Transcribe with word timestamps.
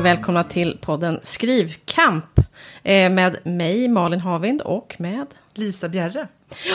och 0.00 0.06
välkomna 0.06 0.44
till 0.44 0.78
podden 0.80 1.20
Skrivkamp. 1.22 2.38
Eh, 2.82 3.10
med 3.10 3.36
mig, 3.44 3.88
Malin 3.88 4.20
Havind, 4.20 4.60
och 4.60 4.94
med... 4.98 5.26
Lisa 5.54 5.88
Bjerre. 5.88 6.28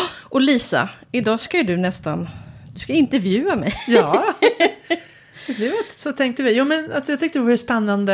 Och 0.08 0.42
Lisa, 0.42 0.90
idag 1.12 1.40
ska 1.40 1.58
ju 1.58 1.64
du 1.64 1.78
nästan... 1.78 2.30
Du 2.74 2.80
ska 2.80 2.94
intervjua 2.94 3.56
mig. 3.56 3.74
Ja, 3.88 4.26
det 5.48 5.70
var, 5.70 5.98
så 5.98 6.12
tänkte 6.12 6.44
vi. 6.44 6.58
Jo, 6.58 6.66
men 6.66 6.92
alltså, 6.92 7.12
jag 7.12 7.20
tyckte 7.20 7.40
det 7.40 7.46
var 7.46 7.58
spännande. 7.58 8.14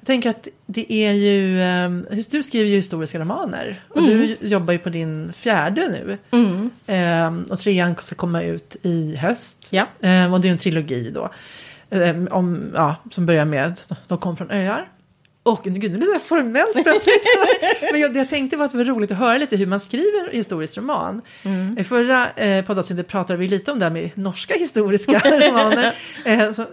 Jag 0.00 0.06
tänker 0.06 0.30
att 0.30 0.48
det 0.66 0.92
är 0.92 1.12
ju... 1.12 1.60
Um, 1.86 2.06
du 2.30 2.42
skriver 2.42 2.70
ju 2.70 2.76
historiska 2.76 3.18
romaner. 3.18 3.82
Och 3.88 3.98
Mm. 3.98 4.18
du 4.40 4.48
jobbar 4.48 4.72
ju 4.72 4.78
på 4.78 4.88
din 4.88 5.32
fjärde 5.32 5.88
nu. 5.88 6.18
Um, 6.86 7.46
och 7.50 7.58
trean 7.58 7.96
ska 7.96 8.14
komma 8.14 8.42
ut 8.42 8.76
i 8.82 9.16
höst. 9.16 9.68
Ja. 9.72 9.82
Och 10.32 10.40
det 10.40 10.48
är 10.48 10.52
en 10.52 10.58
trilogi 10.58 11.10
då. 11.10 11.30
Um, 11.90 12.28
om, 12.30 12.72
ja, 12.74 12.96
som 13.10 13.26
börjar 13.26 13.44
med 13.44 13.80
De 14.08 14.18
kom 14.18 14.36
från 14.36 14.50
öar. 14.50 14.88
Och 15.42 15.60
gud, 15.64 15.72
nu 15.72 15.78
blir 15.98 15.98
det 16.14 16.20
så 16.20 16.24
formellt 16.26 16.72
plötsligt. 16.72 17.22
Men 17.92 18.00
jag, 18.00 18.12
det 18.12 18.18
jag 18.18 18.28
tänkte 18.28 18.56
var 18.56 18.64
att 18.64 18.70
det 18.70 18.76
var 18.76 18.84
roligt 18.84 19.12
att 19.12 19.18
höra 19.18 19.38
lite 19.38 19.56
hur 19.56 19.66
man 19.66 19.80
skriver 19.80 20.30
historisk 20.32 20.78
roman. 20.78 21.22
I 21.78 21.84
förra 21.84 22.30
eh, 22.32 22.64
poddavsnittet 22.64 23.08
pratade 23.08 23.38
vi 23.38 23.48
lite 23.48 23.72
om 23.72 23.78
det 23.78 23.84
här 23.84 23.92
med 23.92 24.10
norska 24.14 24.54
historiska 24.54 25.18
romaner. 25.24 25.94
Eh, 26.24 26.52
så, 26.52 26.64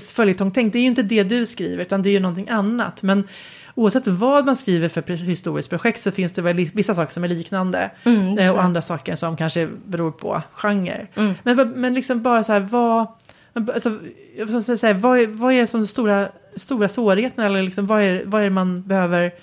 så 0.00 0.14
följetongtänk, 0.14 0.72
det 0.72 0.78
är 0.78 0.80
ju 0.80 0.86
inte 0.86 1.02
det 1.02 1.22
du 1.22 1.46
skriver, 1.46 1.82
utan 1.82 2.02
det 2.02 2.08
är 2.08 2.12
ju 2.12 2.20
någonting 2.20 2.48
annat. 2.48 3.02
Men 3.02 3.28
oavsett 3.74 4.06
vad 4.06 4.46
man 4.46 4.56
skriver 4.56 4.88
för 4.88 5.12
historiskt 5.16 5.70
projekt 5.70 6.00
så 6.00 6.10
finns 6.10 6.32
det 6.32 6.42
väl 6.42 6.56
vissa 6.56 6.94
saker 6.94 7.12
som 7.12 7.24
är 7.24 7.28
liknande. 7.28 7.90
eh, 8.38 8.50
och 8.54 8.62
andra 8.62 8.82
saker 8.82 9.16
som 9.16 9.36
kanske 9.36 9.68
beror 9.86 10.10
på 10.10 10.42
genre. 10.52 11.06
Men, 11.42 11.56
vad- 11.56 11.76
men 11.76 11.94
liksom 11.94 12.22
bara 12.22 12.42
så 12.42 12.52
här, 12.52 12.60
vad... 12.60 13.06
Alltså, 13.52 13.98
jag 14.36 14.50
måste 14.50 14.78
säga, 14.78 14.94
vad, 14.94 15.18
är, 15.18 15.26
vad 15.26 15.52
är 15.52 15.66
som 15.66 15.86
stora, 15.86 16.28
stora 16.56 16.88
svårigheterna? 16.88 17.46
Eller 17.46 17.62
liksom, 17.62 17.86
vad, 17.86 18.02
är, 18.02 18.22
vad 18.24 18.40
är 18.40 18.44
det 18.44 18.50
man 18.50 18.82
behöver 18.82 19.34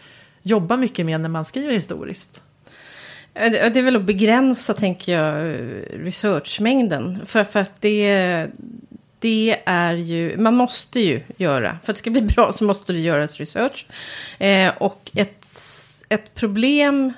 jobba 0.42 0.78
mycket 0.78 1.06
med 1.06 1.22
när 1.22 1.30
man 1.30 1.46
skriver 1.46 1.74
historiskt? 1.74 2.44
Det 3.34 3.70
det 3.70 3.80
är 3.80 3.84
väl 3.84 3.96
att 3.96 4.04
begränsa, 4.04 4.74
tänker 4.74 5.12
jag, 5.12 5.58
researchmängden. 6.06 7.26
För, 7.26 7.44
för 7.44 7.60
att 7.60 7.82
det, 7.82 8.48
det 9.20 9.60
är 9.66 9.94
ju... 9.94 10.38
Man 10.38 10.56
måste 10.56 11.00
ju 11.00 11.22
göra... 11.38 11.78
För 11.84 11.92
att 11.92 11.96
det 11.96 12.00
ska 12.00 12.10
bli 12.10 12.22
bra 12.22 12.52
så 12.52 12.64
måste 12.64 12.94
det 12.94 13.00
göras 13.00 13.40
research. 13.40 13.86
Eh, 14.40 14.74
och 14.78 15.12
ett, 15.16 15.48
ett 16.10 16.36
problem... 16.36 17.14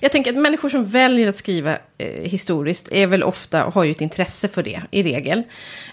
Jag 0.00 0.12
tänker 0.12 0.30
att 0.30 0.36
människor 0.36 0.68
som 0.68 0.84
väljer 0.84 1.28
att 1.28 1.34
skriva 1.34 1.78
eh, 1.98 2.22
historiskt 2.22 2.88
är 2.92 3.06
väl 3.06 3.22
ofta, 3.22 3.62
har 3.62 3.84
ju 3.84 3.90
ett 3.90 4.00
intresse 4.00 4.48
för 4.48 4.62
det 4.62 4.82
i 4.90 5.02
regel. 5.02 5.42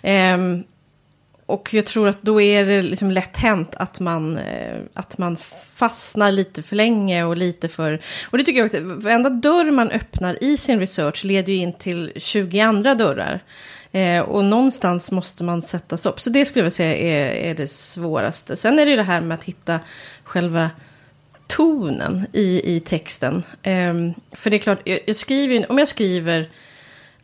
Ehm, 0.01 0.63
och 1.51 1.73
jag 1.73 1.85
tror 1.85 2.07
att 2.07 2.21
då 2.21 2.41
är 2.41 2.65
det 2.65 2.81
liksom 2.81 3.11
lätt 3.11 3.37
hänt 3.37 3.75
att 3.75 3.99
man, 3.99 4.37
eh, 4.37 4.77
att 4.93 5.17
man 5.17 5.37
fastnar 5.75 6.31
lite 6.31 6.63
för 6.63 6.75
länge 6.75 7.23
och 7.23 7.37
lite 7.37 7.67
för... 7.67 8.01
Och 8.29 8.37
det 8.37 8.43
tycker 8.43 8.59
jag 8.59 8.65
också, 8.65 8.79
varenda 8.81 9.29
dörr 9.29 9.71
man 9.71 9.91
öppnar 9.91 10.43
i 10.43 10.57
sin 10.57 10.79
research 10.79 11.23
leder 11.25 11.53
ju 11.53 11.59
in 11.59 11.73
till 11.73 12.11
20 12.15 12.59
andra 12.59 12.95
dörrar. 12.95 13.43
Eh, 13.91 14.21
och 14.21 14.45
någonstans 14.45 15.11
måste 15.11 15.43
man 15.43 15.61
sätta 15.61 15.97
stopp. 15.97 16.21
Så 16.21 16.29
det 16.29 16.45
skulle 16.45 16.59
jag 16.59 16.63
vilja 16.63 16.71
säga 16.71 16.95
är, 16.97 17.49
är 17.49 17.55
det 17.55 17.67
svåraste. 17.67 18.55
Sen 18.55 18.79
är 18.79 18.85
det 18.85 18.91
ju 18.91 18.97
det 18.97 19.03
här 19.03 19.21
med 19.21 19.35
att 19.35 19.43
hitta 19.43 19.79
själva 20.23 20.69
tonen 21.51 22.27
i, 22.33 22.75
i 22.75 22.79
texten. 22.79 23.43
Um, 23.65 24.13
för 24.31 24.49
det 24.49 24.55
är 24.55 24.59
klart, 24.59 24.79
jag, 24.83 24.99
jag 25.07 25.15
skriver 25.15 25.71
om 25.71 25.77
jag 25.77 25.87
skriver, 25.87 26.49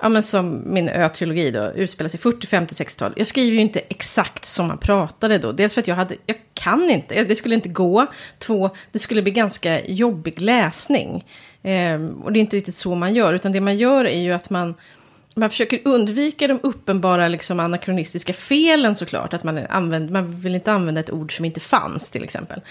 ja 0.01 0.09
men 0.09 0.23
som 0.23 0.73
min 0.73 0.89
ö-trilogi 0.89 1.51
då, 1.51 1.71
utspelar 1.71 2.09
sig 2.09 2.19
40, 2.19 2.47
50, 2.47 2.75
60-tal. 2.75 3.13
Jag 3.15 3.27
skriver 3.27 3.55
ju 3.55 3.61
inte 3.61 3.79
exakt 3.79 4.45
som 4.45 4.67
man 4.67 4.77
pratade 4.77 5.37
då. 5.37 5.51
Dels 5.51 5.73
för 5.73 5.81
att 5.81 5.87
jag 5.87 5.95
hade, 5.95 6.15
jag 6.25 6.37
kan 6.53 6.89
inte, 6.89 7.23
det 7.23 7.35
skulle 7.35 7.55
inte 7.55 7.69
gå. 7.69 8.07
Två, 8.37 8.69
det 8.91 8.99
skulle 8.99 9.21
bli 9.21 9.31
ganska 9.31 9.85
jobbig 9.85 10.41
läsning. 10.41 11.25
Um, 11.63 12.21
och 12.23 12.33
det 12.33 12.39
är 12.39 12.41
inte 12.41 12.57
riktigt 12.57 12.75
så 12.75 12.95
man 12.95 13.15
gör, 13.15 13.33
utan 13.33 13.51
det 13.51 13.61
man 13.61 13.77
gör 13.77 14.05
är 14.05 14.19
ju 14.19 14.33
att 14.33 14.49
man 14.49 14.75
man 15.37 15.49
försöker 15.49 15.81
undvika 15.85 16.47
de 16.47 16.59
uppenbara 16.63 17.27
liksom, 17.27 17.59
anakronistiska 17.59 18.33
felen 18.33 18.95
såklart. 18.95 19.33
Att 19.33 19.43
man, 19.43 19.65
använder, 19.69 20.13
man 20.13 20.39
vill 20.39 20.55
inte 20.55 20.71
använda 20.71 21.01
ett 21.01 21.11
ord 21.11 21.35
som 21.35 21.45
inte 21.45 21.59
fanns 21.59 22.11
till 22.11 22.23
exempel. 22.23 22.61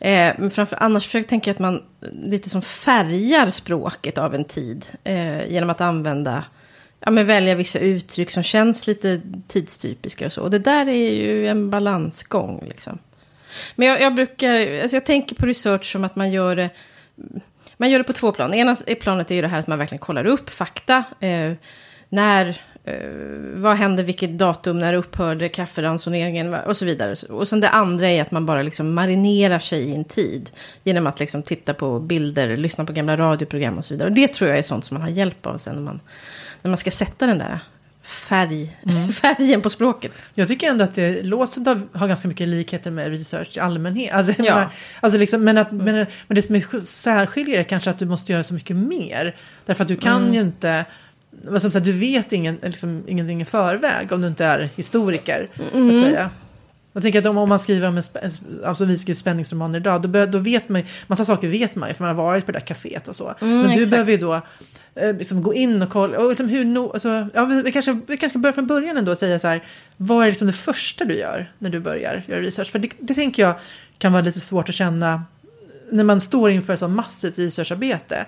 Eh, 0.00 0.34
men 0.38 0.50
framför, 0.50 0.78
annars 0.80 1.04
försöker 1.04 1.24
jag 1.24 1.28
tänka 1.28 1.50
att 1.50 1.58
man 1.58 1.82
lite 2.12 2.50
som 2.50 2.62
färgar 2.62 3.50
språket 3.50 4.18
av 4.18 4.34
en 4.34 4.44
tid. 4.44 4.86
Eh, 5.04 5.50
genom 5.50 5.70
att 5.70 5.80
använda, 5.80 6.44
ja 7.00 7.10
men 7.10 7.26
välja 7.26 7.54
vissa 7.54 7.78
uttryck 7.78 8.30
som 8.30 8.42
känns 8.42 8.86
lite 8.86 9.20
tidstypiska 9.48 10.26
och 10.26 10.32
så. 10.32 10.42
Och 10.42 10.50
det 10.50 10.58
där 10.58 10.88
är 10.88 11.12
ju 11.12 11.48
en 11.48 11.70
balansgång 11.70 12.64
liksom. 12.68 12.98
Men 13.74 13.88
jag, 13.88 14.00
jag 14.00 14.14
brukar, 14.14 14.80
alltså 14.80 14.96
jag 14.96 15.06
tänker 15.06 15.34
på 15.34 15.46
research 15.46 15.92
som 15.92 16.04
att 16.04 16.16
man 16.16 16.30
gör 16.30 16.56
det 16.56 16.70
man 17.76 17.90
gör 17.90 17.98
det 17.98 18.04
på 18.04 18.12
två 18.12 18.32
plan. 18.32 18.54
Ena 18.54 18.76
planet 19.00 19.30
är 19.30 19.34
ju 19.34 19.42
det 19.42 19.48
här 19.48 19.58
att 19.58 19.66
man 19.66 19.78
verkligen 19.78 20.00
kollar 20.00 20.26
upp 20.26 20.50
fakta. 20.50 21.04
Eh, 21.20 21.52
när, 22.08 22.60
eh, 22.84 22.94
vad 23.54 23.76
hände, 23.76 24.02
vilket 24.02 24.38
datum, 24.38 24.78
när 24.78 24.94
upphörde 24.94 25.48
kafferansoneringen 25.48 26.54
och 26.54 26.76
så 26.76 26.84
vidare. 26.84 27.14
Och 27.28 27.48
sen 27.48 27.60
det 27.60 27.68
andra 27.68 28.08
är 28.08 28.22
att 28.22 28.30
man 28.30 28.46
bara 28.46 28.62
liksom 28.62 28.94
marinerar 28.94 29.58
sig 29.58 29.82
i 29.82 29.94
en 29.94 30.04
tid. 30.04 30.50
Genom 30.84 31.06
att 31.06 31.20
liksom 31.20 31.42
titta 31.42 31.74
på 31.74 32.00
bilder, 32.00 32.56
lyssna 32.56 32.84
på 32.84 32.92
gamla 32.92 33.16
radioprogram 33.16 33.78
och 33.78 33.84
så 33.84 33.94
vidare. 33.94 34.08
Och 34.08 34.14
det 34.14 34.28
tror 34.28 34.50
jag 34.50 34.58
är 34.58 34.62
sånt 34.62 34.84
som 34.84 34.94
man 34.94 35.02
har 35.02 35.08
hjälp 35.08 35.46
av 35.46 35.58
sen 35.58 35.74
när 35.74 35.82
man, 35.82 36.00
när 36.62 36.68
man 36.68 36.78
ska 36.78 36.90
sätta 36.90 37.26
den 37.26 37.38
där 37.38 37.60
färg, 38.06 38.76
färgen 39.12 39.62
på 39.62 39.70
språket. 39.70 40.12
Jag 40.34 40.48
tycker 40.48 40.70
ändå 40.70 40.84
att 40.84 40.94
det 40.94 41.22
det 41.22 41.80
har 41.92 42.08
ganska 42.08 42.28
mycket 42.28 42.48
likheter 42.48 42.90
med 42.90 43.08
research 43.08 43.56
i 43.56 43.60
allmänhet. 43.60 44.12
Alltså, 44.12 44.32
Ja. 44.38 44.54
menar, 44.54 44.68
alltså 45.00 45.18
liksom, 45.18 45.44
men, 45.44 45.58
att, 45.58 45.72
men, 45.72 45.94
men 45.94 46.34
det 46.34 46.42
som 46.42 46.54
är 46.54 46.80
särskiljer 46.80 47.58
är 47.58 47.64
kanske 47.64 47.90
att 47.90 47.98
du 47.98 48.06
måste 48.06 48.32
göra 48.32 48.42
så 48.42 48.54
mycket 48.54 48.76
mer. 48.76 49.36
Därför 49.66 49.82
att 49.82 49.88
du 49.88 49.96
kan 49.96 50.34
ju 50.34 50.40
inte... 50.40 50.84
Vad 51.42 51.62
som 51.62 51.70
säger, 51.70 51.86
du 51.86 51.92
vet 51.92 52.32
ingen, 52.32 52.58
liksom, 52.62 53.04
ingenting 53.06 53.42
i 53.42 53.44
förväg 53.44 54.12
om 54.12 54.20
du 54.20 54.28
inte 54.28 54.44
är 54.44 54.68
historiker. 54.76 55.48
Så 55.72 55.96
att 55.96 56.02
säga. 56.02 56.30
Jag 56.96 57.02
tänker 57.02 57.18
att 57.18 57.26
om, 57.26 57.38
om 57.38 57.48
man 57.48 57.58
skriver 57.58 57.88
om 57.88 57.96
en, 57.96 58.30
alltså 58.64 58.84
vi 58.84 58.98
skriver 58.98 59.14
spänningsromaner 59.14 59.78
idag, 59.78 60.02
då, 60.02 60.08
bör, 60.08 60.26
då 60.26 60.38
vet 60.38 60.68
man 60.68 60.82
massa 61.06 61.24
saker 61.24 61.48
vet 61.48 61.76
man 61.76 61.88
ju 61.88 61.94
för 61.94 62.04
man 62.04 62.16
har 62.16 62.24
varit 62.24 62.46
på 62.46 62.52
det 62.52 62.58
där 62.58 62.66
kaféet 62.66 63.08
och 63.08 63.16
så. 63.16 63.34
Men 63.40 63.62
du 63.62 63.72
exakt. 63.72 63.90
behöver 63.90 64.12
ju 64.12 64.18
då 64.18 64.40
eh, 64.94 65.16
liksom 65.16 65.42
gå 65.42 65.54
in 65.54 65.82
och 65.82 65.90
kolla, 65.90 66.18
och 66.18 66.28
liksom 66.28 66.48
hur, 66.48 66.64
no, 66.64 66.92
alltså, 66.92 67.28
ja, 67.34 67.44
vi, 67.44 67.62
vi, 67.62 67.72
kanske, 67.72 68.00
vi 68.06 68.16
kanske 68.16 68.38
börjar 68.38 68.52
från 68.52 68.66
början 68.66 68.96
ändå 68.96 69.12
och 69.12 69.18
säga 69.18 69.38
så 69.38 69.48
här, 69.48 69.64
vad 69.96 70.22
är 70.22 70.28
liksom 70.28 70.46
det 70.46 70.52
första 70.52 71.04
du 71.04 71.14
gör 71.14 71.52
när 71.58 71.70
du 71.70 71.80
börjar 71.80 72.24
göra 72.28 72.40
research? 72.40 72.70
För 72.70 72.78
det, 72.78 72.90
det 72.98 73.14
tänker 73.14 73.42
jag 73.42 73.54
kan 73.98 74.12
vara 74.12 74.22
lite 74.22 74.40
svårt 74.40 74.68
att 74.68 74.74
känna 74.74 75.22
när 75.90 76.04
man 76.04 76.20
står 76.20 76.50
inför 76.50 76.76
så 76.76 76.88
massivt 76.88 77.38
researcharbete. 77.38 78.26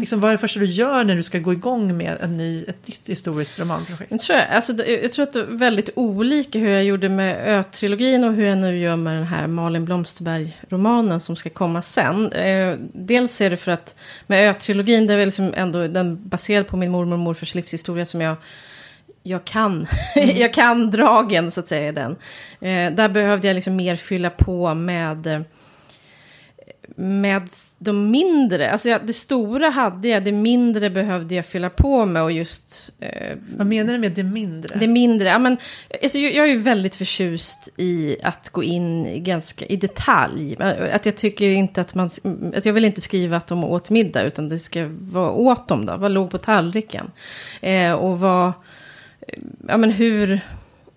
Liksom, 0.00 0.20
vad 0.20 0.30
är 0.30 0.32
det 0.32 0.38
första 0.38 0.60
du 0.60 0.66
gör 0.66 1.04
när 1.04 1.16
du 1.16 1.22
ska 1.22 1.38
gå 1.38 1.52
igång 1.52 1.96
med 1.96 2.16
en 2.20 2.36
ny, 2.36 2.64
ett 2.68 2.88
nytt 2.88 3.08
historiskt 3.08 3.58
romanprojekt? 3.58 4.12
Jag 4.12 4.20
tror, 4.20 4.36
alltså, 4.36 4.86
jag 4.86 5.12
tror 5.12 5.22
att 5.22 5.32
det 5.32 5.40
är 5.40 5.44
väldigt 5.44 5.90
olika 5.96 6.58
hur 6.58 6.68
jag 6.68 6.84
gjorde 6.84 7.08
med 7.08 7.48
Ö-trilogin 7.48 8.24
och 8.24 8.32
hur 8.32 8.46
jag 8.46 8.58
nu 8.58 8.78
gör 8.78 8.96
med 8.96 9.16
den 9.16 9.26
här 9.26 9.46
Malin 9.46 9.84
Blomsterberg-romanen 9.84 11.20
som 11.20 11.36
ska 11.36 11.50
komma 11.50 11.82
sen. 11.82 12.32
Eh, 12.32 12.76
dels 12.92 13.40
är 13.40 13.50
det 13.50 13.56
för 13.56 13.72
att 13.72 13.96
med 14.26 14.48
Ö-trilogin, 14.48 15.06
det 15.06 15.12
är 15.12 15.18
väl 15.18 15.26
liksom 15.28 15.54
ändå 15.56 15.86
den 15.88 16.28
baserad 16.28 16.66
på 16.66 16.76
min 16.76 16.90
mormor 16.90 17.12
och 17.12 17.18
morfars 17.18 17.54
livshistoria 17.54 18.06
som 18.06 18.20
jag 18.20 18.36
jag 19.22 19.44
kan, 19.44 19.86
jag 20.14 20.52
kan 20.52 20.90
dragen 20.90 21.50
så 21.50 21.60
att 21.60 21.68
säga 21.68 21.88
i 21.88 21.92
den. 21.92 22.16
Eh, 22.60 22.94
där 22.94 23.08
behövde 23.08 23.48
jag 23.48 23.54
liksom 23.54 23.76
mer 23.76 23.96
fylla 23.96 24.30
på 24.30 24.74
med 24.74 25.26
eh, 25.26 25.40
med 26.96 27.48
de 27.78 28.10
mindre, 28.10 28.70
alltså 28.70 28.88
jag, 28.88 29.06
det 29.06 29.12
stora 29.12 29.68
hade 29.68 30.08
jag, 30.08 30.24
det 30.24 30.32
mindre 30.32 30.90
behövde 30.90 31.34
jag 31.34 31.46
fylla 31.46 31.70
på 31.70 32.04
med 32.06 32.22
och 32.22 32.32
just 32.32 32.90
eh, 33.00 33.36
Vad 33.56 33.66
menar 33.66 33.92
du 33.92 33.98
med 33.98 34.12
det 34.12 34.22
mindre? 34.22 34.78
det 34.78 34.86
mindre, 34.86 35.28
ja 35.28 35.38
men, 35.38 35.56
alltså 36.02 36.18
jag, 36.18 36.34
jag 36.34 36.48
är 36.48 36.52
ju 36.52 36.58
väldigt 36.58 36.96
förtjust 36.96 37.68
i 37.76 38.16
att 38.22 38.50
gå 38.50 38.62
in 38.62 39.24
ganska 39.24 39.66
i 39.66 39.76
detalj. 39.76 40.56
Att 40.92 41.06
jag 41.06 41.16
tycker 41.16 41.46
inte 41.46 41.80
att 41.80 41.94
man, 41.94 42.10
att 42.56 42.66
jag 42.66 42.72
vill 42.72 42.84
inte 42.84 43.00
skriva 43.00 43.36
att 43.36 43.46
de 43.46 43.64
åt 43.64 43.90
middag, 43.90 44.22
utan 44.22 44.48
det 44.48 44.58
ska 44.58 44.90
vara 45.00 45.30
åt 45.30 45.68
dem 45.68 45.86
då, 45.86 45.96
vad 45.96 46.12
låg 46.12 46.30
på 46.30 46.38
tallriken? 46.38 47.10
Eh, 47.60 47.92
och 47.92 48.20
vad, 48.20 48.52
ja 49.68 49.76
men 49.76 49.90
hur, 49.90 50.40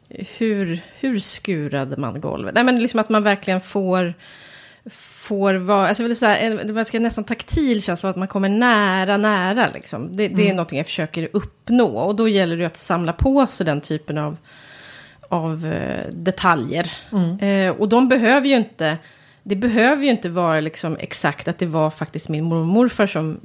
hur, 0.10 0.80
hur 1.00 1.20
skurade 1.20 1.98
man 1.98 2.22
golvet? 2.22 2.56
Nej 2.56 2.64
men 2.64 2.80
liksom 2.80 3.00
att 3.00 3.10
man 3.10 3.24
verkligen 3.24 3.62
får, 3.62 4.14
får 5.28 5.54
vara, 5.54 5.88
alltså 5.88 6.04
en- 6.26 6.58
det 6.58 6.68
var 6.68 6.74
ganska 6.74 7.00
nästan 7.00 7.24
taktil 7.24 7.82
känsla 7.84 8.10
att 8.10 8.16
man 8.16 8.28
kommer 8.28 8.50
nära, 8.50 9.18
nära 9.18 9.70
liksom. 9.74 10.16
Det, 10.18 10.28
det 10.28 10.50
är 10.50 10.54
någonting 10.54 10.78
jag 10.78 10.86
försöker 10.86 11.30
uppnå 11.34 11.88
och 11.98 12.16
då 12.16 12.28
gäller 12.28 12.58
det 12.58 12.66
att 12.66 12.78
samla 12.78 13.14
på 13.14 13.48
sig 13.48 13.66
den 13.66 13.82
typen 13.82 14.18
av, 14.18 14.38
av 15.30 15.66
eh, 15.68 16.10
detaljer. 16.12 16.92
Eh, 17.42 17.70
och 17.82 17.90
de 17.90 18.08
behöver 18.08 18.48
ju 18.48 18.56
inte 18.56 18.98
det 19.48 19.56
behöver 19.56 20.04
ju 20.04 20.10
inte 20.10 20.30
vara 20.30 20.60
liksom 20.60 20.98
exakt 21.00 21.48
att 21.48 21.60
det 21.60 21.66
var 21.66 21.90
faktiskt 21.90 22.30
min 22.30 22.44
mormor 22.44 22.62
och 22.62 22.68
morfar 22.68 23.08
som... 23.08 23.40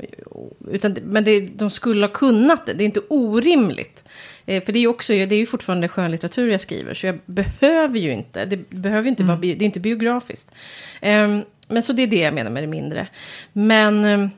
Utan, 0.70 0.96
men 1.04 1.24
det, 1.24 1.40
de 1.40 1.70
skulle 1.70 2.06
ha 2.06 2.12
kunnat 2.12 2.66
det, 2.66 2.72
det 2.72 2.84
är 2.84 2.86
inte 2.86 3.00
orimligt. 3.08 4.04
Eh, 4.46 4.62
för 4.64 4.72
det 4.72 4.78
är 4.78 4.86
också, 4.86 5.12
det 5.12 5.34
är 5.34 5.38
ju 5.38 5.46
fortfarande 5.46 5.88
skönlitteratur 5.88 6.50
jag 6.50 6.60
skriver, 6.60 6.94
så 6.94 7.06
jag 7.06 7.18
behöver 7.26 7.98
ju 7.98 8.10
inte, 8.12 8.44
det 8.44 8.70
behöver 8.70 9.08
inte 9.08 9.24
vara, 9.24 9.36
det 9.36 9.48
är 9.50 9.62
inte 9.62 9.80
biografiskt. 9.80 10.52
Eh, 11.00 11.38
men 11.70 11.82
så 11.82 11.92
det 11.92 12.02
är 12.02 12.06
det 12.06 12.18
jag 12.18 12.34
menar 12.34 12.50
med 12.50 12.62
det 12.62 12.66
mindre. 12.66 13.06
Men 13.52 14.04
eh, 14.04 14.28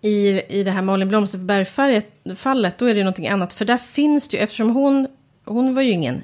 i, 0.00 0.42
i 0.48 0.62
det 0.62 0.70
här 0.70 0.82
Malin 0.82 1.08
Blomsterberg-fallet, 1.08 2.78
då 2.78 2.86
är 2.86 2.94
det 2.94 3.00
någonting 3.00 3.28
annat. 3.28 3.52
För 3.52 3.64
där 3.64 3.78
finns 3.78 4.28
det 4.28 4.36
ju, 4.36 4.42
eftersom 4.42 4.70
hon, 4.70 5.06
hon 5.44 5.74
var 5.74 5.82
ju 5.82 5.90
ingen 5.90 6.22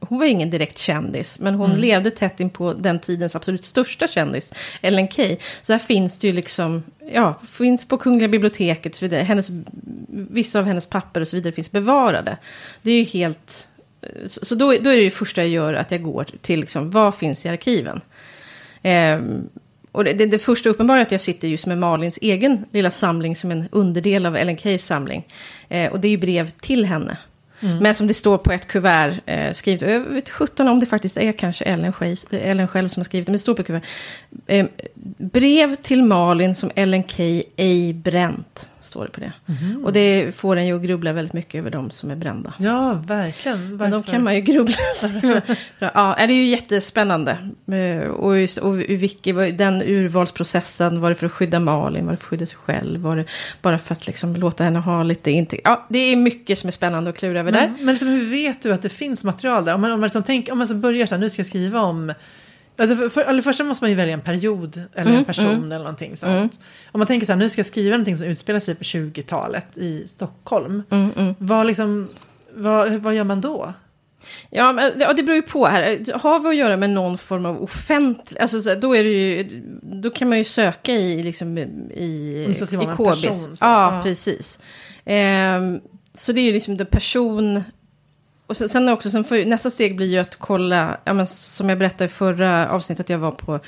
hon 0.00 0.18
var 0.18 0.26
ingen 0.26 0.50
direkt 0.50 0.78
kändis, 0.78 1.40
men 1.40 1.54
hon 1.54 1.70
mm. 1.70 1.80
levde 1.80 2.10
tätt 2.10 2.40
in 2.40 2.50
på 2.50 2.72
den 2.72 2.98
tidens 2.98 3.36
absolut 3.36 3.64
största 3.64 4.08
kändis, 4.08 4.52
Ellen 4.82 5.08
Key. 5.08 5.36
Så 5.62 5.72
här 5.72 5.78
finns 5.78 6.18
det 6.18 6.26
ju 6.26 6.32
liksom, 6.32 6.82
ja, 7.12 7.40
finns 7.48 7.88
på 7.88 7.98
Kungliga 7.98 8.28
biblioteket 8.28 8.92
och 8.92 8.98
så 8.98 9.04
vidare. 9.04 9.22
Hennes, 9.22 9.50
vissa 10.08 10.58
av 10.58 10.64
hennes 10.64 10.86
papper 10.86 11.20
och 11.20 11.28
så 11.28 11.36
vidare 11.36 11.52
finns 11.52 11.72
bevarade. 11.72 12.36
Det 12.82 12.90
är 12.90 12.98
ju 12.98 13.04
helt, 13.04 13.68
så, 14.26 14.44
så 14.44 14.54
då, 14.54 14.66
då 14.66 14.90
är 14.90 14.96
det 14.96 15.02
ju 15.02 15.10
första 15.10 15.40
jag 15.40 15.50
gör 15.50 15.74
att 15.74 15.90
jag 15.90 16.02
går 16.02 16.26
till, 16.40 16.60
liksom, 16.60 16.90
vad 16.90 17.14
finns 17.14 17.46
i 17.46 17.48
arkiven? 17.48 18.00
Eh, 18.82 19.20
och 19.92 20.04
det, 20.04 20.12
det, 20.12 20.26
det, 20.26 20.38
första 20.38 20.68
uppenbara 20.68 20.98
är 20.98 21.02
att 21.02 21.12
jag 21.12 21.20
sitter 21.20 21.48
just 21.48 21.66
med 21.66 21.78
Malins 21.78 22.18
egen 22.22 22.64
lilla 22.72 22.90
samling 22.90 23.36
som 23.36 23.50
en 23.50 23.68
underdel 23.72 24.26
av 24.26 24.36
Ellen 24.36 24.56
Keys 24.56 24.86
samling. 24.86 25.26
Eh, 25.68 25.92
och 25.92 26.00
det 26.00 26.08
är 26.08 26.10
ju 26.10 26.16
brev 26.16 26.50
till 26.50 26.84
henne. 26.84 27.16
Mm. 27.60 27.78
Men 27.78 27.94
som 27.94 28.06
det 28.06 28.14
står 28.14 28.38
på 28.38 28.52
ett 28.52 28.68
kuvert 28.68 29.20
eh, 29.26 29.52
skrivet. 29.52 29.82
Jag 29.82 30.00
vet 30.00 30.30
sjutton 30.30 30.68
om 30.68 30.80
det 30.80 30.86
faktiskt 30.86 31.16
är 31.16 31.32
kanske 31.32 31.64
Ellen, 31.64 31.92
Ellen 32.30 32.68
själv 32.68 32.88
som 32.88 33.00
har 33.00 33.04
skrivit 33.04 33.26
det. 33.26 33.30
Men 33.30 33.36
det 33.36 33.42
står 33.42 33.54
på 33.54 33.62
kuvert. 33.62 33.82
Eh, 34.46 34.66
brev 35.16 35.74
till 35.74 36.02
Malin 36.02 36.54
som 36.54 36.70
Ellen 36.74 37.04
Key 37.04 37.42
ej 37.56 37.92
bränt 37.92 38.70
står 38.88 39.04
det 39.04 39.10
på 39.10 39.20
det. 39.20 39.32
Mm. 39.46 39.84
Och 39.84 39.92
det 39.92 40.34
får 40.34 40.56
en 40.56 40.66
ju 40.66 40.76
att 40.76 40.82
grubbla 40.82 41.12
väldigt 41.12 41.32
mycket 41.32 41.58
över 41.58 41.70
de 41.70 41.90
som 41.90 42.10
är 42.10 42.16
brända. 42.16 42.54
Ja, 42.58 43.02
verkligen. 43.06 43.70
Varför? 43.70 43.76
Men 43.76 43.90
de 43.90 44.02
kan 44.02 44.24
man 44.24 44.34
ju 44.34 44.40
grubbla. 44.40 44.74
ja, 45.78 46.14
det 46.18 46.22
är 46.22 46.28
ju 46.28 46.46
jättespännande. 46.46 47.38
Eh, 47.72 48.08
och, 48.08 48.38
just, 48.38 48.58
och 48.58 48.78
Vicky, 48.78 49.32
den 49.32 49.82
urvalsprocessen, 49.82 51.00
var 51.00 51.08
det 51.08 51.14
för 51.14 51.26
att 51.26 51.32
skydda 51.32 51.60
Malin, 51.60 52.04
var 52.04 52.12
det 52.12 52.16
för 52.16 52.24
att 52.24 52.30
skydda 52.30 52.46
sig 52.46 52.58
själv, 52.58 53.00
var 53.00 53.16
det 53.16 53.24
bara 53.62 53.78
för 53.78 53.92
att 53.92 54.06
liksom 54.06 54.36
låta 54.36 54.64
henne 54.64 54.78
ha 54.78 55.02
lite 55.02 55.30
intryck. 55.30 55.60
Ja, 55.64 55.86
det 55.88 55.98
är 55.98 56.16
mycket 56.16 56.58
som 56.58 56.68
är 56.68 56.72
spännande 56.72 57.10
att 57.10 57.16
klura 57.16 57.40
över 57.40 57.52
men, 57.52 57.62
där. 57.62 57.72
Men 57.78 57.86
liksom, 57.86 58.08
hur 58.08 58.30
vet 58.30 58.62
du 58.62 58.72
att 58.72 58.82
det 58.82 58.88
finns 58.88 59.24
material 59.24 59.64
där? 59.64 59.74
Om 59.74 59.80
man, 59.80 59.92
om 59.92 60.00
man, 60.00 60.06
liksom 60.06 60.22
tänker, 60.22 60.52
om 60.52 60.58
man 60.58 60.68
så 60.68 60.74
börjar 60.74 61.06
så 61.06 61.14
här, 61.14 61.20
nu 61.20 61.30
ska 61.30 61.40
jag 61.40 61.46
skriva 61.46 61.80
om 61.80 62.12
Alltså 62.78 62.96
för, 62.96 63.08
för, 63.08 63.20
eller 63.20 63.42
först 63.42 63.64
måste 63.64 63.84
man 63.84 63.90
ju 63.90 63.96
välja 63.96 64.14
en 64.14 64.20
period 64.20 64.82
eller 64.94 65.10
mm, 65.10 65.18
en 65.18 65.24
person 65.24 65.46
mm. 65.46 65.64
eller 65.64 65.78
någonting 65.78 66.16
sånt. 66.16 66.32
Mm. 66.32 66.48
Om 66.92 66.98
man 66.98 67.06
tänker 67.06 67.26
så 67.26 67.32
här, 67.32 67.38
nu 67.38 67.50
ska 67.50 67.58
jag 67.58 67.66
skriva 67.66 67.90
någonting 67.90 68.16
som 68.16 68.26
utspelar 68.26 68.60
sig 68.60 68.74
på 68.74 68.84
20-talet 68.84 69.76
i 69.76 70.08
Stockholm. 70.08 70.82
Mm, 70.90 71.10
mm. 71.16 71.34
vad, 71.38 71.66
liksom, 71.66 72.08
vad, 72.54 72.92
vad 72.92 73.14
gör 73.14 73.24
man 73.24 73.40
då? 73.40 73.72
Ja, 74.50 74.72
men, 74.72 74.98
det 74.98 75.22
beror 75.22 75.36
ju 75.36 75.42
på 75.42 75.66
här. 75.66 76.18
Har 76.18 76.40
vi 76.40 76.48
att 76.48 76.56
göra 76.56 76.76
med 76.76 76.90
någon 76.90 77.18
form 77.18 77.46
av 77.46 77.62
offentlig... 77.62 78.40
Alltså, 78.40 78.74
då, 78.74 78.96
är 78.96 79.04
det 79.04 79.10
ju, 79.10 79.62
då 79.82 80.10
kan 80.10 80.28
man 80.28 80.38
ju 80.38 80.44
söka 80.44 80.92
i, 80.92 81.22
liksom, 81.22 81.58
i, 81.58 81.64
i 81.92 82.54
KBs. 82.96 83.22
Person, 83.26 83.56
ja, 83.60 83.96
ja, 83.96 84.00
precis. 84.02 84.58
Ehm, 85.04 85.80
så 86.12 86.32
det 86.32 86.40
är 86.40 86.44
ju 86.44 86.52
liksom 86.52 86.76
det 86.76 86.84
person 86.84 87.62
och 88.48 88.56
sen, 88.56 88.68
sen 88.68 88.88
också, 88.88 89.10
sen 89.10 89.24
för, 89.24 89.44
nästa 89.44 89.70
steg 89.70 89.96
blir 89.96 90.06
ju 90.06 90.18
att 90.18 90.36
kolla, 90.36 91.00
ja, 91.04 91.12
men, 91.12 91.26
som 91.26 91.68
jag 91.68 91.78
berättade 91.78 92.04
i 92.04 92.08
förra 92.08 92.70
avsnittet, 92.70 93.08
jag 93.08 93.18
var 93.18 93.30
på 93.30 93.60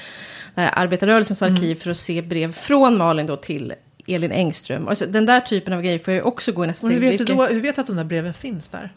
här, 0.56 0.70
arbetarrörelsens 0.76 1.42
mm. 1.42 1.54
arkiv 1.54 1.74
för 1.74 1.90
att 1.90 1.96
se 1.96 2.22
brev 2.22 2.52
från 2.52 2.98
Malin 2.98 3.26
då 3.26 3.36
till 3.36 3.74
Elin 4.06 4.32
Engström. 4.32 4.88
Alltså, 4.88 5.06
den 5.06 5.26
där 5.26 5.40
typen 5.40 5.72
av 5.72 5.82
grejer 5.82 5.98
får 5.98 6.14
jag 6.14 6.26
också 6.26 6.52
gå 6.52 6.64
i 6.64 6.66
nästa 6.66 6.86
steg. 6.86 7.02
Hur 7.02 7.10
vet, 7.10 7.18
du 7.18 7.24
då, 7.24 7.46
hur 7.46 7.60
vet 7.60 7.74
du 7.74 7.80
att 7.80 7.86
de 7.86 7.96
där 7.96 8.04
breven 8.04 8.34
finns 8.34 8.68
där? 8.68 8.92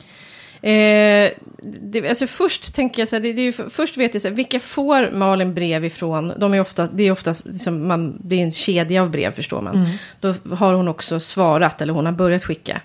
Eh, 0.61 1.31
det, 1.81 2.09
alltså 2.09 2.27
först 2.27 2.75
tänker 2.75 3.01
jag 3.01 3.09
så 3.09 3.15
här, 3.15 3.23
det, 3.23 3.33
det 3.33 3.41
är, 3.41 3.69
först 3.69 3.97
vet 3.97 4.13
jag 4.13 4.21
så 4.21 4.27
här, 4.27 4.35
vilka 4.35 4.59
får 4.59 5.11
Malin 5.11 5.53
brev 5.53 5.85
ifrån? 5.85 6.33
De 6.37 6.53
är 6.53 6.61
ofta, 6.61 6.87
det 6.87 7.03
är 7.03 7.11
ofta 7.11 7.35
liksom 7.45 7.87
man, 7.87 8.17
det 8.23 8.35
är 8.35 8.43
en 8.43 8.51
kedja 8.51 9.01
av 9.01 9.09
brev 9.09 9.31
förstår 9.31 9.61
man. 9.61 9.75
Mm. 9.75 9.89
Då 10.19 10.55
har 10.55 10.73
hon 10.73 10.87
också 10.87 11.19
svarat 11.19 11.81
eller 11.81 11.93
hon 11.93 12.05
har 12.05 12.13
börjat 12.13 12.43
skicka. 12.43 12.81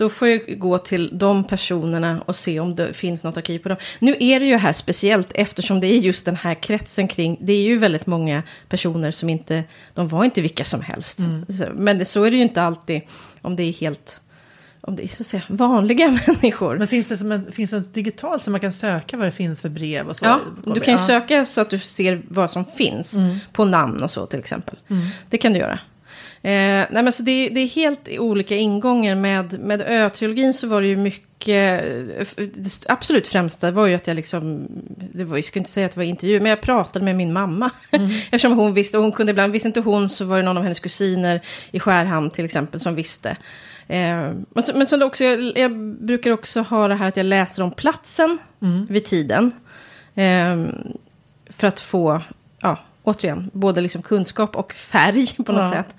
Då 0.00 0.08
får 0.08 0.28
jag 0.28 0.58
gå 0.58 0.78
till 0.78 1.18
de 1.18 1.44
personerna 1.44 2.22
och 2.26 2.36
se 2.36 2.60
om 2.60 2.74
det 2.74 2.94
finns 2.94 3.24
något 3.24 3.36
arkiv 3.36 3.58
på 3.58 3.68
dem. 3.68 3.78
Nu 3.98 4.16
är 4.20 4.40
det 4.40 4.46
ju 4.46 4.56
här 4.56 4.72
speciellt 4.72 5.32
eftersom 5.34 5.80
det 5.80 5.86
är 5.86 5.98
just 5.98 6.24
den 6.24 6.36
här 6.36 6.54
kretsen 6.54 7.08
kring, 7.08 7.38
det 7.40 7.52
är 7.52 7.62
ju 7.62 7.76
väldigt 7.76 8.06
många 8.06 8.42
personer 8.68 9.10
som 9.10 9.28
inte, 9.28 9.64
de 9.94 10.08
var 10.08 10.24
inte 10.24 10.40
vilka 10.40 10.64
som 10.64 10.80
helst. 10.80 11.18
Mm. 11.18 11.44
Men 11.74 12.06
så 12.06 12.24
är 12.24 12.30
det 12.30 12.36
ju 12.36 12.42
inte 12.42 12.62
alltid 12.62 13.00
om 13.42 13.56
det 13.56 13.62
är 13.62 13.72
helt 13.72 14.20
om 14.80 14.96
det 14.96 15.04
är 15.04 15.08
så 15.08 15.22
att 15.22 15.26
säga, 15.26 15.42
vanliga 15.48 16.08
människor. 16.26 16.78
Men 16.78 16.88
finns 16.88 17.08
det, 17.08 17.16
som 17.16 17.32
en, 17.32 17.52
finns 17.52 17.70
det 17.70 17.94
digitalt 17.94 18.42
så 18.42 18.50
man 18.50 18.60
kan 18.60 18.72
söka 18.72 19.16
vad 19.16 19.26
det 19.26 19.32
finns 19.32 19.62
för 19.62 19.68
brev 19.68 20.08
och 20.08 20.16
så? 20.16 20.24
Ja, 20.24 20.40
du 20.64 20.80
kan 20.80 20.94
ju 20.94 21.00
ja. 21.00 21.06
söka 21.06 21.44
så 21.44 21.60
att 21.60 21.70
du 21.70 21.78
ser 21.78 22.22
vad 22.28 22.50
som 22.50 22.64
finns 22.64 23.14
mm. 23.14 23.36
på 23.52 23.64
namn 23.64 24.02
och 24.02 24.10
så 24.10 24.26
till 24.26 24.38
exempel. 24.38 24.78
Mm. 24.88 25.02
Det 25.30 25.38
kan 25.38 25.52
du 25.52 25.58
göra. 25.58 25.78
Eh, 26.42 26.86
nej 26.90 27.02
men 27.02 27.12
så 27.12 27.22
det, 27.22 27.48
det, 27.48 27.60
är 27.60 27.66
helt 27.66 28.08
olika 28.08 28.56
ingångar. 28.56 29.14
Med, 29.14 29.60
med 29.60 29.80
ö-trilogin 29.80 30.54
så 30.54 30.66
var 30.66 30.80
det 30.80 30.88
ju 30.88 30.96
mycket... 30.96 31.84
Det 32.36 32.84
absolut 32.88 33.28
främsta 33.28 33.70
var 33.70 33.86
ju 33.86 33.94
att 33.94 34.06
jag 34.06 34.14
liksom... 34.14 34.66
Det 35.12 35.24
var, 35.24 35.36
jag 35.36 35.44
skulle 35.44 35.60
inte 35.60 35.70
säga 35.70 35.86
att 35.86 35.92
det 35.92 36.00
var 36.00 36.04
intervju, 36.04 36.40
men 36.40 36.50
jag 36.50 36.60
pratade 36.60 37.04
med 37.04 37.16
min 37.16 37.32
mamma. 37.32 37.70
Mm. 37.90 38.10
Eftersom 38.30 38.52
hon 38.52 38.74
visste, 38.74 38.98
och 38.98 39.04
hon 39.04 39.12
kunde 39.12 39.30
ibland, 39.30 39.52
visste 39.52 39.68
inte 39.68 39.80
hon 39.80 40.08
så 40.08 40.24
var 40.24 40.36
det 40.36 40.42
någon 40.42 40.56
av 40.56 40.62
hennes 40.62 40.80
kusiner 40.80 41.40
i 41.70 41.80
Skärhamn 41.80 42.30
till 42.30 42.44
exempel 42.44 42.80
som 42.80 42.94
visste. 42.94 43.36
Eh, 43.88 44.32
men 44.50 44.62
så, 44.62 44.76
men 44.76 44.86
så 44.86 45.04
också, 45.04 45.24
jag, 45.24 45.58
jag, 45.58 45.76
brukar 45.96 46.30
också 46.30 46.60
ha 46.60 46.88
det 46.88 46.94
här 46.94 47.08
att 47.08 47.16
jag 47.16 47.26
läser 47.26 47.62
om 47.62 47.70
platsen 47.70 48.38
mm. 48.62 48.86
vid 48.86 49.04
tiden. 49.04 49.52
Eh, 50.14 50.66
för 51.50 51.66
att 51.66 51.80
få, 51.80 52.22
ja, 52.60 52.78
återigen, 53.02 53.50
både 53.52 53.80
liksom 53.80 54.02
kunskap 54.02 54.56
och 54.56 54.72
färg 54.72 55.26
på 55.46 55.52
något 55.52 55.74
ja. 55.74 55.84
sätt. 55.84 55.96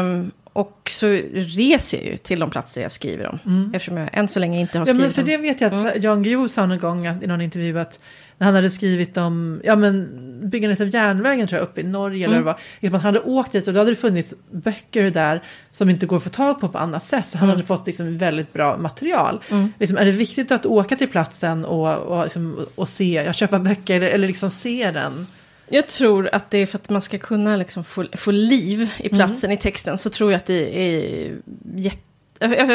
Um, 0.00 0.30
och 0.52 0.90
så 0.90 1.06
reser 1.32 1.98
jag 1.98 2.06
ju 2.06 2.16
till 2.16 2.40
de 2.40 2.50
platser 2.50 2.82
jag 2.82 2.92
skriver 2.92 3.26
om. 3.26 3.38
Mm. 3.46 3.72
Eftersom 3.74 3.96
jag 3.96 4.08
än 4.12 4.28
så 4.28 4.38
länge 4.38 4.60
inte 4.60 4.78
har 4.78 4.86
skrivit 4.86 5.00
ja, 5.00 5.06
men 5.06 5.12
för 5.12 5.22
det 5.22 5.36
vet 5.36 5.60
jag 5.60 5.74
att 5.74 5.84
mm. 5.84 6.02
Jan 6.02 6.22
Guillou 6.22 6.48
sa 6.48 6.66
någon 6.66 6.78
gång 6.78 7.06
i 7.06 7.26
någon 7.26 7.40
intervju 7.40 7.78
att 7.78 8.00
när 8.38 8.44
han 8.44 8.54
hade 8.54 8.70
skrivit 8.70 9.16
om 9.16 9.60
ja, 9.64 9.76
men, 9.76 10.08
byggandet 10.50 10.80
av 10.80 10.94
järnvägen 10.94 11.46
tror 11.46 11.58
jag, 11.58 11.68
uppe 11.68 11.80
i 11.80 11.84
Norge. 11.84 12.24
Mm. 12.24 12.34
Eller 12.34 12.44
vad, 12.44 12.54
att 12.82 12.92
man 12.92 13.00
hade 13.00 13.20
åkt 13.20 13.52
dit 13.52 13.68
och 13.68 13.74
då 13.74 13.80
hade 13.80 13.90
det 13.90 13.96
funnits 13.96 14.34
böcker 14.50 15.10
där 15.10 15.42
som 15.70 15.90
inte 15.90 16.06
går 16.06 16.16
att 16.16 16.22
få 16.22 16.28
tag 16.28 16.60
på 16.60 16.68
på 16.68 16.78
annat 16.78 17.04
sätt. 17.04 17.26
Så 17.28 17.38
han 17.38 17.48
mm. 17.48 17.56
hade 17.56 17.66
fått 17.66 17.86
liksom, 17.86 18.16
väldigt 18.16 18.52
bra 18.52 18.78
material. 18.78 19.42
Mm. 19.50 19.72
Liksom, 19.78 19.98
är 19.98 20.04
det 20.04 20.10
viktigt 20.10 20.52
att 20.52 20.66
åka 20.66 20.96
till 20.96 21.08
platsen 21.08 21.64
och, 21.64 21.98
och, 21.98 22.22
liksom, 22.22 22.66
och 22.74 22.88
se, 22.88 23.12
jag 23.12 23.34
köpa 23.34 23.58
böcker 23.58 23.96
eller, 23.96 24.08
eller 24.08 24.26
liksom 24.26 24.50
se 24.50 24.90
den? 24.90 25.26
Jag 25.70 25.88
tror 25.88 26.28
att 26.32 26.50
det 26.50 26.58
är 26.58 26.66
för 26.66 26.78
att 26.78 26.90
man 26.90 27.02
ska 27.02 27.18
kunna 27.18 27.56
liksom 27.56 27.84
få, 27.84 28.04
få 28.12 28.30
liv 28.30 28.90
i 28.98 29.08
platsen 29.08 29.50
mm. 29.50 29.58
i 29.58 29.60
texten. 29.60 29.98
Så 29.98 30.10
tror 30.10 30.32
jag 30.32 30.36
att 30.38 30.46
det 30.46 30.78
är 30.78 31.36
jätte 31.74 31.98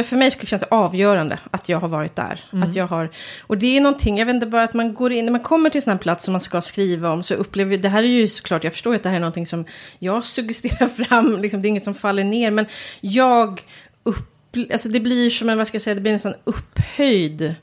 för 0.03 0.15
mig 0.15 0.31
känns 0.31 0.61
det 0.61 0.67
avgörande 0.71 1.39
att 1.51 1.69
jag 1.69 1.79
har 1.79 1.87
varit 1.87 2.15
där. 2.15 2.43
Mm. 2.53 2.69
Att 2.69 2.75
jag 2.75 2.87
har, 2.87 3.09
och 3.41 3.57
det 3.57 3.77
är 3.77 3.81
någonting, 3.81 4.17
jag 4.17 4.25
vet 4.25 4.35
inte 4.35 4.47
bara 4.47 4.63
att 4.63 4.73
man 4.73 4.93
går 4.93 5.11
in, 5.11 5.25
när 5.25 5.31
man 5.31 5.41
kommer 5.41 5.69
till 5.69 5.77
en 5.77 5.81
sån 5.81 5.91
här 5.91 5.97
plats 5.97 6.23
som 6.23 6.31
man 6.31 6.41
ska 6.41 6.61
skriva 6.61 7.11
om 7.11 7.23
så 7.23 7.33
upplever 7.33 7.77
det 7.77 7.89
här 7.89 8.03
är 8.03 8.07
ju 8.07 8.27
såklart, 8.27 8.63
jag 8.63 8.73
förstår 8.73 8.95
att 8.95 9.03
det 9.03 9.09
här 9.09 9.15
är 9.15 9.19
någonting 9.19 9.47
som 9.47 9.65
jag 9.99 10.25
suggesterar 10.25 10.87
fram, 11.05 11.41
liksom, 11.41 11.61
det 11.61 11.67
är 11.67 11.69
inget 11.69 11.83
som 11.83 11.95
faller 11.95 12.23
ner, 12.23 12.51
men 12.51 12.65
jag 13.01 13.61
upp, 14.03 14.55
alltså 14.73 14.89
det 14.89 14.99
blir 14.99 15.29
som 15.29 15.49
en, 15.49 15.57
vad 15.57 15.67
ska 15.67 15.75
jag 15.75 15.81
säga, 15.81 15.95
det 15.95 16.01
blir 16.01 16.13
en 16.13 16.19
sån 16.19 16.35
upphöjd 16.43 17.55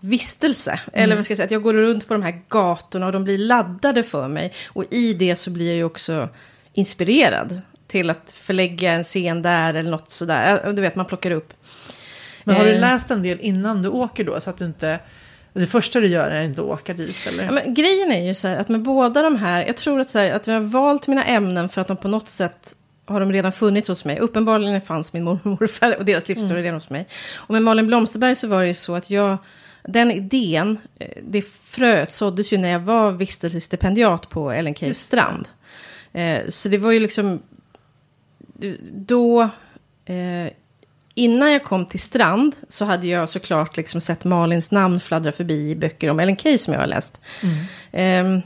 vistelse. 0.00 0.70
Mm. 0.70 1.04
Eller 1.04 1.16
vad 1.16 1.24
ska 1.24 1.32
jag 1.32 1.36
säga, 1.36 1.44
att 1.44 1.50
jag 1.50 1.62
går 1.62 1.74
runt 1.74 2.08
på 2.08 2.14
de 2.14 2.22
här 2.22 2.42
gatorna 2.48 3.06
och 3.06 3.12
de 3.12 3.24
blir 3.24 3.38
laddade 3.38 4.02
för 4.02 4.28
mig. 4.28 4.52
Och 4.68 4.84
i 4.90 5.14
det 5.14 5.36
så 5.36 5.50
blir 5.50 5.66
jag 5.66 5.76
ju 5.76 5.84
också 5.84 6.28
inspirerad 6.72 7.60
till 7.86 8.10
att 8.10 8.34
förlägga 8.36 8.92
en 8.92 9.04
scen 9.04 9.42
där 9.42 9.74
eller 9.74 9.90
något 9.90 10.10
sådär. 10.10 10.72
Du 10.72 10.82
vet, 10.82 10.96
man 10.96 11.06
plockar 11.06 11.30
upp. 11.30 11.52
Men 12.44 12.56
har 12.56 12.64
du 12.64 12.74
eh. 12.74 12.80
läst 12.80 13.10
en 13.10 13.22
del 13.22 13.40
innan 13.40 13.82
du 13.82 13.88
åker 13.88 14.24
då? 14.24 14.40
Så 14.40 14.50
att 14.50 14.56
du 14.56 14.64
inte... 14.64 14.98
Det 15.52 15.66
första 15.66 16.00
du 16.00 16.06
gör 16.06 16.30
är 16.30 16.42
inte 16.42 16.60
att 16.60 16.66
åka 16.66 16.94
dit 16.94 17.28
eller? 17.32 17.44
Ja, 17.44 17.50
men 17.50 17.74
grejen 17.74 18.12
är 18.12 18.26
ju 18.26 18.34
så 18.34 18.48
här 18.48 18.56
att 18.56 18.68
med 18.68 18.82
båda 18.82 19.22
de 19.22 19.36
här, 19.36 19.66
jag 19.66 19.76
tror 19.76 20.00
att, 20.00 20.10
så 20.10 20.18
här, 20.18 20.32
att 20.32 20.48
vi 20.48 20.52
har 20.52 20.60
valt 20.60 21.08
mina 21.08 21.24
ämnen 21.24 21.68
för 21.68 21.80
att 21.80 21.88
de 21.88 21.96
på 21.96 22.08
något 22.08 22.28
sätt 22.28 22.74
har 23.06 23.20
de 23.20 23.32
redan 23.32 23.52
funnits 23.52 23.88
hos 23.88 24.04
mig. 24.04 24.18
Uppenbarligen 24.18 24.80
fanns 24.80 25.12
min 25.12 25.24
mormor 25.24 25.40
och 25.44 25.60
morfar 25.60 25.96
och 25.98 26.04
deras 26.04 26.28
livshistoria 26.28 26.58
mm. 26.58 26.64
redan 26.64 26.74
hos 26.74 26.90
mig. 26.90 27.06
Och 27.36 27.52
med 27.52 27.62
Malin 27.62 27.86
Blomsterberg 27.86 28.36
så 28.36 28.48
var 28.48 28.60
det 28.60 28.68
ju 28.68 28.74
så 28.74 28.94
att 28.94 29.10
jag 29.10 29.38
den 29.82 30.10
idén, 30.10 30.78
eh, 30.98 31.22
det 31.22 31.42
fröet 31.42 32.12
såddes 32.12 32.52
ju 32.52 32.58
när 32.58 32.68
jag 32.68 32.80
var 32.80 33.12
vistelsestipendiat 33.12 34.28
på 34.28 34.50
Ellen 34.50 34.74
Key 34.74 34.94
strand. 34.94 35.48
Eh, 36.12 36.48
så 36.48 36.68
det 36.68 36.78
var 36.78 36.90
ju 36.90 37.00
liksom, 37.00 37.42
då, 38.92 39.42
eh, 40.04 40.52
innan 41.14 41.52
jag 41.52 41.64
kom 41.64 41.86
till 41.86 42.00
strand 42.00 42.56
så 42.68 42.84
hade 42.84 43.06
jag 43.06 43.28
såklart 43.28 43.76
liksom 43.76 44.00
sett 44.00 44.24
Malins 44.24 44.70
namn 44.70 45.00
fladdra 45.00 45.32
förbi 45.32 45.70
i 45.70 45.76
böcker 45.76 46.10
om 46.10 46.20
Ellen 46.20 46.36
Key 46.36 46.58
som 46.58 46.72
jag 46.72 46.80
har 46.80 46.86
läst. 46.86 47.20
Mm. 47.92 48.42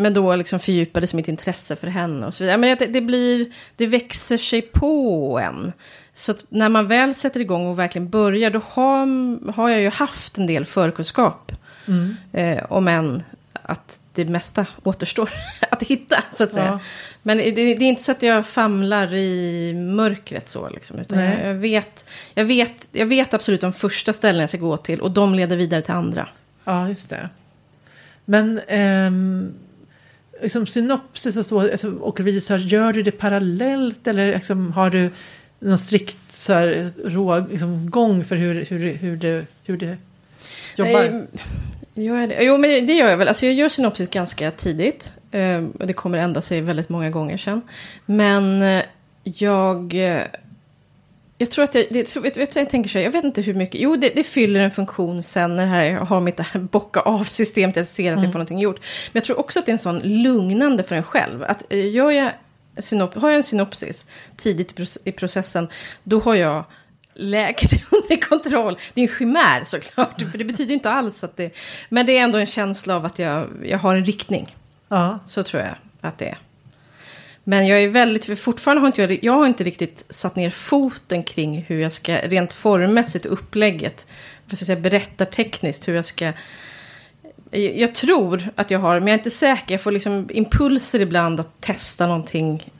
Men 0.00 0.14
då 0.14 0.36
liksom 0.36 0.60
fördjupades 0.60 1.14
mitt 1.14 1.28
intresse 1.28 1.76
för 1.76 1.86
henne 1.86 2.26
och 2.26 2.34
så 2.34 2.44
vidare. 2.44 2.56
Men 2.56 2.76
det, 2.78 2.86
det, 2.86 3.00
blir, 3.00 3.52
det 3.76 3.86
växer 3.86 4.36
sig 4.36 4.62
på 4.62 5.40
en. 5.42 5.72
Så 6.12 6.34
när 6.48 6.68
man 6.68 6.86
väl 6.86 7.14
sätter 7.14 7.40
igång 7.40 7.66
och 7.66 7.78
verkligen 7.78 8.08
börjar, 8.08 8.50
då 8.50 8.60
har, 8.68 9.52
har 9.52 9.68
jag 9.68 9.80
ju 9.80 9.90
haft 9.90 10.38
en 10.38 10.46
del 10.46 10.64
förkunskap. 10.64 11.52
Mm. 11.86 12.16
Eh, 12.32 12.64
om 12.68 12.88
än 12.88 13.22
att 13.52 14.00
det 14.14 14.24
mesta 14.24 14.66
återstår 14.82 15.30
att 15.70 15.82
hitta, 15.82 16.22
så 16.32 16.44
att 16.44 16.52
säga. 16.52 16.66
Ja. 16.66 16.78
Men 17.22 17.36
det, 17.38 17.50
det, 17.50 17.60
är 17.60 17.82
inte 17.82 18.02
så 18.02 18.12
att 18.12 18.22
jag 18.22 18.46
famlar 18.46 19.14
i 19.14 19.72
mörkret 19.74 20.48
så, 20.48 20.68
liksom, 20.68 20.98
utan 20.98 21.18
jag, 21.18 21.46
jag, 21.46 21.54
vet, 21.54 22.10
jag, 22.34 22.44
vet, 22.44 22.88
jag 22.92 23.06
vet 23.06 23.34
absolut 23.34 23.60
de 23.60 23.72
första 23.72 24.12
ställen 24.12 24.40
jag 24.40 24.50
ska 24.50 24.58
gå 24.58 24.76
till 24.76 25.00
och 25.00 25.10
de 25.10 25.34
leder 25.34 25.56
vidare 25.56 25.82
till 25.82 25.94
andra. 25.94 26.28
Ja, 26.64 26.88
just 26.88 27.10
det. 27.10 27.28
Men 28.24 28.60
ehm, 28.68 29.54
liksom 30.42 30.66
synopsis 30.66 31.36
och 31.36 31.44
så, 31.44 31.60
alltså, 31.60 31.90
och 31.90 32.20
research, 32.20 32.66
gör 32.66 32.92
du 32.92 33.02
det 33.02 33.10
parallellt 33.10 34.06
eller 34.06 34.34
liksom, 34.34 34.72
har 34.72 34.90
du 34.90 35.10
någon 35.58 35.78
strikt 35.78 36.18
så 36.30 36.52
här, 36.52 36.90
rå, 37.04 37.46
liksom, 37.50 37.90
gång 37.90 38.24
för 38.24 38.36
hur, 38.36 38.64
hur, 38.64 38.94
hur, 38.94 39.16
det, 39.16 39.46
hur 39.64 39.76
det 39.76 39.96
jobbar? 40.76 40.92
Nej, 40.92 41.08
mm, 41.08 41.26
Gör 41.94 42.20
jag 42.20 42.28
det? 42.28 42.42
Jo, 42.42 42.58
men 42.58 42.86
det 42.86 42.92
gör 42.92 43.08
jag 43.08 43.16
väl. 43.16 43.28
Alltså 43.28 43.46
jag 43.46 43.54
gör 43.54 43.68
synopsis 43.68 44.08
ganska 44.08 44.50
tidigt. 44.50 45.12
Eh, 45.30 45.64
och 45.78 45.86
det 45.86 45.92
kommer 45.92 46.18
ändra 46.18 46.42
sig 46.42 46.60
väldigt 46.60 46.88
många 46.88 47.10
gånger 47.10 47.36
sen. 47.36 47.62
Men 48.06 48.62
eh, 48.62 48.82
jag... 49.22 49.94
Eh, 49.94 50.22
Eh, 51.38 51.44
jag 51.44 51.50
tror 51.50 51.64
att 51.64 51.72
det, 51.72 51.86
det 51.90 52.16
vet, 52.16 52.36
vet 52.36 52.56
jag 52.56 52.70
tänker 52.70 52.90
så 52.90 52.98
här, 52.98 53.04
jag 53.04 53.10
vet 53.10 53.24
inte 53.24 53.42
hur 53.42 53.54
mycket, 53.54 53.80
jo 53.80 53.96
det, 53.96 54.12
det, 54.14 54.24
fyller 54.24 54.60
en 54.60 54.70
funktion 54.70 55.22
sen 55.22 55.56
när 55.56 55.66
här, 55.66 55.84
jag 55.84 56.00
har 56.00 56.20
mitt 56.20 56.40
bocka 56.70 57.00
av-systemet, 57.00 57.76
jag 57.76 57.86
ser 57.86 58.04
att 58.04 58.12
mm. 58.12 58.24
jag 58.24 58.32
får 58.32 58.38
någonting 58.38 58.58
gjort. 58.58 58.76
Men 59.12 59.20
jag 59.20 59.24
tror 59.24 59.40
också 59.40 59.58
att 59.58 59.66
det 59.66 59.70
är 59.70 59.74
en 59.74 59.78
sån 59.78 59.98
lugnande 59.98 60.82
för 60.82 60.94
en 60.94 61.02
själv. 61.02 61.42
Att 61.42 61.64
gör 61.70 62.10
jag 62.10 62.32
synop, 62.78 63.14
har 63.14 63.28
jag 63.28 63.36
en 63.36 63.42
synopsis 63.42 64.06
tidigt 64.36 65.00
i 65.04 65.12
processen, 65.12 65.68
då 66.04 66.20
har 66.20 66.34
jag 66.34 66.64
läget 67.14 67.72
under 67.92 68.20
kontroll. 68.20 68.78
Det 68.94 69.00
är 69.00 69.08
en 69.08 69.14
chimär 69.14 69.64
såklart, 69.64 70.22
för 70.30 70.38
det 70.38 70.44
betyder 70.44 70.74
inte 70.74 70.90
alls 70.90 71.24
att 71.24 71.36
det... 71.36 71.54
Men 71.88 72.06
det 72.06 72.18
är 72.18 72.22
ändå 72.22 72.38
en 72.38 72.46
känsla 72.46 72.96
av 72.96 73.04
att 73.04 73.18
jag, 73.18 73.48
jag 73.64 73.78
har 73.78 73.94
en 73.94 74.04
riktning. 74.04 74.56
Ja. 74.88 75.18
Så 75.26 75.42
tror 75.42 75.62
jag 75.62 75.74
att 76.00 76.18
det 76.18 76.28
är. 76.28 76.38
Men 77.48 77.66
jag 77.66 77.82
är 77.82 77.88
väldigt, 77.88 78.40
fortfarande 78.40 78.80
har 78.80 78.86
inte 78.86 79.02
jag, 79.02 79.24
jag 79.24 79.32
har 79.32 79.46
inte 79.46 79.64
riktigt 79.64 80.04
satt 80.10 80.36
ner 80.36 80.50
foten 80.50 81.22
kring 81.22 81.64
hur 81.68 81.80
jag 81.80 81.92
ska, 81.92 82.16
rent 82.16 82.52
formmässigt 82.52 83.26
upplägget, 83.26 84.06
för 84.46 84.56
att 84.56 84.58
säga 84.58 84.80
berättartekniskt, 84.80 85.88
hur 85.88 85.94
jag 85.94 86.04
ska... 86.04 86.32
Jag 87.50 87.94
tror 87.94 88.48
att 88.54 88.70
jag 88.70 88.78
har, 88.78 89.00
men 89.00 89.08
jag 89.08 89.14
är 89.14 89.18
inte 89.18 89.30
säker. 89.30 89.74
Jag 89.74 89.80
får 89.80 89.90
liksom 89.90 90.28
impulser 90.32 91.00
ibland 91.00 91.40
att 91.40 91.60
testa 91.60 92.06
någonting 92.06 92.72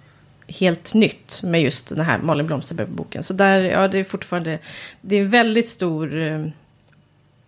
helt 0.47 0.95
nytt 0.95 1.41
med 1.43 1.63
just 1.63 1.89
den 1.89 2.01
här 2.01 2.19
Malin 2.19 2.47
Blomsterberg-boken. 2.47 3.23
Så 3.23 3.35
där, 3.35 3.61
ja, 3.61 3.89
det 3.89 3.99
är 3.99 4.05
fortfarande, 4.05 4.59
det 5.01 5.17
är 5.17 5.25
väldigt 5.25 5.69
stor... 5.69 6.23
Eh, 6.23 6.47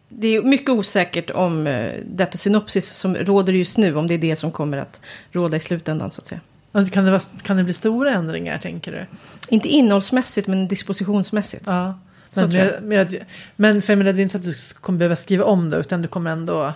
det 0.09 0.29
är 0.29 0.43
mycket 0.43 0.71
osäkert 0.71 1.31
om 1.31 1.67
eh, 1.67 2.01
detta 2.05 2.39
synopsis 2.39 2.89
som 2.89 3.15
råder 3.17 3.53
just 3.53 3.79
nu, 3.79 3.97
om 3.97 4.07
det 4.07 4.15
är 4.15 4.19
det 4.19 4.37
som 4.37 4.53
kommer 4.53 4.79
att 4.79 5.01
råda 5.33 5.57
i 5.57 5.61
slutändan 5.61 6.11
så 6.11 6.21
att 6.21 6.27
säga. 6.27 6.41
Kan 6.73 7.05
det, 7.05 7.11
vara, 7.11 7.21
kan 7.43 7.57
det 7.57 7.65
bli 7.65 7.73
stora 7.73 8.11
ändringar, 8.11 8.59
tänker 8.59 8.93
du? 8.93 9.07
Inte 9.49 9.69
innehållsmässigt, 9.69 10.47
men 10.47 10.67
dispositionsmässigt. 10.67 11.65
Ja. 11.67 11.99
Men, 12.37 12.49
med, 12.51 12.83
med, 12.83 13.25
men 13.57 13.83
för 13.83 13.97
det 13.97 14.11
är 14.11 14.21
inte 14.21 14.29
så 14.29 14.39
att 14.39 14.45
du 14.45 14.55
kommer 14.81 14.99
behöva 14.99 15.17
skriva 15.17 15.45
om 15.45 15.71
det, 15.71 15.77
utan 15.77 16.03
du 16.03 16.09
kommer 16.09 16.31
ändå... 16.31 16.73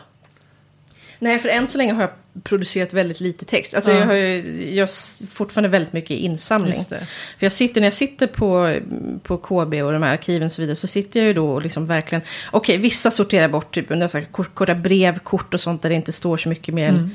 Nej, 1.19 1.39
för 1.39 1.49
än 1.49 1.69
så 1.69 1.79
länge 1.79 1.93
har 1.93 2.01
jag 2.01 2.11
producerat 2.43 2.93
väldigt 2.93 3.21
lite 3.21 3.45
text. 3.45 3.75
Alltså 3.75 3.91
ja. 3.91 3.99
jag 3.99 4.07
har 4.07 4.15
ju 4.15 4.75
jag 4.75 4.89
fortfarande 5.29 5.69
väldigt 5.69 5.93
mycket 5.93 6.11
insamling. 6.11 6.75
För 6.89 7.07
jag 7.39 7.53
sitter, 7.53 7.81
när 7.81 7.87
jag 7.87 7.95
sitter 7.95 8.27
på, 8.27 8.79
på 9.23 9.39
KB 9.39 9.75
och 9.83 9.93
de 9.93 10.03
här 10.03 10.13
arkiven 10.13 10.47
och 10.47 10.53
så 10.53 10.63
vidare, 10.63 10.77
så 10.77 10.87
sitter 10.87 11.21
jag 11.21 11.27
ju 11.27 11.33
då 11.33 11.51
och 11.51 11.63
liksom 11.63 11.87
verkligen, 11.87 12.23
okej, 12.53 12.75
okay, 12.75 12.83
vissa 12.83 13.11
sorterar 13.11 13.49
bort 13.49 13.75
typ 13.75 13.89
korta 14.55 14.75
brev, 14.75 15.19
kort 15.19 15.55
och 15.55 15.61
sånt 15.61 15.83
där 15.83 15.89
det 15.89 15.95
inte 15.95 16.13
står 16.13 16.37
så 16.37 16.49
mycket 16.49 16.75
mer 16.75 16.89
mm 16.89 17.11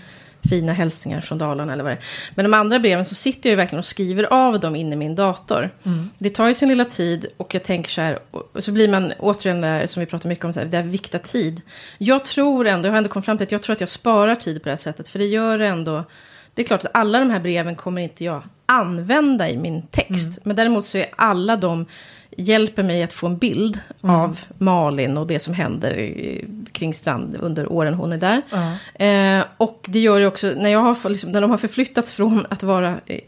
fina 0.50 0.74
hälsningar 0.74 1.22
från 1.22 1.38
Dalarna 1.38 1.74
eller 1.74 1.84
vad 1.84 1.92
det 1.92 1.96
är. 1.96 2.04
Men 2.36 2.46
de 2.46 2.54
andra 2.54 2.80
breven 2.80 3.06
så 3.06 3.16
sitter 3.16 3.50
jag 3.50 3.52
ju 3.52 3.56
verkligen 3.56 3.80
och 3.80 3.86
skriver 3.86 4.24
av 4.24 4.60
dem 4.60 4.76
in 4.76 4.94
i 4.94 4.96
min 4.96 5.16
dator. 5.16 5.70
Mm. 5.86 6.10
Det 6.18 6.30
tar 6.30 6.48
ju 6.48 6.54
sin 6.54 6.70
lilla 6.70 6.86
tid 6.86 7.28
och 7.38 7.56
jag 7.56 7.64
tänker 7.64 7.90
så 7.90 8.02
här, 8.02 8.20
och 8.32 8.64
så 8.64 8.72
blir 8.72 8.88
man 8.88 9.14
återigen 9.20 9.62
där 9.62 9.88
som 9.88 10.00
vi 10.00 10.06
pratar 10.06 10.30
mycket 10.30 10.46
om, 10.46 10.54
så 10.54 10.60
här, 10.60 10.68
det 10.68 10.78
här 10.78 10.84
vikta 10.84 11.20
tid. 11.20 11.62
Jag 11.98 12.26
tror 12.26 12.68
ändå, 12.68 12.88
jag 12.88 12.92
har 12.92 12.98
ändå 12.98 13.10
kommit 13.10 13.26
fram 13.26 13.38
till 13.38 13.46
att 13.46 13.52
jag 13.52 13.62
tror 13.62 13.74
att 13.74 13.82
jag 13.82 13.90
sparar 13.90 14.36
tid 14.36 14.64
på 14.64 14.70
det 14.70 14.72
här 14.72 14.78
sättet, 14.78 15.10
för 15.10 15.20
det 15.20 15.26
gör 15.26 15.60
ändå, 15.60 16.04
det 16.54 16.62
är 16.62 16.66
klart 16.66 16.86
att 16.86 16.92
alla 16.94 17.20
de 17.20 17.30
här 17.30 17.40
breven 17.40 17.76
kommer 17.76 18.02
inte 18.02 18.24
jag 18.24 18.44
använda 18.66 19.50
i 19.50 19.58
min 19.58 19.82
text. 19.82 20.28
Mm. 20.28 20.40
Men 20.44 20.56
däremot 20.56 20.86
så 20.86 20.98
är 20.98 21.06
alla 21.16 21.56
de 21.56 21.86
hjälper 22.40 22.84
mig 22.84 23.04
att 23.04 23.14
få 23.14 23.28
en 23.28 23.38
bild 23.38 23.80
mm. 24.04 24.16
av 24.16 24.40
Malin 24.58 25.18
och 25.18 25.28
det 25.28 25.40
som 25.40 25.54
händer 25.54 26.16
kring 26.72 26.94
Strand 26.94 27.38
under 27.40 27.72
åren 27.72 27.94
hon 27.94 28.14
är 28.14 28.18
där. 28.18 28.42
Mm. 28.52 29.40
Eh, 29.40 29.46
och 29.58 29.86
det 29.88 30.00
gör 30.00 30.20
det 30.20 30.28
också, 30.28 30.48
när, 30.58 30.70
jag 30.70 30.80
har, 30.80 31.10
liksom, 31.10 31.32
när 31.32 31.42
de 31.42 31.52
har 31.52 31.58
förflyttats 31.58 32.14
från 32.14 32.46
att 32.50 32.64
vara 32.64 33.00
eh, 33.06 33.20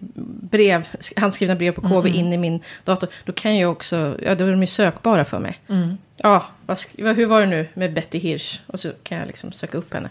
brev, 0.51 0.87
handskrivna 1.15 1.55
brev 1.55 1.71
på 1.71 1.81
KB 1.81 2.07
mm. 2.07 2.13
in 2.13 2.33
i 2.33 2.37
min 2.37 2.59
dator, 2.83 3.09
då 3.25 3.33
kan 3.33 3.57
jag 3.57 3.71
också, 3.71 4.17
ja 4.21 4.35
då 4.35 4.45
är 4.45 4.51
de 4.51 4.61
ju 4.61 4.67
sökbara 4.67 5.25
för 5.25 5.39
mig. 5.39 5.59
Mm. 5.67 5.97
Ja, 6.17 6.45
vad, 6.65 6.79
hur 6.97 7.25
var 7.25 7.41
det 7.41 7.47
nu 7.47 7.67
med 7.73 7.93
Betty 7.93 8.17
Hirsch? 8.17 8.59
Och 8.67 8.79
så 8.79 8.91
kan 9.03 9.17
jag 9.17 9.27
liksom 9.27 9.51
söka 9.51 9.77
upp 9.77 9.93
henne. 9.93 10.09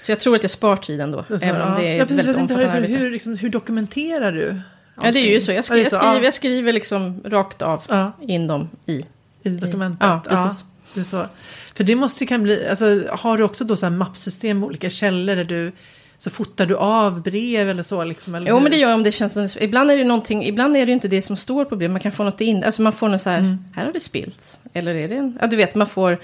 Så 0.00 0.12
jag 0.12 0.20
tror 0.20 0.34
att 0.34 0.42
jag 0.42 0.50
spar 0.50 0.76
tiden 0.76 1.10
då. 1.10 1.24
Så, 1.28 1.34
även 1.34 1.62
om 1.62 1.74
det 1.74 1.86
är 1.86 1.96
ja, 1.96 2.06
precis, 2.06 2.24
väldigt 2.24 2.42
omfattande 2.42 2.88
hur, 2.88 2.98
hur, 2.98 3.10
liksom, 3.10 3.36
hur 3.36 3.48
dokumenterar 3.48 4.32
du 4.32 4.60
Ja, 5.02 5.12
det 5.12 5.18
är 5.18 5.32
ju 5.32 5.40
så. 5.40 5.52
Jag, 5.52 5.64
skri 5.64 5.78
jag 5.78 5.86
skriver, 5.86 6.22
jag 6.22 6.34
skriver 6.34 6.72
liksom 6.72 7.20
rakt 7.24 7.62
av 7.62 7.82
ja. 7.88 8.12
in 8.20 8.46
dem 8.46 8.70
i, 8.86 9.04
I 9.42 9.48
dokumentet. 9.48 9.98
Ja, 10.00 10.22
precis. 10.28 10.60
Ja, 10.60 10.94
det 10.94 11.00
är 11.00 11.04
så. 11.04 11.26
För 11.74 11.84
det 11.84 11.96
måste 11.96 12.24
ju 12.24 12.28
kan 12.28 12.42
bli, 12.42 12.68
alltså, 12.68 13.02
har 13.10 13.38
du 13.38 13.44
också 13.44 13.64
då 13.64 13.76
så 13.76 13.86
här 13.86 13.90
mappsystem 13.90 14.58
med 14.58 14.66
olika 14.66 14.90
källor 14.90 15.36
där 15.36 15.44
du 15.44 15.72
så 16.18 16.30
fotar 16.30 16.66
du 16.66 16.76
av 16.76 17.22
brev 17.22 17.70
eller 17.70 17.82
så? 17.82 18.04
Liksom, 18.04 18.34
eller 18.34 18.48
jo, 18.48 18.60
men 18.60 18.70
det 18.70 18.76
gör 18.76 18.88
jag 18.88 18.96
om 18.96 19.02
det 19.02 19.12
känns... 19.12 19.56
Ibland 19.60 19.90
är 19.90 19.96
det 19.96 20.04
någonting, 20.04 20.44
ibland 20.44 20.76
är 20.76 20.86
det 20.86 20.92
inte 20.92 21.08
det 21.08 21.22
som 21.22 21.36
står 21.36 21.64
på 21.64 21.76
brev. 21.76 21.90
Man 21.90 22.00
kan 22.00 22.12
få 22.12 22.24
något 22.24 22.40
in, 22.40 22.64
alltså 22.64 22.82
man 22.82 22.92
får 22.92 23.08
något 23.08 23.22
så 23.22 23.30
här, 23.30 23.38
mm. 23.38 23.64
här 23.74 23.84
har 23.84 23.92
det 23.92 24.00
spillts. 24.00 24.60
Eller 24.72 24.94
är 24.94 25.08
det 25.08 25.14
en, 25.14 25.38
ja 25.40 25.46
du 25.46 25.56
vet, 25.56 25.74
man 25.74 25.86
får 25.86 26.18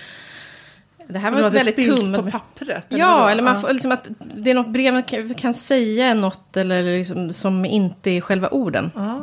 det 1.11 1.19
här 1.19 1.31
var 1.31 1.43
ett 1.43 1.55
väldigt 1.55 1.87
tumt... 1.87 2.17
på 2.17 2.31
pappret? 2.31 2.93
Eller 2.93 3.01
ja, 3.01 3.31
eller 3.31 3.43
man 3.43 3.61
får, 3.61 3.73
liksom 3.73 3.93
att 3.93 4.07
det 4.19 4.51
är 4.51 4.55
något 4.55 4.69
brev 4.69 4.93
man 4.93 5.03
kan, 5.03 5.35
kan 5.35 5.55
säga 5.55 6.15
något 6.15 6.57
eller 6.57 6.99
liksom, 6.99 7.33
som 7.33 7.65
inte 7.65 8.11
är 8.11 8.21
själva 8.21 8.49
orden. 8.49 8.91
Ah. 8.95 9.19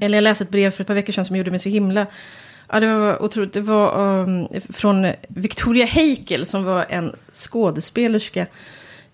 Eller 0.00 0.16
jag 0.16 0.22
läste 0.22 0.44
ett 0.44 0.50
brev 0.50 0.70
för 0.70 0.80
ett 0.82 0.86
par 0.86 0.94
veckor 0.94 1.12
sedan 1.12 1.24
som 1.24 1.36
gjorde 1.36 1.50
mig 1.50 1.60
så 1.60 1.68
himla... 1.68 2.06
Ja, 2.68 2.80
det 2.80 2.94
var 2.94 3.22
otroligt. 3.22 3.52
Det 3.52 3.60
var 3.60 4.00
um, 4.00 4.48
från 4.72 5.12
Victoria 5.28 5.86
Heikel 5.86 6.46
som 6.46 6.64
var 6.64 6.86
en 6.88 7.12
skådespelerska 7.30 8.46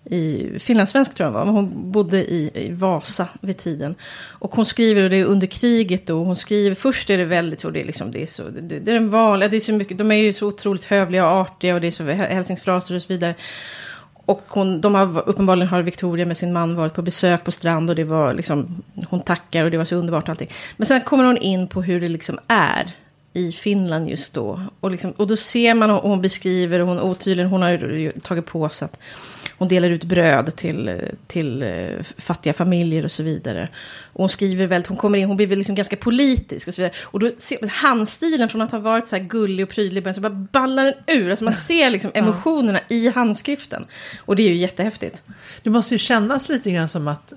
i 0.05 0.49
finlandssvensk 0.59 1.13
tror 1.13 1.27
jag 1.27 1.33
var, 1.33 1.45
men 1.45 1.53
hon 1.53 1.91
bodde 1.91 2.17
i, 2.17 2.51
i, 2.53 2.71
Vasa 2.71 3.27
vid 3.41 3.57
tiden. 3.57 3.95
Och 4.29 4.55
hon 4.55 4.65
skriver, 4.65 5.03
och 5.03 5.09
det 5.09 5.15
är 5.15 5.25
under 5.25 5.47
kriget 5.47 6.07
då, 6.07 6.23
hon 6.23 6.35
skriver, 6.35 6.75
först 6.75 7.09
är 7.09 7.17
det 7.17 7.25
väldigt, 7.25 7.65
och 7.65 7.73
det 7.73 7.81
är 7.81 7.85
liksom, 7.85 8.11
det 8.11 8.21
är 8.21 8.25
så, 8.25 8.43
det, 8.43 8.79
det 8.79 8.91
är 8.91 8.95
den 8.95 9.09
vanliga, 9.09 9.49
det 9.49 9.55
är 9.55 9.59
så 9.59 9.73
mycket, 9.73 9.97
de 9.97 10.11
är 10.11 10.15
ju 10.15 10.33
så 10.33 10.47
otroligt 10.47 10.83
hövliga 10.83 11.29
och 11.29 11.37
artiga 11.37 11.75
och 11.75 11.81
det 11.81 11.87
är 11.87 11.91
så 11.91 12.03
hälsningsfraser 12.03 12.95
och 12.95 13.01
så 13.01 13.07
vidare. 13.07 13.35
Och 14.13 14.43
hon, 14.47 14.81
de 14.81 14.95
har, 14.95 15.29
uppenbarligen 15.29 15.67
har 15.67 15.81
Victoria 15.81 16.25
med 16.25 16.37
sin 16.37 16.53
man 16.53 16.75
varit 16.75 16.93
på 16.93 17.01
besök 17.01 17.43
på 17.43 17.51
strand 17.51 17.89
och 17.89 17.95
det 17.95 18.03
var 18.03 18.33
liksom, 18.33 18.83
hon 19.09 19.19
tackar 19.19 19.63
och 19.63 19.71
det 19.71 19.77
var 19.77 19.85
så 19.85 19.95
underbart 19.95 20.23
och 20.23 20.29
allting. 20.29 20.49
Men 20.77 20.85
sen 20.85 21.01
kommer 21.01 21.23
hon 21.23 21.37
in 21.37 21.67
på 21.67 21.81
hur 21.81 22.01
det 22.01 22.07
liksom 22.07 22.39
är 22.47 22.95
i 23.33 23.51
Finland 23.51 24.09
just 24.09 24.33
då. 24.33 24.61
Och, 24.79 24.91
liksom, 24.91 25.11
och 25.11 25.27
då 25.27 25.35
ser 25.35 25.73
man, 25.73 25.91
och 25.91 26.09
hon 26.09 26.21
beskriver, 26.21 26.79
och 26.79 26.87
hon 26.87 26.99
otydligen, 26.99 27.51
hon 27.51 27.61
har 27.61 28.19
tagit 28.19 28.45
på 28.45 28.69
sig 28.69 28.85
att 28.85 28.99
hon 29.57 29.67
delar 29.67 29.89
ut 29.89 30.03
bröd 30.03 30.55
till, 30.55 31.01
till 31.27 31.63
eh, 31.63 32.03
fattiga 32.17 32.53
familjer 32.53 33.05
och 33.05 33.11
så 33.11 33.23
vidare. 33.23 33.69
Och 34.03 34.19
hon 34.19 34.29
skriver 34.29 34.67
väldigt, 34.67 34.87
hon 34.87 34.97
kommer 34.97 35.19
in, 35.19 35.27
hon 35.27 35.37
blir 35.37 35.47
liksom 35.47 35.75
ganska 35.75 35.95
politisk 35.95 36.67
och 36.67 36.73
så 36.73 36.81
vidare. 36.81 36.95
Och 37.03 37.19
då 37.19 37.31
ser 37.37 37.67
handstilen 37.67 38.49
från 38.49 38.61
att 38.61 38.71
ha 38.71 38.79
varit 38.79 39.05
så 39.05 39.15
här 39.15 39.23
gullig 39.23 39.63
och 39.63 39.69
prydlig, 39.69 40.15
så 40.15 40.21
bara 40.21 40.47
ballar 40.51 40.85
den 40.85 40.93
ur. 41.07 41.29
Alltså 41.29 41.45
man 41.45 41.53
ser 41.53 41.89
liksom 41.89 42.11
emotionerna 42.13 42.79
ja. 42.87 42.95
i 42.95 43.09
handskriften. 43.09 43.85
Och 44.25 44.35
det 44.35 44.43
är 44.43 44.49
ju 44.49 44.55
jättehäftigt. 44.55 45.23
Det 45.63 45.69
måste 45.69 45.95
ju 45.95 45.99
kännas 45.99 46.49
lite 46.49 46.71
grann 46.71 46.89
som 46.89 47.07
att 47.07 47.33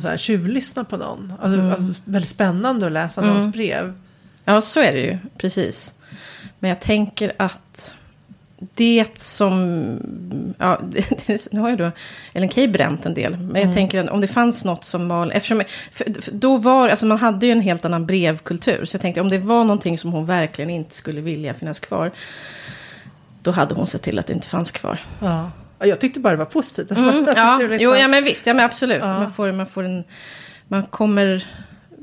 så 0.00 0.08
här, 0.08 0.16
tjuvlyssna 0.16 0.84
på 0.84 0.96
någon. 0.96 1.32
Alltså, 1.40 1.58
mm. 1.58 1.72
alltså 1.72 2.02
väldigt 2.04 2.28
spännande 2.28 2.86
att 2.86 2.92
läsa 2.92 3.20
mm. 3.20 3.34
någons 3.34 3.54
brev. 3.54 3.94
Ja, 4.48 4.60
så 4.60 4.80
är 4.80 4.92
det 4.92 5.00
ju, 5.00 5.18
precis. 5.38 5.94
Men 6.58 6.68
jag 6.68 6.80
tänker 6.80 7.32
att 7.36 7.94
det 8.74 9.06
som... 9.14 10.54
Ja, 10.58 10.80
nu 11.50 11.60
har 11.60 11.70
ju 11.70 11.76
då 11.76 11.90
Ellen 12.34 12.48
Key 12.48 12.68
bränt 12.68 13.06
en 13.06 13.14
del. 13.14 13.36
Men 13.36 13.54
jag 13.54 13.62
mm. 13.62 13.74
tänker 13.74 14.04
att 14.04 14.10
om 14.10 14.20
det 14.20 14.28
fanns 14.28 14.64
något 14.64 14.84
som 14.84 15.06
Malin... 15.06 15.32
Eftersom, 15.32 15.62
för, 15.92 16.22
för 16.22 16.32
då 16.32 16.56
var, 16.56 16.88
alltså 16.88 17.06
man 17.06 17.18
hade 17.18 17.46
ju 17.46 17.52
en 17.52 17.60
helt 17.60 17.84
annan 17.84 18.06
brevkultur. 18.06 18.84
Så 18.84 18.94
jag 18.94 19.02
tänkte 19.02 19.20
om 19.20 19.28
det 19.28 19.38
var 19.38 19.64
någonting 19.64 19.98
som 19.98 20.12
hon 20.12 20.26
verkligen 20.26 20.70
inte 20.70 20.94
skulle 20.94 21.20
vilja 21.20 21.54
finnas 21.54 21.80
kvar. 21.80 22.10
Då 23.42 23.50
hade 23.50 23.74
hon 23.74 23.86
sett 23.86 24.02
till 24.02 24.18
att 24.18 24.26
det 24.26 24.32
inte 24.32 24.48
fanns 24.48 24.70
kvar. 24.70 25.00
Ja. 25.20 25.50
Ja, 25.78 25.86
jag 25.86 26.00
tyckte 26.00 26.20
bara 26.20 26.30
det 26.30 26.36
var 26.36 26.44
positivt. 26.44 26.90
Mm, 26.90 27.08
alltså, 27.18 27.32
ja, 27.36 27.62
är 27.62 27.68
liksom- 27.68 27.84
jo, 27.84 27.96
ja, 27.96 28.08
men 28.08 28.24
visst, 28.24 28.46
ja, 28.46 28.54
men 28.54 28.64
absolut. 28.64 29.00
Ja. 29.00 29.06
Man, 29.06 29.32
får, 29.32 29.52
man, 29.52 29.66
får 29.66 29.84
en, 29.84 30.04
man 30.68 30.86
kommer 30.86 31.46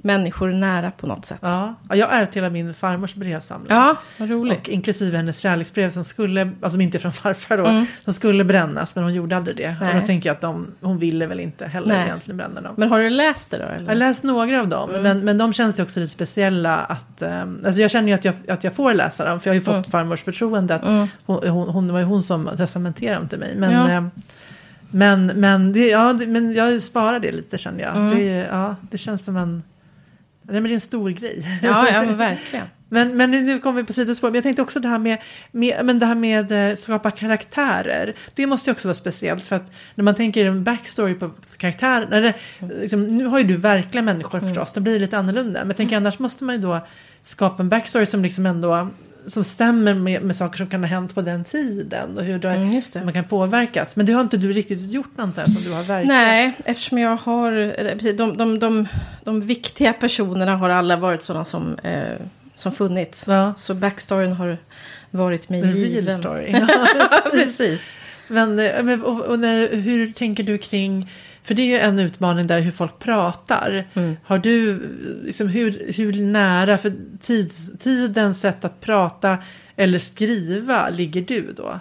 människor 0.06 0.52
nära 0.52 0.92
på 0.92 1.08
något 1.08 1.26
sätt. 1.26 1.38
ja. 1.42 1.76
ja, 1.90 1.96
jag 1.96 2.14
ärvt 2.14 2.36
hela 2.36 2.50
min 2.50 2.74
farmors 2.74 3.16
brevsamling. 3.16 3.68
Ja, 3.70 3.96
vad 4.20 4.30
roligt. 4.30 4.60
Och 4.60 4.70
inklusive 4.70 5.18
hennes 5.18 5.40
kärleksbrev 5.40 5.90
som 5.90 6.04
skulle, 6.04 6.42
alltså 6.42 6.70
som 6.70 6.82
inte 6.82 6.98
är 6.98 7.00
från 7.00 7.12
farfar 7.12 7.58
då, 7.58 7.66
Mm. 7.66 7.86
som 8.04 8.14
skulle 8.14 8.44
brännas 8.44 8.96
men 8.96 9.04
hon 9.04 9.14
gjorde 9.14 9.38
aldrig 9.38 9.58
det. 9.58 9.76
Nej. 9.82 9.94
Och 9.96 10.00
då 10.02 10.06
tänker 10.08 10.30
jag 10.30 10.36
att 10.36 10.42
de, 10.42 10.68
hon 10.82 10.98
ville 10.98 11.26
väl 11.26 11.40
inte 11.40 11.66
heller 11.68 11.88
Nej. 11.88 12.06
egentligen 12.06 12.38
bränna 12.38 12.62
dem. 12.62 12.74
Men 12.78 12.90
har 12.90 13.00
du 13.00 13.10
läst 13.10 13.52
det 13.52 13.58
då? 13.58 13.64
Jag 13.64 13.70
har 13.70 13.76
Eller? 13.78 13.96
läst 13.96 14.24
några 14.24 14.60
av 14.62 14.68
dem, 14.68 14.90
men, 15.02 15.20
men 15.26 15.38
de 15.38 15.54
känns 15.54 15.80
ju 15.80 15.84
också 15.84 16.00
lite 16.00 16.12
speciella. 16.14 16.76
Att, 16.76 17.22
eh, 17.22 17.42
alltså 17.66 17.82
jag 17.82 17.92
känner 17.92 18.08
ju 18.08 18.14
att 18.14 18.26
jag, 18.26 18.36
att 18.48 18.64
jag 18.64 18.74
får 18.74 18.94
läsa 18.94 19.26
dem, 19.26 19.40
för 19.40 19.48
jag 19.50 19.54
har 19.54 19.60
ju 19.60 19.66
fått 19.66 19.74
Mm. 19.76 19.84
farmors 19.84 20.24
förtroende. 20.24 20.76
Att 20.76 20.84
Mm. 20.84 21.08
hon, 21.26 21.48
hon, 21.48 21.70
hon 21.70 21.94
var 21.94 22.00
ju 22.00 22.06
hon 22.06 22.24
som 22.24 22.50
testamenterade 22.58 23.20
dem 23.20 23.28
till 23.28 23.40
mig. 23.40 23.56
Men, 23.58 23.72
Ja. 23.74 23.90
eh, 23.92 24.04
men, 24.92 25.26
men, 25.26 25.74
det, 25.74 25.88
ja, 25.88 26.14
det, 26.14 26.28
men 26.28 26.54
jag 26.54 26.82
sparar 26.82 27.20
det 27.20 27.32
lite 27.32 27.58
känner 27.58 27.84
jag. 27.84 27.96
Mm. 27.96 28.16
Det, 28.16 28.48
ja, 28.52 28.76
det 28.92 28.98
känns 28.98 29.26
som 29.26 29.38
en... 29.38 29.64
Nej, 30.48 30.62
men 30.62 30.64
det 30.64 30.70
är 30.70 30.74
en 30.74 30.82
stor 30.82 31.10
grej. 31.10 31.60
Ja, 31.64 31.90
ja, 31.90 32.02
verkligen. 32.02 32.66
Men, 32.90 33.18
men 33.18 33.32
nu, 33.32 33.42
nu 33.42 33.60
kommer 33.60 33.82
vi 33.82 33.88
på 33.88 33.94
sidospår. 33.94 34.28
Men 34.28 34.36
jag 34.36 34.44
tänkte 34.44 34.62
också 34.62 34.80
det 34.80 34.88
här 34.88 34.98
med, 34.98 35.18
med, 35.52 35.86
men 35.86 36.00
det 36.00 36.06
här 36.06 36.16
med 36.16 36.70
eh, 36.70 36.76
skapa 36.76 37.12
karaktärer. 37.12 38.16
Det 38.36 38.48
måste 38.48 38.70
ju 38.70 38.72
också 38.72 38.88
vara 38.88 38.96
speciellt. 38.96 39.48
För 39.48 39.56
att 39.56 39.72
när 39.96 40.04
man 40.04 40.16
tänker 40.16 40.46
en 40.46 40.64
backstory 40.64 41.14
på 41.14 41.30
karaktärer. 41.58 42.34
Liksom, 42.80 43.08
nu 43.08 43.26
har 43.26 43.40
ju 43.40 43.44
du 43.44 43.58
verkliga 43.58 44.02
människor 44.02 44.40
förstås. 44.40 44.74
Då 44.74 44.82
blir 44.82 44.94
det 44.94 45.00
lite 45.00 45.18
annorlunda. 45.18 45.60
Men 45.60 45.68
jag 45.68 45.78
tänker 45.78 45.98
annars 45.98 46.20
måste 46.20 46.44
man 46.44 46.56
ju 46.56 46.62
då 46.62 46.88
skapa 47.22 47.64
en 47.64 47.70
backstory 47.70 48.06
som 48.06 48.22
liksom 48.24 48.46
ändå 48.46 48.90
som 49.28 49.44
stämmer 49.44 49.94
med, 49.94 50.22
med 50.22 50.36
saker 50.36 50.58
som 50.58 50.68
kan 50.68 50.80
ha 50.84 50.88
hänt 50.88 51.16
på 51.16 51.22
den 51.22 51.44
tiden. 51.44 52.18
Och 52.18 52.24
hur 52.24 52.40
det, 52.40 52.50
Mm, 52.50 52.72
just 52.72 52.94
det. 52.94 53.04
man 53.04 53.14
kan 53.14 53.24
påverkas. 53.24 53.96
Men 53.96 54.06
det 54.06 54.14
har 54.14 54.22
inte 54.22 54.38
du 54.38 54.52
riktigt 54.54 54.92
gjort 54.92 55.18
något 55.18 55.36
där 55.36 55.46
som 55.46 55.64
du 55.64 55.72
har 55.72 55.84
verkat. 55.84 56.08
Nej, 56.08 56.54
eftersom 56.66 56.98
jag 56.98 57.16
har... 57.18 57.52
precis, 57.94 58.18
De, 58.18 58.38
de, 58.38 58.60
de, 58.60 58.88
de 59.24 59.42
viktiga 59.42 59.94
personerna 59.94 60.56
har 60.56 60.70
alla 60.70 60.98
varit 60.98 61.22
sådana 61.22 61.46
som, 61.46 61.78
eh, 61.84 62.04
som 62.56 62.72
funnits. 62.72 63.26
Ja. 63.28 63.54
Så 63.58 63.74
backstoryn 63.74 64.32
har 64.32 64.58
varit 65.12 65.50
mig 65.50 65.62
real 65.62 65.76
given. 65.76 66.16
story. 66.16 66.52
Ja, 66.52 66.68
precis. 67.32 67.90
Eh, 67.90 68.05
men 68.28 69.04
och, 69.04 69.22
och 69.22 69.40
när, 69.40 69.76
hur 69.76 70.12
tänker 70.12 70.44
du 70.44 70.58
kring, 70.58 71.10
för 71.44 71.54
det 71.54 71.62
är 71.62 71.66
ju 71.66 71.78
en 71.78 72.00
utmaning 72.00 72.48
där 72.48 72.60
hur 72.60 72.72
folk 72.72 73.00
pratar. 73.00 73.88
Mm. 73.94 74.18
Har 74.26 74.38
du, 74.38 74.82
liksom, 75.24 75.48
hur, 75.48 75.94
hur 75.98 76.14
nära 76.14 76.78
för 76.78 76.94
tids, 77.22 77.72
tidens 77.80 78.42
sätt 78.42 78.66
att 78.66 78.82
prata 78.82 79.38
eller 79.76 80.00
skriva 80.00 80.90
ligger 80.90 81.22
du 81.22 81.52
då? 81.52 81.80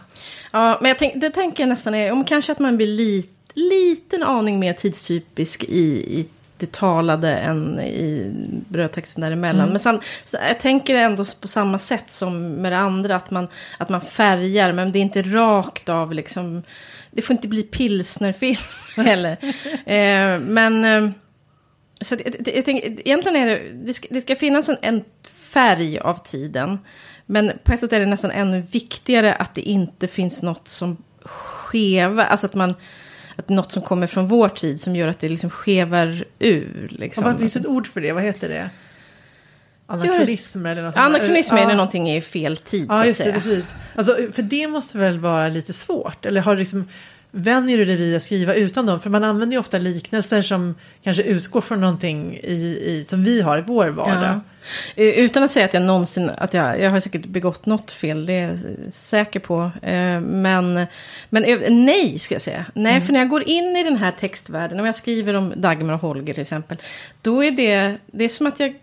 Ja, 0.52 0.78
men 0.80 0.88
jag 0.88 0.98
tänk, 0.98 1.20
det 1.20 1.30
tänker 1.30 1.62
jag 1.62 1.68
nästan 1.68 1.94
är, 1.94 2.12
om 2.12 2.24
kanske 2.24 2.52
att 2.52 2.58
man 2.58 2.76
blir 2.76 2.86
lit, 2.86 3.30
liten 3.54 4.22
aning 4.22 4.58
mer 4.58 4.72
tidstypisk 4.72 5.64
i, 5.64 6.20
i 6.20 6.28
det 6.64 6.72
talade 6.72 7.36
än 7.36 7.80
i 7.80 8.30
brödtexten 8.68 9.20
däremellan. 9.20 9.68
Men 9.68 9.80
sen, 9.80 10.00
jag 10.32 10.60
tänker 10.60 10.94
ändå 10.94 11.24
på 11.40 11.48
samma 11.48 11.78
sätt 11.78 12.10
som 12.10 12.54
med 12.54 12.72
det 12.72 12.78
andra, 12.78 13.16
att 13.16 13.30
man, 13.30 13.48
att 13.78 13.88
man 13.88 14.00
färgar, 14.00 14.72
men 14.72 14.92
det 14.92 14.98
är 14.98 15.00
inte 15.00 15.22
rakt 15.22 15.88
av 15.88 16.12
liksom, 16.12 16.62
det 17.10 17.22
får 17.22 17.34
inte 17.34 17.48
bli 17.48 17.62
pilsnerfilm 17.62 18.56
heller. 18.96 19.36
eh, 19.86 20.40
men, 20.40 20.84
eh, 20.84 21.10
så 22.00 22.16
det, 22.16 22.36
det, 22.40 22.56
jag 22.56 22.64
tänker, 22.64 22.86
egentligen 22.86 23.42
är 23.42 23.46
det, 23.46 23.72
det 23.86 23.94
ska, 23.94 24.08
det 24.10 24.20
ska 24.20 24.36
finnas 24.36 24.68
en, 24.68 24.76
en 24.80 25.04
färg 25.22 25.98
av 25.98 26.22
tiden. 26.24 26.78
Men 27.26 27.52
på 27.64 27.72
ett 27.72 27.80
sätt 27.80 27.92
är 27.92 28.00
det 28.00 28.06
nästan 28.06 28.30
ännu 28.30 28.60
viktigare 28.60 29.34
att 29.34 29.54
det 29.54 29.62
inte 29.62 30.08
finns 30.08 30.42
något 30.42 30.68
som 30.68 30.96
skeva, 31.24 32.24
alltså 32.24 32.46
att 32.46 32.54
man, 32.54 32.74
att 33.36 33.48
något 33.48 33.72
som 33.72 33.82
kommer 33.82 34.06
från 34.06 34.28
vår 34.28 34.48
tid 34.48 34.80
som 34.80 34.96
gör 34.96 35.08
att 35.08 35.20
det 35.20 35.28
liksom 35.28 35.50
skevar 35.50 36.24
ur. 36.38 36.88
Liksom. 36.90 37.24
Ja, 37.24 37.30
vad, 37.30 37.40
finns 37.40 37.52
det 37.54 37.60
ett 37.60 37.66
ord 37.66 37.86
för 37.86 38.00
det? 38.00 38.12
Vad 38.12 38.22
heter 38.22 38.48
det? 38.48 38.70
Anakronism 39.86 40.66
eller 40.66 40.82
något 40.82 40.94
sånt? 40.94 41.06
Anakronism 41.06 41.54
är 41.54 41.60
Ja. 41.60 41.68
när 41.68 41.74
någonting 41.74 42.08
är 42.08 42.16
i 42.16 42.20
fel 42.20 42.56
tid, 42.56 42.86
så 42.86 42.94
Ja, 42.94 43.00
att 43.00 43.06
just 43.06 43.24
det, 43.24 43.32
precis. 43.32 43.74
Alltså, 43.96 44.16
för 44.32 44.42
det 44.42 44.66
måste 44.68 44.98
väl 44.98 45.18
vara 45.18 45.48
lite 45.48 45.72
svårt? 45.72 46.26
Eller 46.26 46.40
har 46.40 46.56
liksom, 46.56 46.88
vänjer 47.30 47.78
du 47.78 47.84
dig 47.84 47.96
vid 47.96 48.16
att 48.16 48.22
skriva 48.22 48.54
utan 48.54 48.86
dem? 48.86 49.00
För 49.00 49.10
man 49.10 49.24
använder 49.24 49.54
ju 49.54 49.60
ofta 49.60 49.78
liknelser 49.78 50.42
som 50.42 50.74
kanske 51.02 51.22
utgår 51.22 51.60
från 51.60 51.80
någonting 51.80 52.34
i, 52.34 52.78
i, 52.84 53.04
som 53.06 53.24
vi 53.24 53.40
har 53.42 53.58
i 53.58 53.62
vår 53.62 53.88
vardag. 53.88 54.24
Ja. 54.24 54.40
Eh, 54.96 55.04
Utan 55.06 55.42
att 55.42 55.50
säga 55.50 55.66
att 55.66 55.74
jag 55.74 55.82
någonsin, 55.82 56.30
att 56.38 56.54
jag, 56.54 56.80
jag 56.80 56.90
har 56.90 57.00
säkert 57.00 57.26
begått 57.26 57.66
något 57.66 57.92
fel, 57.92 58.26
det 58.26 58.32
är 58.32 58.48
jag 58.48 58.92
säker 58.92 59.40
på. 59.40 59.70
Eh, 59.82 60.20
Men, 60.20 60.86
men 61.28 61.44
eh, 61.44 61.58
nej, 61.70 62.18
ska 62.18 62.34
jag 62.34 62.42
säga. 62.42 62.64
Nej, 62.74 62.92
Mm. 62.92 63.06
för 63.06 63.12
när 63.12 63.20
jag 63.20 63.28
går 63.28 63.48
in 63.48 63.76
i 63.76 63.84
den 63.84 63.96
här 63.96 64.10
textvärlden, 64.10 64.80
om 64.80 64.86
jag 64.86 64.96
skriver 64.96 65.34
om 65.34 65.52
Dagmar 65.56 65.94
och 65.94 66.00
Holger 66.00 66.32
till 66.32 66.42
exempel, 66.42 66.76
då 67.22 67.44
är 67.44 67.50
det, 67.50 67.96
det 68.06 68.24
är 68.24 68.28
som 68.28 68.46
att 68.46 68.60
jag, 68.60 68.74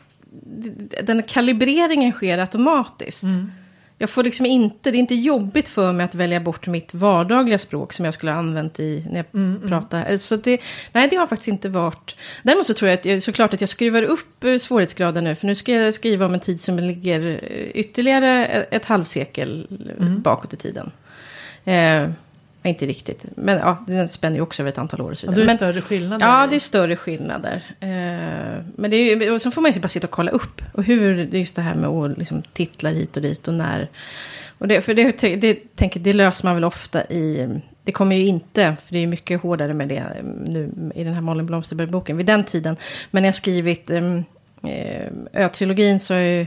den 1.04 1.24
kalibreringen 1.24 2.12
sker 2.12 2.38
automatiskt. 2.38 3.24
Mm. 3.24 3.52
Jag 4.02 4.10
får 4.10 4.24
liksom 4.24 4.46
inte, 4.46 4.92
det 4.92 4.98
är 4.98 5.00
inte 5.00 5.16
jobbigt 5.16 5.70
för 5.70 5.92
mig 5.94 6.04
att 6.04 6.16
välja 6.16 6.40
bort 6.40 6.68
mitt 6.68 6.94
vardagliga 6.94 7.58
språk 7.58 7.94
som 7.94 8.06
jag 8.06 8.14
skulle 8.14 8.32
ha 8.32 8.40
använt 8.40 8.80
i 8.80 9.06
när 9.10 9.18
jag 9.18 9.26
Mm, 9.34 9.70
pratar. 9.70 10.18
Så 10.18 10.36
det, 10.36 10.62
nej, 10.94 11.08
det 11.08 11.16
har 11.16 11.28
faktiskt 11.28 11.48
inte 11.48 11.70
varit. 11.70 12.16
Däremot 12.44 12.66
så 12.66 12.74
tror 12.74 12.90
jag 12.90 13.00
att 13.00 13.06
jag, 13.06 13.24
såklart 13.24 13.54
att 13.54 13.62
jag 13.62 13.70
skruvar 13.70 14.04
upp 14.04 14.44
eh, 14.44 14.58
svårighetsgraden 14.58 15.24
nu. 15.24 15.36
För 15.36 15.48
nu 15.48 15.56
ska 15.56 15.72
jag 15.72 15.94
skriva 15.94 16.26
om 16.26 16.34
en 16.34 16.40
tid 16.40 16.60
som 16.60 16.80
ligger 16.80 17.28
eh, 17.28 17.68
ytterligare 17.74 18.46
ett, 18.46 18.86
halvsekel 18.86 19.68
eh, 20.00 20.08
Mm. 20.08 20.22
bakåt 20.22 20.54
i 20.54 20.58
tiden. 20.58 20.92
Eh, 21.66 22.10
inte 22.70 22.86
riktigt, 22.86 23.26
men 23.36 23.58
ja, 23.58 23.84
den 23.88 24.10
spänner 24.10 24.36
ju 24.36 24.42
också 24.42 24.62
över 24.62 24.72
ett 24.72 24.78
antal 24.78 25.02
år 25.02 25.12
och 25.12 25.18
så 25.18 25.28
vidare. 25.28 25.42
är 25.42 25.46
det 25.46 25.48
Men- 25.48 25.58
större 25.58 25.82
skillnader. 25.82 26.28
Ja, 26.28 26.48
det 26.48 26.56
är 26.56 26.60
större 26.60 26.96
skillnader. 26.96 27.64
Eh, 27.80 27.90
men 28.76 28.92
det 28.92 28.96
är 28.96 29.16
ju, 29.16 29.32
och 29.32 29.42
så 29.42 29.52
får 29.52 29.62
man 29.62 29.72
ju 29.72 29.80
bara 29.80 29.88
sitta 29.88 30.08
och 30.08 30.12
kolla 30.12 30.32
upp. 30.32 30.62
Och 30.74 30.84
hur, 30.84 31.26
det 31.26 31.38
är 31.38 31.40
just 31.40 31.56
det 31.56 31.62
här 31.62 31.74
med 31.74 31.90
att 31.90 32.18
liksom 32.18 32.42
titla 32.54 32.90
hit 32.90 33.16
och 33.18 33.24
dit 33.24 33.48
och 33.48 33.54
när. 33.54 33.90
Och 34.58 34.68
det, 34.68 34.82
för 34.82 34.94
det, 34.94 35.36
det, 35.36 35.76
tänker, 35.76 36.00
det 36.00 36.14
löser 36.14 36.46
man 36.46 36.56
väl 36.56 36.64
ofta 36.64 37.06
i... 37.06 37.60
Det 37.84 37.92
kommer 37.92 38.16
ju 38.16 38.26
inte, 38.26 38.76
för 38.86 38.94
det 38.94 39.00
är 39.00 39.08
mycket 39.08 39.42
hårdare 39.42 39.74
med 39.74 39.88
det 39.90 39.96
eh, 39.96 40.24
nu 40.46 40.92
i 40.96 41.04
den 41.04 41.14
här 41.14 41.22
Malin 41.22 41.46
Blomsterberg-boken, 41.46 42.18
vid 42.18 42.26
den 42.26 42.44
tiden. 42.44 42.76
Men 43.12 43.24
när 43.24 43.28
jag 43.28 43.36
skrivit 43.36 43.90
um, 43.92 44.24
Ö-trilogin 45.34 46.00
så 46.00 46.14
är 46.14 46.20
ju... 46.20 46.46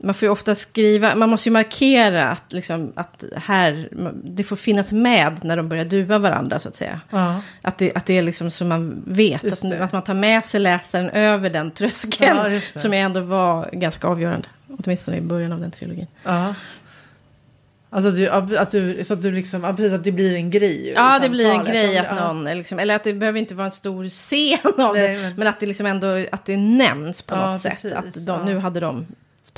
Man 0.00 0.14
får 0.14 0.26
ju 0.26 0.30
ofta 0.32 0.54
skriva, 0.54 1.14
man 1.14 1.28
måste 1.30 1.48
ju 1.48 1.52
markera 1.52 2.28
att, 2.28 2.52
liksom, 2.52 2.92
att 2.96 3.24
här, 3.36 3.88
det 4.24 4.44
får 4.44 4.56
finnas 4.56 4.92
med 4.92 5.44
när 5.44 5.56
de 5.56 5.68
börjar 5.68 5.84
dua 5.84 6.18
varandra 6.18 6.58
så 6.58 6.68
att 6.68 6.74
säga. 6.74 7.00
Ja. 7.10 7.40
Att 7.62 7.78
det, 7.78 7.94
att 7.94 8.06
det 8.06 8.18
är 8.18 8.22
liksom 8.22 8.50
så 8.50 8.64
man 8.64 9.02
vet, 9.06 9.44
att, 9.44 9.80
att 9.80 9.92
man 9.92 10.02
tar 10.02 10.14
med 10.14 10.44
sig 10.44 10.60
läsaren 10.60 11.10
över 11.10 11.50
den 11.50 11.70
tröskeln. 11.70 12.52
Ja, 12.54 12.60
som 12.74 12.92
ändå 12.92 13.20
var 13.20 13.70
ganska 13.72 14.06
avgörande. 14.08 14.48
Åtminstone 14.78 15.16
i 15.16 15.20
början 15.20 15.52
av 15.52 15.60
den 15.60 15.70
trilogin. 15.70 16.06
ja. 16.24 16.54
Alltså 17.90 18.10
du, 18.10 18.28
att 18.28 18.70
du, 18.70 19.04
så 19.04 19.14
att 19.14 19.22
du 19.22 19.30
liksom, 19.32 19.64
ja, 19.64 19.72
precis 19.72 19.92
att 19.92 20.04
det 20.04 20.12
blir 20.12 20.34
en 20.34 20.50
grej. 20.50 20.92
Ja, 20.96 21.18
det 21.22 21.28
blir 21.28 21.50
en 21.50 21.64
grej 21.64 21.98
att 21.98 22.16
någon, 22.16 22.44
liksom, 22.44 22.78
eller 22.78 22.94
att 22.96 23.04
det 23.04 23.12
behöver 23.14 23.38
inte 23.38 23.54
vara 23.54 23.64
en 23.64 23.70
stor 23.70 24.08
scen 24.08 24.58
av 24.86 24.94
Nej, 24.94 25.16
det. 25.16 25.22
men- 25.22 25.34
Men 25.36 25.48
att 25.48 25.60
det 25.60 25.66
liksom 25.66 25.86
ändå, 25.86 26.24
att 26.32 26.44
det 26.44 26.56
nämns 26.56 27.22
på 27.22 27.36
något 27.36 27.62
precis, 27.62 27.80
sätt. 27.80 27.92
Att 27.92 28.26
de, 28.26 28.44
nu 28.44 28.58
hade 28.58 28.80
de 28.80 29.06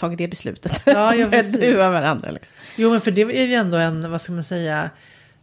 tagit 0.01 0.19
det 0.19 0.29
beslutet. 0.29 0.83
Ja, 0.85 1.15
ja, 1.15 1.27
precis. 1.31 1.59
dua 1.61 1.91
varandra. 1.91 2.31
Liksom. 2.31 2.55
Jo, 2.77 2.91
men 2.91 3.01
för 3.01 3.11
det 3.11 3.23
är 3.23 3.47
ju 3.47 3.55
ändå 3.55 3.77
en, 3.77 4.11
vad 4.11 4.21
ska 4.21 4.33
man 4.33 4.45
säga, 4.45 4.91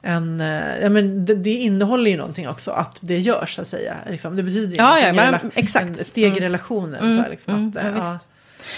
en, 0.02 0.42
eh, 0.42 0.78
ja, 0.82 0.90
men 0.90 1.26
det, 1.26 1.36
det 1.36 1.50
innehåller 1.54 2.12
ju 2.12 2.18
någonting 2.18 2.50
också 2.50 2.72
att 2.72 3.00
det 3.02 3.18
görs 3.20 3.56
så 3.56 3.62
att 3.62 3.68
säga. 3.68 3.96
Liksom, 4.10 4.36
det 4.36 4.44
betyder 4.44 4.72
ju 4.72 4.76
Ja, 4.78 5.00
ja, 5.00 5.14
men 5.14 5.52
exakt. 5.56 6.00
en 6.00 6.06
steg 6.06 6.24
i 6.24 6.28
Mm. 6.28 6.40
relationen. 6.44 7.16
Så 7.16 7.22
här, 7.22 7.30
liksom, 7.30 7.54
Mm, 7.54 7.70
att, 7.70 7.76
eh, 7.76 7.88
ja. 8.06 8.12
visst. 8.14 8.28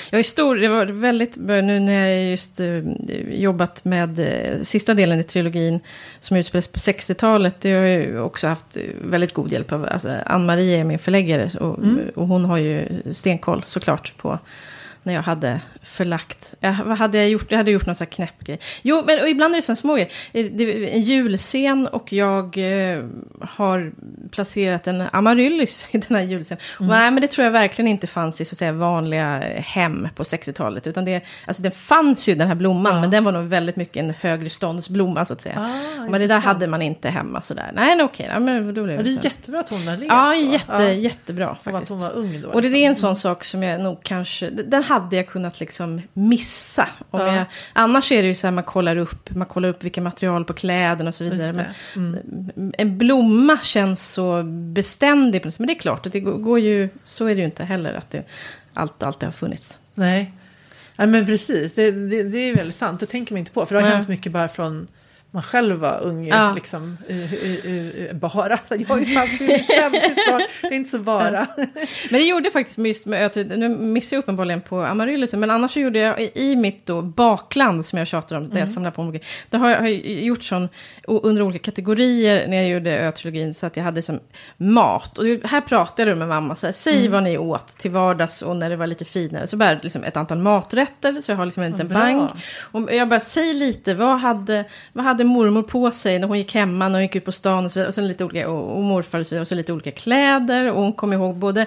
Jag 0.09 0.19
är 0.19 0.23
stor, 0.23 0.55
det 0.55 0.67
var 0.67 0.85
väldigt, 0.85 1.35
nu 1.37 1.79
när 1.79 2.07
jag 2.07 2.23
just 2.29 2.59
eh, 2.59 2.83
jobbat 3.29 3.85
med 3.85 4.19
eh, 4.19 4.63
sista 4.63 4.93
delen 4.93 5.19
i 5.19 5.23
trilogin 5.23 5.79
som 6.19 6.37
utspelas 6.37 6.67
på 6.67 6.79
60-talet, 6.79 7.55
det 7.61 7.73
har 7.73 7.81
jag 7.81 8.01
ju 8.01 8.19
också 8.19 8.47
haft 8.47 8.77
eh, 8.77 8.81
väldigt 9.01 9.33
god 9.33 9.51
hjälp 9.51 9.71
av. 9.71 9.85
Alltså, 9.91 10.09
Ann-Marie 10.25 10.79
är 10.79 10.83
min 10.83 10.99
förläggare 10.99 11.51
och, 11.59 11.77
Mm. 11.77 11.99
och 12.15 12.27
hon 12.27 12.45
har 12.45 12.57
ju 12.57 13.01
stenkoll 13.11 13.63
såklart 13.65 14.13
på 14.17 14.39
när 15.09 15.15
jag 15.15 15.21
hade 15.23 15.59
förlagt. 15.83 16.53
Ja, 16.59 16.75
vad 16.85 16.97
hade 16.97 17.17
jag 17.17 17.29
gjort? 17.29 17.45
Jag 17.51 17.57
hade 17.57 17.71
gjort 17.71 17.85
någon 17.85 17.95
sån 17.95 18.05
här 18.05 18.11
knäpp 18.11 18.43
grej. 18.43 18.59
Jo, 18.81 19.03
men 19.05 19.19
och 19.21 19.29
ibland 19.29 19.53
är 19.53 19.57
det 19.57 19.61
sådana 19.61 19.75
små 19.75 19.93
grejer. 19.93 20.09
Eh, 20.33 20.45
Det 20.45 20.63
är 20.63 20.87
en 20.87 21.01
julscen 21.01 21.87
och 21.87 22.13
jag 22.13 22.57
eh, 22.57 23.03
har 23.41 23.91
placerat 24.31 24.87
en 24.87 25.03
amaryllis 25.11 25.87
i 25.91 25.97
den 25.97 26.15
här 26.17 26.23
julscenen. 26.23 26.61
Och 26.79 26.85
nej, 26.85 27.11
men 27.11 27.21
det 27.21 27.27
tror 27.27 27.45
jag 27.45 27.51
verkligen 27.51 27.87
inte 27.91 28.07
fanns 28.07 28.41
i 28.41 28.45
så 28.45 28.53
att 28.53 28.57
säga 28.57 28.71
vanliga 28.71 29.39
hem 29.57 30.07
på 30.15 30.23
60-talet. 30.23 30.87
Utan 30.87 31.05
det, 31.05 31.21
alltså 31.45 31.61
det 31.63 31.71
fanns 31.71 32.29
ju 32.29 32.35
den 32.35 32.47
här 32.47 32.55
blomman, 32.55 32.93
Ja. 32.95 33.01
men 33.01 33.11
den 33.11 33.23
var 33.23 33.31
nog 33.31 33.43
väldigt 33.43 33.75
mycket 33.75 33.97
en 33.97 34.13
högre 34.19 34.49
ståndsblomma 34.49 35.25
så 35.25 35.33
att 35.33 35.41
säga. 35.41 35.55
Ah, 35.59 36.09
men 36.09 36.21
det 36.21 36.27
där 36.27 36.39
hade 36.39 36.67
man 36.67 36.81
inte 36.81 37.09
hemma 37.09 37.41
sådär. 37.41 37.71
Nej, 37.73 37.95
nej 37.95 38.05
okej, 38.05 38.29
ja, 38.33 38.39
men 38.39 38.73
då 38.73 38.83
blev 38.83 38.95
Ja, 38.97 39.03
det 39.03 39.09
det 39.09 39.19
är 39.19 39.23
jättebra 39.23 39.59
att 39.59 39.69
hon 39.69 39.87
har 39.87 39.97
levt 39.97 40.09
Ja, 40.09 40.35
jätte, 40.35 40.73
Ja. 40.73 40.89
jättebra 40.91 41.45
Och 41.49 41.51
att 41.51 41.63
faktiskt. 41.63 41.89
hon 41.89 41.99
var 41.99 42.11
ung 42.11 42.41
då. 42.41 42.49
Och 42.49 42.61
det 42.61 42.67
liksom. 42.67 42.83
är 42.83 42.87
en 42.87 42.95
sån 42.95 43.15
sak 43.15 43.43
som 43.43 43.63
jag 43.63 43.81
nog 43.81 43.99
kanske, 44.03 44.49
den 44.49 44.83
hade 44.83 44.98
hade 45.01 45.15
jag 45.15 45.27
kunnat 45.27 45.59
liksom 45.59 46.01
missa. 46.13 46.87
Om 47.09 47.19
Ja. 47.19 47.35
jag, 47.35 47.45
annars 47.73 48.11
är 48.11 48.21
det 48.21 48.27
ju 48.27 48.35
så 48.35 48.47
här 48.47 48.51
man 48.51 48.63
kollar 48.63 48.95
upp, 48.95 49.35
man 49.35 49.47
kollar 49.47 49.69
upp 49.69 49.83
vilka 49.83 50.01
material 50.01 50.45
på 50.45 50.53
kläderna 50.53 51.07
och 51.07 51.15
så 51.15 51.23
vidare. 51.23 51.65
Mm. 51.95 52.71
En 52.77 52.97
blomma 52.97 53.57
känns 53.63 54.13
så 54.13 54.43
beständig. 54.73 55.45
Men 55.57 55.67
det 55.67 55.73
är 55.73 55.79
klart, 55.79 56.05
att 56.05 56.11
det 56.11 56.19
går, 56.19 56.59
ju, 56.59 56.89
så 57.03 57.25
är 57.25 57.35
det 57.35 57.39
ju 57.39 57.45
inte 57.45 57.63
heller 57.63 57.93
att 57.93 58.09
det 58.09 58.23
allt, 58.73 59.03
alltid 59.03 59.27
har 59.27 59.31
funnits. 59.31 59.79
Nej. 59.93 60.33
Nej, 60.95 61.07
men 61.07 61.25
precis. 61.25 61.73
Det, 61.73 61.91
det, 61.91 62.23
det 62.23 62.37
är 62.37 62.55
väldigt 62.55 62.75
sant. 62.75 62.99
Det 62.99 63.05
tänker 63.05 63.33
man 63.33 63.39
inte 63.39 63.51
på. 63.51 63.65
För 63.65 63.75
det 63.75 63.81
har 63.81 63.87
Nej. 63.87 63.95
hänt 63.95 64.07
mycket 64.07 64.31
bara 64.31 64.47
från 64.47 64.87
man 65.31 65.43
själv 65.43 65.75
var 65.75 65.99
ung. 66.03 66.27
Ja. 66.27 66.53
Liksom, 66.53 66.97
uh, 67.09 67.33
uh, 67.33 67.65
uh, 67.67 68.13
bara. 68.15 68.59
Jag 68.69 68.87
har 68.87 68.97
ju 68.99 69.05
fan 69.05 69.27
fyllt 69.27 69.65
50 69.67 69.99
snart. 70.27 70.41
Det 70.61 70.67
är 70.67 70.73
inte 70.73 70.89
så 70.89 70.99
bara. 70.99 71.47
Men 72.09 72.19
det 72.19 72.27
gjorde 72.27 72.45
jag 72.45 72.53
faktiskt 72.53 72.77
just 72.77 73.05
med. 73.05 73.31
Nu 73.57 73.69
missade 73.69 74.15
jag 74.15 74.21
uppenbarligen 74.23 74.61
på 74.61 74.81
Amaryllis. 74.81 75.33
Men 75.33 75.49
annars 75.49 75.71
så 75.71 75.79
gjorde 75.79 75.99
jag 75.99 76.21
i- 76.33 76.55
mitt 76.55 76.85
då 76.85 77.01
bakland 77.01 77.85
som 77.85 77.99
jag 77.99 78.07
tjatar 78.07 78.35
om. 78.37 78.49
Där 78.49 78.59
jag 78.59 78.69
samlar 78.69 78.91
på 78.91 79.03
mycket. 79.03 79.27
Där 79.49 79.59
har 79.59 79.69
jag, 79.69 79.79
har 79.79 79.87
gjort 79.87 80.43
sån 80.43 80.69
under 81.07 81.41
olika 81.41 81.59
kategorier 81.59 82.47
när 82.47 82.57
jag 82.57 82.67
gjorde 82.67 82.97
Ö-trilogin. 82.99 83.53
Så 83.53 83.65
att 83.65 83.77
jag 83.77 83.83
hade 83.83 84.01
som 84.01 84.19
mat. 84.57 85.17
Och 85.17 85.23
det- 85.25 85.45
här 85.45 85.61
pratade 85.61 86.11
jag 86.11 86.17
med 86.17 86.27
mamma. 86.27 86.55
Så 86.55 86.65
här, 86.65 86.73
Säg 86.73 87.07
vad 87.07 87.23
ni 87.23 87.37
åt 87.37 87.67
till 87.67 87.91
vardags 87.91 88.41
och 88.41 88.55
när 88.55 88.69
det 88.69 88.75
var 88.75 88.87
lite 88.87 89.05
finare. 89.05 89.47
Så 89.47 89.57
bara 89.57 89.77
liksom 89.81 90.03
ett 90.03 90.17
antal 90.17 90.37
maträtter. 90.37 91.21
Så 91.21 91.31
jag 91.31 91.37
har 91.37 91.45
liksom 91.45 91.63
en 91.63 91.71
liten 91.71 91.87
bank. 91.87 92.31
Och 92.71 92.93
jag 92.93 93.09
bara, 93.09 93.19
säg 93.19 93.53
lite, 93.53 93.93
vad 93.93 94.19
hade, 94.19 94.65
vad 94.93 95.05
hade 95.05 95.18
mormor 95.23 95.63
på 95.63 95.91
sig 95.91 96.19
när 96.19 96.27
hon 96.27 96.37
gick 96.37 96.53
hemma, 96.55 96.87
när 96.87 96.95
hon 96.95 97.01
gick 97.01 97.15
ut 97.15 97.25
på 97.25 97.31
stan 97.31 97.65
och 97.65 97.71
så 97.71 97.79
vidare. 97.79 97.87
Och, 97.87 97.93
sen 97.93 98.07
lite 98.07 98.25
olika, 98.25 98.49
och, 98.49 98.77
och 98.77 98.83
morfar 98.83 99.19
och 99.19 99.25
så 99.27 99.29
vidare. 99.35 99.41
Och 99.41 99.47
så 99.47 99.55
lite 99.55 99.73
olika 99.73 99.91
kläder. 99.91 100.71
Och 100.71 100.81
hon 100.81 100.93
kom 100.93 101.13
ihåg 101.13 101.35
både 101.35 101.65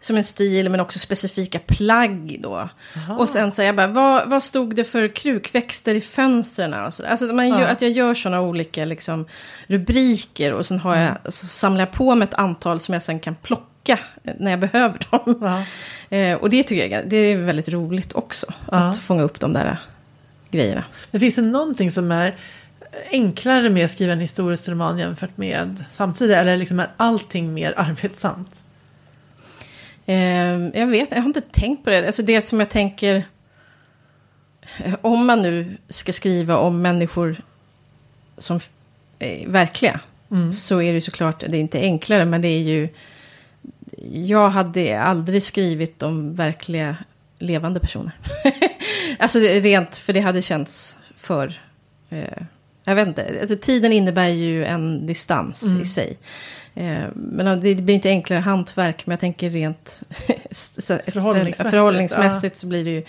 som 0.00 0.16
en 0.16 0.24
stil 0.24 0.68
men 0.68 0.80
också 0.80 0.98
specifika 0.98 1.58
plagg 1.58 2.38
då. 2.42 2.68
Och 3.18 3.28
sen 3.28 3.52
så 3.52 3.62
jag 3.62 3.76
bara, 3.76 3.86
vad, 3.86 4.28
vad 4.28 4.42
stod 4.42 4.76
det 4.76 4.84
för 4.84 5.14
krukväxter 5.14 5.94
i 5.94 6.00
fönstren? 6.00 6.74
Och 6.74 6.94
så, 6.94 7.02
där. 7.02 7.10
alltså 7.10 7.26
man 7.26 7.48
gör, 7.48 7.60
Ja. 7.60 7.66
att 7.66 7.82
jag 7.82 7.90
gör 7.90 8.14
sådana 8.14 8.40
olika 8.40 8.84
liksom, 8.84 9.26
rubriker 9.66 10.52
och 10.52 10.66
sen 10.66 10.78
har 10.78 10.96
jag, 10.96 11.32
så 11.32 11.46
samlar 11.46 11.80
jag 11.80 11.92
på 11.92 12.14
mig 12.14 12.28
ett 12.28 12.34
antal 12.34 12.80
som 12.80 12.92
jag 12.94 13.02
sen 13.02 13.20
kan 13.20 13.34
plocka 13.34 13.98
när 14.38 14.50
jag 14.50 14.60
behöver 14.60 14.98
dem. 15.10 15.38
Ja. 16.10 16.16
Eh, 16.16 16.36
och 16.36 16.50
det 16.50 16.62
tycker 16.62 16.88
jag 16.88 17.08
det 17.08 17.16
är 17.16 17.36
väldigt 17.36 17.68
roligt 17.68 18.12
också. 18.12 18.46
Ja. 18.70 18.76
Att 18.76 18.98
fånga 18.98 19.22
upp 19.22 19.40
de 19.40 19.52
där 19.52 19.76
grejerna. 20.50 20.84
Men 21.10 21.20
finns 21.20 21.34
det 21.34 21.42
någonting 21.42 21.90
som 21.90 22.12
är 22.12 22.36
enklare 23.10 23.70
med 23.70 23.84
att 23.84 23.90
skriva 23.90 24.12
en 24.12 24.20
historisk 24.20 24.68
roman 24.68 24.98
jämfört 24.98 25.36
med 25.36 25.84
samtida? 25.90 26.36
Eller 26.40 26.56
liksom 26.56 26.80
är 26.80 26.90
allting 26.96 27.54
mer 27.54 27.74
arbetsamt? 27.76 28.62
Eh, 30.06 30.68
jag 30.68 30.86
vet, 30.86 31.10
jag 31.10 31.18
har 31.18 31.26
inte 31.26 31.40
tänkt 31.40 31.84
på 31.84 31.90
det. 31.90 32.06
Alltså 32.06 32.22
det 32.22 32.42
som 32.46 32.60
jag 32.60 32.70
tänker... 32.70 33.24
eh, 34.84 34.94
Om 35.02 35.26
man 35.26 35.42
nu 35.42 35.76
ska 35.88 36.12
skriva 36.12 36.56
om 36.56 36.82
människor 36.82 37.36
som 38.38 38.60
är 39.18 39.48
verkliga. 39.48 40.00
Så 40.54 40.82
är 40.82 40.92
det 40.92 41.00
såklart, 41.00 41.40
det 41.40 41.56
är 41.56 41.60
inte 41.60 41.80
enklare, 41.80 42.24
men 42.24 42.42
det 42.42 42.48
är 42.48 42.60
ju... 42.60 42.88
Jag 44.12 44.50
hade 44.50 45.00
aldrig 45.00 45.42
skrivit 45.42 46.02
om 46.02 46.34
verkliga 46.34 46.96
levande 47.38 47.80
personer. 47.80 48.12
alltså 49.18 49.38
rent, 49.38 49.98
för 49.98 50.12
det 50.12 50.20
hade 50.20 50.42
känts 50.42 50.96
för... 51.16 51.60
Eh, 52.10 52.42
jag 52.86 52.94
vet 52.94 53.08
inte, 53.08 53.38
alltså, 53.40 53.56
tiden 53.56 53.92
innebär 53.92 54.28
ju 54.28 54.64
en 54.64 55.06
distans 55.06 55.74
i 55.82 55.86
sig. 55.86 56.18
Eh, 56.74 57.04
men 57.14 57.60
det 57.60 57.74
blir 57.74 57.94
inte 57.94 58.08
enklare 58.08 58.40
hantverk, 58.40 59.06
men 59.06 59.12
jag 59.12 59.20
tänker 59.20 59.50
rent 59.50 60.02
Förhållningsmässigt, 60.50 61.70
förhållningsmässigt 61.70 62.56
så 62.56 62.66
blir 62.66 62.84
det 62.84 62.90
ju 62.90 63.04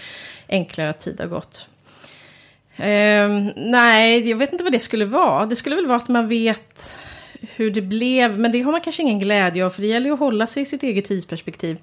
enklare 0.50 0.90
att 0.90 1.00
tid 1.00 1.20
har 1.20 1.28
gått. 1.28 1.70
Eh, 2.76 3.30
nej, 3.56 4.30
jag 4.30 4.38
vet 4.38 4.52
inte 4.52 4.64
vad 4.64 4.74
det 4.74 4.80
skulle 4.80 5.06
vara. 5.06 5.46
Det 5.46 5.56
skulle 5.56 5.76
väl 5.76 5.86
vara 5.88 5.98
att 5.98 6.08
man 6.08 6.28
vet 6.28 6.98
hur 7.56 7.72
det 7.72 7.82
blev, 7.82 8.40
men 8.40 8.52
det 8.52 8.62
har 8.62 8.72
man 8.72 8.82
kanske 8.82 9.02
ingen 9.02 9.20
glädje 9.20 9.66
av, 9.66 9.70
för 9.70 9.82
det 9.82 9.88
gäller 9.88 10.06
ju 10.08 10.14
att 10.14 10.20
hålla 10.20 10.48
sig 10.48 10.64
i 10.64 10.66
sitt 10.66 10.84
eget 10.84 11.06
tidsperspektiv. 11.06 11.78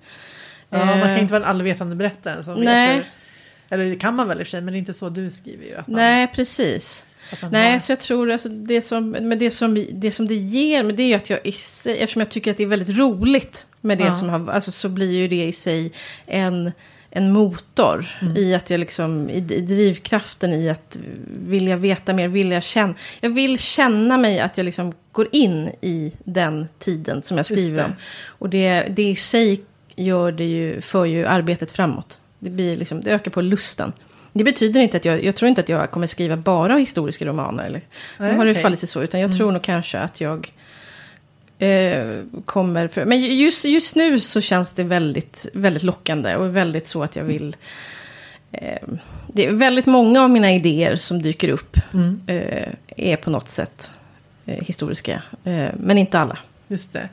Ja, 0.71 0.85
man 0.85 1.01
kan 1.01 1.11
Eh, 1.11 1.21
inte 1.21 1.33
vara 1.33 1.43
en 1.43 1.51
allvetande 1.51 1.97
berättare 1.97 2.45
som 2.45 2.55
Nej. 2.55 2.89
vet 2.89 2.97
hur, 2.97 3.11
Eller 3.69 3.85
det 3.85 3.97
kan 3.97 4.15
man 4.15 4.29
väl 4.29 4.41
i 4.41 4.43
och 4.43 4.47
för 4.47 4.51
sig, 4.51 4.61
men 4.61 4.73
det 4.73 4.77
är 4.77 4.79
inte 4.79 4.95
så 4.95 5.09
du 5.09 5.31
skriver 5.31 5.65
ju. 5.65 5.75
Man, 5.75 5.85
Nej, 5.87 6.27
precis. 6.35 7.07
Nej, 7.51 7.73
har- 7.73 7.79
så 7.79 7.93
jag 7.93 8.01
tror 8.01 8.31
alltså 8.31 8.49
det 8.49 8.83
som, 8.83 9.11
men 9.11 9.39
det 9.39 9.51
som, 9.51 9.87
det 9.93 10.13
som 10.13 10.27
det 10.29 10.35
ger, 10.35 10.83
men 10.83 10.97
det 10.97 11.03
är 11.03 11.07
ju 11.09 11.15
att 11.15 11.31
jag 11.31 11.41
i 11.45 11.53
sig, 11.53 11.99
eftersom 11.99 12.21
jag 12.21 12.29
tycker 12.29 12.51
att 12.51 12.57
det 12.57 12.63
är 12.63 12.67
väldigt 12.67 12.97
roligt 12.99 13.67
med 13.81 13.99
det 13.99 14.05
Ja. 14.05 14.15
som 14.15 14.29
har, 14.29 14.51
alltså 14.53 14.73
så 14.73 14.89
blir 14.89 15.13
ju 15.13 15.29
det 15.29 15.45
i 15.47 15.53
sig 15.53 15.93
en, 16.27 16.73
en 17.11 17.33
motor 17.33 18.07
Mm. 18.23 18.37
i 18.37 18.55
att 18.55 18.71
jag 18.71 18.81
liksom, 18.81 19.31
i, 19.31 19.37
i 19.37 19.61
drivkraften 19.61 20.53
i 20.53 20.69
att 20.71 20.99
vilja 21.49 21.77
veta 21.77 22.13
mer, 22.13 22.29
vilja 22.29 22.61
känna, 22.61 22.95
jag 23.21 23.31
vill 23.31 23.59
känna 23.59 24.19
mig 24.19 24.41
att 24.41 24.57
jag 24.59 24.65
liksom 24.65 24.93
går 25.13 25.29
in 25.33 25.71
i 25.81 26.13
den 26.25 26.69
tiden 26.79 27.23
som 27.23 27.37
jag 27.37 27.47
skriver 27.47 27.77
det. 27.77 27.85
om. 27.85 27.93
Och 28.27 28.49
det, 28.51 28.81
det 28.91 29.03
i 29.03 29.17
sig 29.17 29.61
gör 29.97 30.33
det 30.33 30.45
ju, 30.45 30.81
för 30.81 31.05
ju 31.05 31.27
arbetet 31.27 31.71
framåt. 31.71 32.21
Det, 32.39 32.51
blir 32.51 32.77
liksom, 32.77 33.01
det 33.01 33.11
ökar 33.11 33.31
på 33.31 33.41
lusten. 33.41 33.93
Det 34.37 34.45
betyder 34.45 34.81
inte 34.81 34.97
att 34.97 35.05
jag, 35.05 35.25
jag 35.25 35.37
tror 35.37 35.49
inte 35.49 35.61
att 35.61 35.69
jag 35.69 35.91
kommer 35.91 36.07
skriva 36.07 36.37
bara 36.37 36.77
historiska 36.77 37.25
romaner. 37.25 37.65
Eller, 37.65 37.81
nu 38.19 38.37
har 38.37 38.45
det 38.45 38.51
okej. 38.51 38.63
fallit 38.63 38.79
sig 38.79 38.89
så, 38.89 39.03
utan 39.03 39.21
jag 39.21 39.37
tror 39.37 39.53
nog 39.53 39.63
kanske 39.63 39.99
att 39.99 40.21
jag 40.21 40.53
eh, 41.59 42.23
kommer... 42.45 42.89
För, 42.89 43.05
men 43.05 43.23
just, 43.23 43.65
just 43.65 43.97
nu 43.97 44.21
så 44.21 44.41
känns 44.41 44.73
det 44.73 44.85
väldigt, 44.85 45.47
väldigt 45.53 45.83
lockande 45.83 46.37
och 46.37 46.57
väldigt 46.57 46.87
så 46.87 47.03
att 47.03 47.17
jag 47.17 47.25
vill... 47.25 47.57
Eh, 48.53 48.89
det 49.33 49.47
är 49.47 49.53
väldigt 49.53 49.87
många 49.87 50.23
av 50.23 50.31
mina 50.31 50.53
idéer 50.53 50.97
som 50.97 51.23
dyker 51.23 51.49
upp 51.49 51.77
Mm, 51.95 52.21
eh, 52.27 52.69
är 52.97 53.17
på 53.17 53.31
något 53.31 53.49
sätt 53.49 53.91
eh, 54.47 54.65
historiska, 54.65 55.23
eh, 55.45 55.69
men 55.77 55.99
inte 55.99 56.19
alla. 56.19 56.39
just 56.69 56.93
det. 56.93 57.09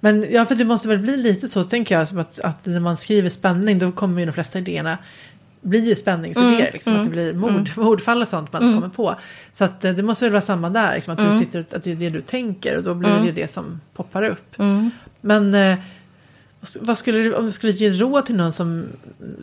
Men 0.00 0.26
ja, 0.30 0.44
för 0.44 0.54
det 0.54 0.64
måste 0.64 0.88
väl 0.88 0.98
bli 0.98 1.16
lite 1.16 1.48
så, 1.48 1.64
tänker 1.64 1.98
jag, 1.98 2.08
som 2.08 2.18
att, 2.18 2.40
att 2.40 2.66
när 2.66 2.80
man 2.80 2.96
skriver 2.96 3.28
spänning, 3.28 3.78
då 3.78 3.92
kommer 3.92 4.20
ju 4.20 4.26
de 4.26 4.32
flesta 4.32 4.58
idéerna 4.58 4.98
blir 5.64 5.80
ju 5.80 5.94
spänningsidéer, 5.94 6.60
Mm, 6.60 6.72
liksom, 6.72 6.92
mm, 6.92 7.00
att 7.02 7.06
det 7.06 7.10
blir 7.12 7.34
mord, 7.34 7.70
mordfall 7.76 8.22
och 8.22 8.28
sånt 8.28 8.52
man 8.52 8.62
inte 8.62 8.74
kommer 8.74 8.88
på. 8.94 9.14
Så 9.52 9.64
att, 9.64 9.84
eh, 9.84 9.92
det 9.92 10.02
måste 10.02 10.24
väl 10.24 10.32
vara 10.32 10.40
samma 10.42 10.70
där, 10.70 10.94
liksom, 10.94 11.12
att 11.14 11.18
Mm. 11.20 11.30
du 11.30 11.38
sitter, 11.38 11.60
att 11.76 11.82
det 11.82 11.90
är 11.92 11.96
det 11.96 12.08
du 12.08 12.20
tänker 12.20 12.76
och 12.76 12.82
då 12.82 12.94
blir 12.94 13.20
det 13.24 13.32
det 13.32 13.48
som 13.48 13.80
poppar 13.94 14.22
upp. 14.22 14.58
Mm. 14.58 14.90
Men 15.20 15.54
eh, 15.54 15.76
vad 16.80 16.98
skulle 16.98 17.18
du, 17.18 17.34
om 17.34 17.44
du 17.44 17.52
skulle 17.52 17.72
ge 17.72 17.90
råd 17.90 18.26
till 18.26 18.34
någon 18.36 18.52
som 18.52 18.86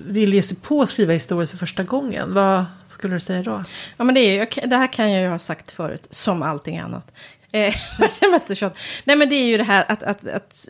vill 0.08 0.34
ge 0.34 0.42
sig 0.42 0.58
på 0.58 0.82
att 0.82 0.90
skriva 0.90 1.14
historia 1.14 1.48
för 1.48 1.58
första 1.58 1.84
gången, 1.84 2.34
vad 2.34 2.66
skulle 2.90 3.14
du 3.16 3.20
säga 3.20 3.44
då? 3.44 3.64
Ja, 3.98 4.04
men 4.04 4.16
det, 4.16 4.22
är, 4.22 4.68
det 4.68 4.76
här 4.76 4.94
kan 4.94 5.12
jag 5.12 5.22
ju 5.24 5.30
ha 5.30 5.40
sagt 5.40 5.72
förut, 5.72 6.08
som 6.12 6.42
allting 6.42 6.78
annat. 6.80 7.12
Eh. 7.54 7.76
Nej, 9.04 9.16
men 9.16 9.30
det 9.30 9.36
är 9.36 9.46
ju 9.46 9.58
det 9.58 9.64
här 9.64 9.86
att, 9.88 10.04
att, 10.04 10.28
att 10.28 10.70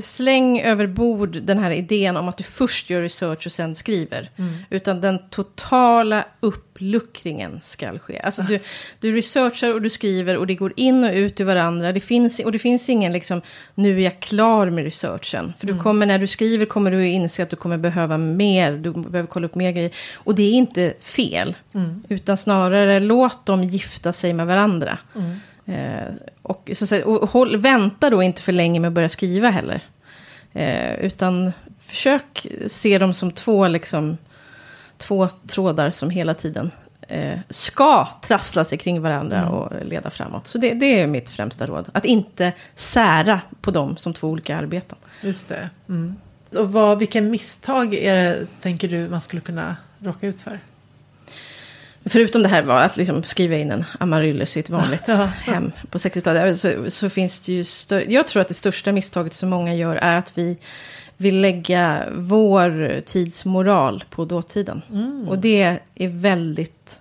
släng 0.00 0.60
över 0.60 0.86
bord 0.86 1.42
den 1.42 1.58
här 1.58 1.70
idén 1.70 2.16
om 2.16 2.28
att 2.28 2.36
du 2.36 2.44
först 2.44 2.90
gör 2.90 3.02
research 3.02 3.46
och 3.46 3.52
sen 3.52 3.74
skriver. 3.74 4.30
Utan 4.70 5.00
den 5.00 5.18
totala 5.30 6.24
uppluckringen 6.40 7.60
ska 7.62 7.98
ske. 7.98 8.18
Alltså 8.18 8.42
du, 8.42 8.58
du 9.00 9.12
researchar 9.12 9.74
och 9.74 9.82
du 9.82 9.90
skriver 9.90 10.36
och 10.36 10.46
det 10.46 10.54
går 10.54 10.72
in 10.76 11.04
och 11.04 11.12
ut 11.12 11.40
i 11.40 11.44
varandra. 11.44 11.92
Det 11.92 12.00
finns, 12.00 12.38
och 12.38 12.52
det 12.52 12.58
finns 12.58 12.88
ingen 12.88 13.12
liksom, 13.12 13.42
nu 13.74 13.96
är 13.96 14.04
jag 14.04 14.20
klar 14.20 14.70
med 14.70 14.84
researchen. 14.84 15.52
För 15.58 15.66
du 15.66 15.78
kommer, 15.78 16.06
när 16.06 16.18
du 16.18 16.26
skriver 16.26 16.66
kommer 16.66 16.90
du 16.90 17.06
inse 17.06 17.42
att 17.42 17.50
du 17.50 17.56
kommer 17.56 17.76
behöva 17.78 18.18
mer, 18.18 18.72
du 18.72 18.92
behöver 18.92 19.26
kolla 19.26 19.46
upp 19.46 19.54
mer 19.54 19.72
grejer. 19.72 19.90
Och 20.14 20.34
det 20.34 20.42
är 20.42 20.52
inte 20.52 20.94
fel. 21.00 21.56
Utan 22.08 22.36
snarare 22.36 22.98
låt 22.98 23.46
dem 23.46 23.64
gifta 23.64 24.12
sig 24.12 24.32
med 24.32 24.46
varandra. 24.46 24.98
Eh, 25.66 26.14
och, 26.42 26.70
så, 26.74 26.86
säga, 26.86 27.06
och 27.06 27.30
håll, 27.30 27.56
vänta 27.56 28.10
då 28.10 28.22
inte 28.22 28.42
för 28.42 28.52
länge 28.52 28.80
med 28.80 28.88
att 28.88 28.94
börja 28.94 29.08
skriva 29.08 29.50
heller. 29.50 29.82
Eh, 30.52 30.94
utan 30.94 31.52
försök 31.78 32.46
se 32.66 32.98
dem 32.98 33.14
som 33.14 33.30
två, 33.30 33.68
liksom, 33.68 34.18
två 34.96 35.28
trådar 35.28 35.90
som 35.90 36.10
hela 36.10 36.34
tiden 36.34 36.70
eh, 37.08 37.38
ska 37.50 38.08
trassla 38.22 38.64
sig 38.64 38.78
kring 38.78 39.00
varandra 39.00 39.48
och 39.48 39.86
leda 39.86 40.10
framåt. 40.10 40.46
Så 40.46 40.58
det, 40.58 40.74
det 40.74 41.00
är 41.00 41.06
mitt 41.06 41.30
främsta 41.30 41.66
råd. 41.66 41.88
Att 41.92 42.04
inte 42.04 42.52
sära 42.74 43.40
på 43.60 43.70
dem 43.70 43.96
som 43.96 44.14
två 44.14 44.28
olika 44.28 44.56
arbeten. 44.56 44.98
Just 45.20 45.48
det. 45.48 45.70
Mm. 45.88 46.16
Och 46.58 46.72
vad, 46.72 46.98
vilka 46.98 47.22
misstag 47.22 47.94
är 47.94 48.46
tänker 48.60 48.88
du 48.88 49.08
man 49.08 49.20
skulle 49.20 49.42
kunna 49.42 49.76
råka 49.98 50.26
ut 50.26 50.42
för? 50.42 50.58
Förutom 52.08 52.42
det 52.42 52.48
här 52.48 52.62
var 52.62 52.80
att 52.80 52.96
liksom 52.96 53.22
skriva 53.22 53.56
in 53.56 53.70
en 53.70 53.84
Amaryllis 54.00 54.56
i 54.56 54.60
ett 54.60 54.70
vanligt 54.70 55.02
Ja. 55.08 55.24
hem 55.24 55.72
på 55.90 55.98
60-talet. 55.98 56.58
Så, 56.58 56.90
så 56.90 57.10
finns 57.10 57.40
det 57.40 57.52
ju 57.52 57.62
stö- 57.62 58.04
Jag 58.08 58.26
tror 58.26 58.40
att 58.40 58.48
det 58.48 58.54
största 58.54 58.92
misstaget 58.92 59.32
som 59.34 59.48
många 59.48 59.74
gör 59.74 59.96
är 59.96 60.16
att 60.16 60.38
vi 60.38 60.56
vill 61.16 61.40
lägga 61.40 62.04
vår 62.16 63.00
tids 63.00 63.44
moral 63.44 64.04
på 64.10 64.24
dåtiden. 64.24 64.82
Och 65.28 65.38
det 65.38 65.78
är 65.94 66.08
väldigt... 66.08 67.00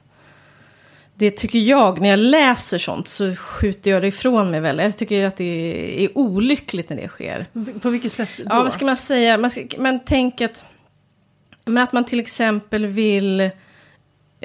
Det 1.18 1.32
tycker 1.32 1.60
jag, 1.60 2.02
när 2.02 2.10
jag 2.10 2.20
läser 2.20 2.78
sånt 2.78 3.08
så 3.08 3.36
skjuter 3.36 3.92
jag 3.92 4.02
det 4.02 4.08
ifrån 4.08 4.52
mig 4.52 4.60
väl. 4.60 4.80
Jag 4.80 4.98
tycker 4.98 5.26
att 5.26 5.38
det 5.38 6.04
är 6.04 6.18
olyckligt 6.18 6.90
när 6.90 6.98
det 6.98 7.08
sker. 7.08 7.46
På 7.82 7.90
vilket 7.90 8.12
sätt 8.12 8.30
då? 8.38 8.44
Ja, 8.50 8.64
vad 8.64 8.74
ska 8.74 8.86
man 8.86 8.98
säga? 8.98 9.38
Man, 9.38 9.52
ska, 9.52 9.64
man 9.78 10.00
tänker 10.00 10.46
att 10.46 10.64
Men 11.66 11.84
att 11.84 11.94
man 11.94 12.06
till 12.06 12.20
exempel 12.20 12.86
vill... 12.86 13.50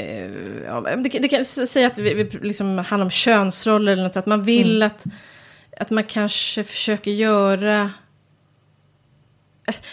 Eh, 0.01 0.31
ja, 0.67 0.81
det, 0.81 1.19
det 1.19 1.29
kan 1.29 1.45
säga 1.45 1.87
att 1.87 1.99
vi, 1.99 2.15
vi 2.15 2.25
liksom 2.25 2.79
handlar 2.79 3.05
om 3.05 3.11
könsroller 3.11 3.93
eller 3.93 4.03
något. 4.03 4.17
Att 4.17 4.27
man 4.27 4.43
vill 4.43 4.83
att, 4.83 5.07
att 5.77 5.91
man 5.91 6.05
kanske 6.05 6.65
försöker 6.65 7.11
göra... 7.11 7.91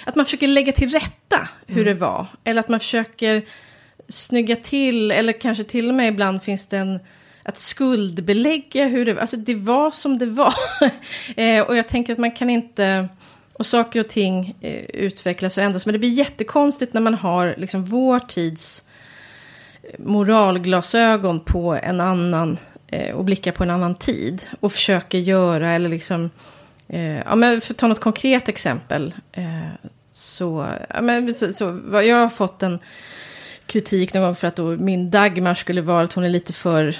Att 0.06 0.15
man 0.15 0.26
försöker 0.26 0.48
lägga 0.48 0.72
till 0.72 0.89
rätta 0.89 1.50
hur 1.67 1.86
det 1.86 1.93
var. 1.93 2.26
Eller 2.43 2.60
att 2.60 2.70
man 2.70 2.80
försöker 2.80 3.46
snygga 4.08 4.56
till. 4.56 5.12
Eller 5.12 5.34
kanske 5.34 5.63
till 5.63 5.89
och 5.89 5.96
med 5.96 6.08
ibland 6.08 6.43
finns 6.43 6.67
det 6.67 6.78
en... 6.78 7.00
Att 7.43 7.58
skuldbelägga 7.58 8.86
hur 8.86 9.06
det 9.06 9.13
var. 9.13 9.22
Alltså 9.22 9.38
det 9.38 9.56
var 9.56 9.91
som 9.91 10.17
det 10.17 10.26
var. 10.26 10.54
eh, 11.36 11.62
och 11.62 11.76
jag 11.76 11.88
tänker 11.88 12.13
att 12.13 12.20
man 12.20 12.32
kan 12.32 12.50
inte... 12.50 13.08
Och 13.54 13.65
saker 13.65 14.00
och 14.00 14.08
ting 14.08 14.56
eh, 14.62 14.84
utvecklas 14.84 15.58
och 15.58 15.63
ändras. 15.63 15.86
Men 15.86 15.93
det 15.93 16.00
blir 16.00 16.13
jättekonstigt 16.13 16.93
när 16.93 17.02
man 17.02 17.13
har 17.13 17.56
liksom 17.58 17.86
vår 17.86 18.20
tids 18.20 18.84
moralglasögon 19.97 21.39
på 21.39 21.76
en 21.84 22.02
annan 22.02 22.58
eh, 22.88 23.15
och 23.15 23.26
blickar 23.26 23.52
på 23.52 23.63
en 23.63 23.69
annan 23.69 23.95
tid. 23.95 24.43
Och 24.60 24.71
försöker 24.71 25.17
göra 25.17 25.71
eller 25.71 25.89
liksom, 25.89 26.30
eh, 26.88 27.17
ja 27.17 27.36
men 27.36 27.62
för 27.62 27.73
att 27.73 27.78
ta 27.78 27.88
något 27.88 28.00
konkret 28.00 28.50
exempel. 28.50 29.15
Eh, 29.32 29.89
så, 30.12 30.67
ja 30.89 31.02
men 31.02 31.34
så, 31.34 31.54
så, 31.54 31.80
jag 31.91 32.15
har 32.15 32.30
fått 32.30 32.63
en 32.63 32.80
kritik 33.65 34.13
någon 34.13 34.23
gång 34.23 34.36
för 34.36 34.47
att 34.47 34.56
då 34.56 34.65
min 34.78 35.12
Dagmar 35.12 35.56
skulle 35.56 35.82
vara 35.82 36.04
att 36.04 36.13
hon 36.13 36.23
är 36.23 36.30
lite 36.30 36.54
för, 36.54 36.97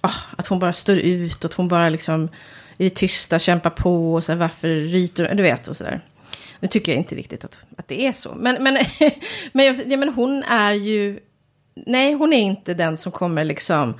ah, 0.00 0.14
att 0.36 0.46
hon 0.46 0.58
bara 0.58 0.72
står 0.72 0.98
ut, 0.98 1.44
att 1.44 1.54
hon 1.54 1.68
bara 1.68 1.88
liksom 1.88 2.28
i 2.78 2.84
det 2.84 2.94
tysta 2.94 3.38
kämpar 3.38 3.70
på 3.70 4.14
och 4.14 4.24
så 4.24 4.32
här, 4.32 4.38
varför 4.38 4.68
ryter 4.68 5.34
du 5.34 5.42
vet 5.42 5.68
och 5.68 5.76
sådär. 5.76 6.00
Nu 6.60 6.68
tycker 6.68 6.92
jag 6.92 6.98
inte 6.98 7.14
riktigt 7.14 7.44
att, 7.44 7.58
att 7.76 7.88
det 7.88 8.06
är 8.06 8.12
så. 8.12 8.34
Men, 8.36 8.62
men, 8.62 8.78
men, 9.52 9.66
jag, 9.66 9.76
ja, 9.86 9.96
men 9.96 10.08
hon 10.08 10.42
är 10.42 10.72
ju... 10.72 11.20
Nej, 11.74 12.12
hon 12.12 12.32
är 12.32 12.40
inte 12.40 12.74
den 12.74 12.96
som 12.96 13.12
kommer 13.12 13.44
liksom 13.44 13.94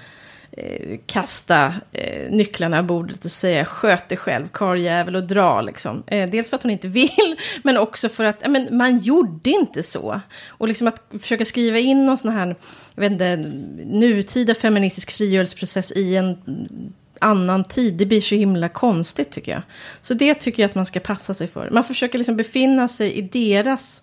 eh, 0.53 0.99
kasta 1.07 1.75
eh, 1.93 2.31
nycklarna 2.31 2.79
i 2.79 2.83
bordet 2.83 3.25
och 3.25 3.31
säga 3.31 3.65
sköt 3.65 4.09
dig 4.09 4.19
själv, 4.19 4.49
karljävel 4.49 5.17
och 5.17 5.25
dra 5.25 5.61
liksom. 5.61 6.03
Eh, 6.07 6.31
dels 6.31 6.51
för 6.51 6.57
att 6.57 6.63
hon 6.63 6.73
inte 6.73 6.89
vill, 6.99 7.37
men 7.63 7.79
också 7.79 8.09
för 8.09 8.25
att 8.25 8.39
ja, 8.43 8.49
men 8.49 8.77
man 8.77 8.99
gjorde 8.99 9.51
inte 9.51 9.83
så. 9.83 10.21
Och 10.47 10.69
liksom 10.69 10.89
att 10.89 11.03
försöka 11.21 11.45
skriva 11.45 11.79
in 11.79 12.07
någon 12.07 12.19
sån 12.19 12.33
här, 12.33 12.57
jag 12.95 13.01
vet 13.01 13.13
inte, 13.13 13.37
nutida 13.85 14.55
feministisk 14.55 15.11
frigörelseprocess 15.11 15.93
i 15.93 16.17
en 16.17 16.37
annan 17.21 17.65
tid, 17.65 17.95
det 17.95 18.07
blir 18.07 18.21
så 18.21 18.35
himla 18.35 18.69
konstigt 18.69 19.31
tycker 19.31 19.53
jag. 19.53 19.63
Så 20.01 20.15
det 20.15 20.35
tycker 20.35 20.63
jag 20.63 20.69
att 20.69 20.75
man 20.75 20.87
ska 20.87 21.01
passa 21.01 21.35
sig 21.35 21.49
för. 21.49 21.71
Man 21.71 21.85
försöker 21.85 22.19
liksom 22.19 22.37
befinna 22.37 22.89
sig 22.89 23.13
i 23.13 23.23
deras, 23.23 24.03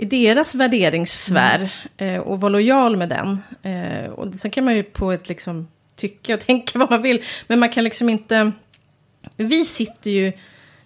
i 0.00 0.04
deras 0.04 0.54
värderingssfär 0.54 1.70
mm. 1.96 2.14
eh, 2.14 2.20
och 2.20 2.40
vara 2.40 2.52
lojal 2.52 2.96
med 2.96 3.08
den. 3.08 3.42
Eh, 3.62 4.10
och 4.10 4.34
sen 4.34 4.50
kan 4.50 4.64
man 4.64 4.76
ju 4.76 4.82
på 4.82 5.12
ett 5.12 5.28
liksom 5.28 5.68
tycka 5.96 6.34
och 6.34 6.40
tänka 6.46 6.78
vad 6.78 6.90
man 6.90 7.02
vill, 7.02 7.22
men 7.46 7.58
man 7.58 7.70
kan 7.70 7.84
liksom 7.84 8.08
inte... 8.08 8.52
Vi 9.36 9.64
sitter 9.64 10.10
ju... 10.10 10.32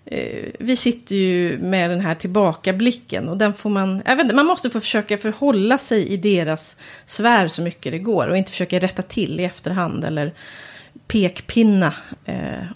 Eh, 0.07 0.50
vi 0.59 0.77
sitter 0.77 1.16
ju 1.16 1.59
med 1.59 1.90
den 1.90 2.00
här 2.00 2.14
tillbakablicken 2.14 3.29
och 3.29 3.38
den 3.38 3.55
får 3.55 3.70
man... 3.70 4.03
Inte, 4.09 4.35
man 4.35 4.46
måste 4.46 4.70
få 4.70 4.81
försöka 4.81 5.18
förhålla 5.18 5.79
sig 5.79 6.09
i 6.09 6.16
deras 6.16 6.77
sfär 7.07 7.48
så 7.48 7.62
mycket 7.62 7.92
det 7.92 7.98
går 7.98 8.29
och 8.29 8.37
inte 8.37 8.50
försöka 8.50 8.79
rätta 8.79 9.03
till 9.03 9.40
i 9.40 9.44
efterhand 9.44 10.05
eller 10.05 10.33
pekpinna 11.07 11.94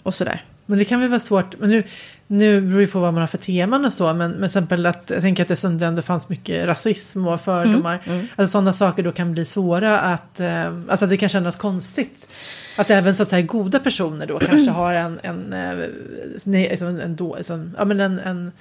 och 0.03 0.13
sådär. 0.13 0.43
Men 0.69 0.79
det 0.79 0.85
kan 0.85 0.99
väl 0.99 1.09
vara 1.09 1.19
svårt, 1.19 1.59
men 1.59 1.69
nu, 1.69 1.83
nu 2.27 2.61
beror 2.61 2.81
det 2.81 2.87
på 2.87 2.99
vad 2.99 3.13
man 3.13 3.21
har 3.21 3.27
för 3.27 3.37
teman 3.37 3.85
och 3.85 3.93
så, 3.93 4.13
men, 4.13 4.31
men 4.31 4.43
exempel 4.43 4.85
att 4.85 5.09
jag 5.09 5.21
tänker 5.21 5.43
att 5.43 5.47
det 5.47 5.55
som 5.55 5.83
ändå 5.83 6.01
fanns 6.01 6.29
mycket 6.29 6.67
rasism 6.67 7.27
och 7.27 7.41
fördomar, 7.41 8.01
mm, 8.05 8.17
mm. 8.17 8.27
alltså 8.35 8.51
sådana 8.51 8.73
saker 8.73 9.03
då 9.03 9.11
kan 9.11 9.31
bli 9.31 9.45
svåra 9.45 9.99
att, 9.99 10.39
eh, 10.39 10.73
alltså 10.89 11.05
det 11.07 11.17
kan 11.17 11.29
kännas 11.29 11.55
konstigt. 11.55 12.35
Att 12.77 12.89
även 12.89 13.15
så 13.15 13.23
att 13.23 13.29
säga 13.29 13.41
goda 13.41 13.79
personer 13.79 14.27
då 14.27 14.39
kanske 14.39 14.71
har 14.81 14.93
en, 14.93 15.19
en, 15.23 15.53
en, 15.53 15.89
en, 16.45 16.87
en, 16.87 16.99
en, 16.99 17.15
då, 17.15 17.37
ja, 17.77 17.85
men 17.85 17.99
en, 17.99 18.19
en 18.19 18.51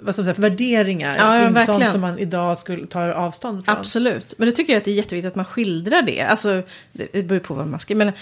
vad 0.00 0.14
som 0.14 0.24
säga, 0.24 0.34
värderingar 0.38 1.16
ja, 1.18 1.50
ja, 1.54 1.66
sånt 1.66 1.90
som 1.90 2.00
man 2.00 2.18
idag 2.18 2.58
skulle 2.58 2.86
ta 2.86 3.12
avstånd 3.12 3.64
från. 3.64 3.76
Absolut, 3.76 4.34
men 4.38 4.46
det 4.46 4.52
tycker 4.52 4.72
jag 4.72 4.78
att 4.78 4.84
det 4.84 4.90
är 4.90 4.94
jätteviktigt 4.94 5.28
att 5.28 5.36
man 5.36 5.44
skildrar 5.44 6.02
det. 6.02 6.20
Alltså, 6.20 6.62
det 6.92 7.22
beror 7.22 7.40
på 7.40 7.54
vad 7.54 7.66
man 7.66 7.80
ska, 7.80 7.94
men 7.94 8.12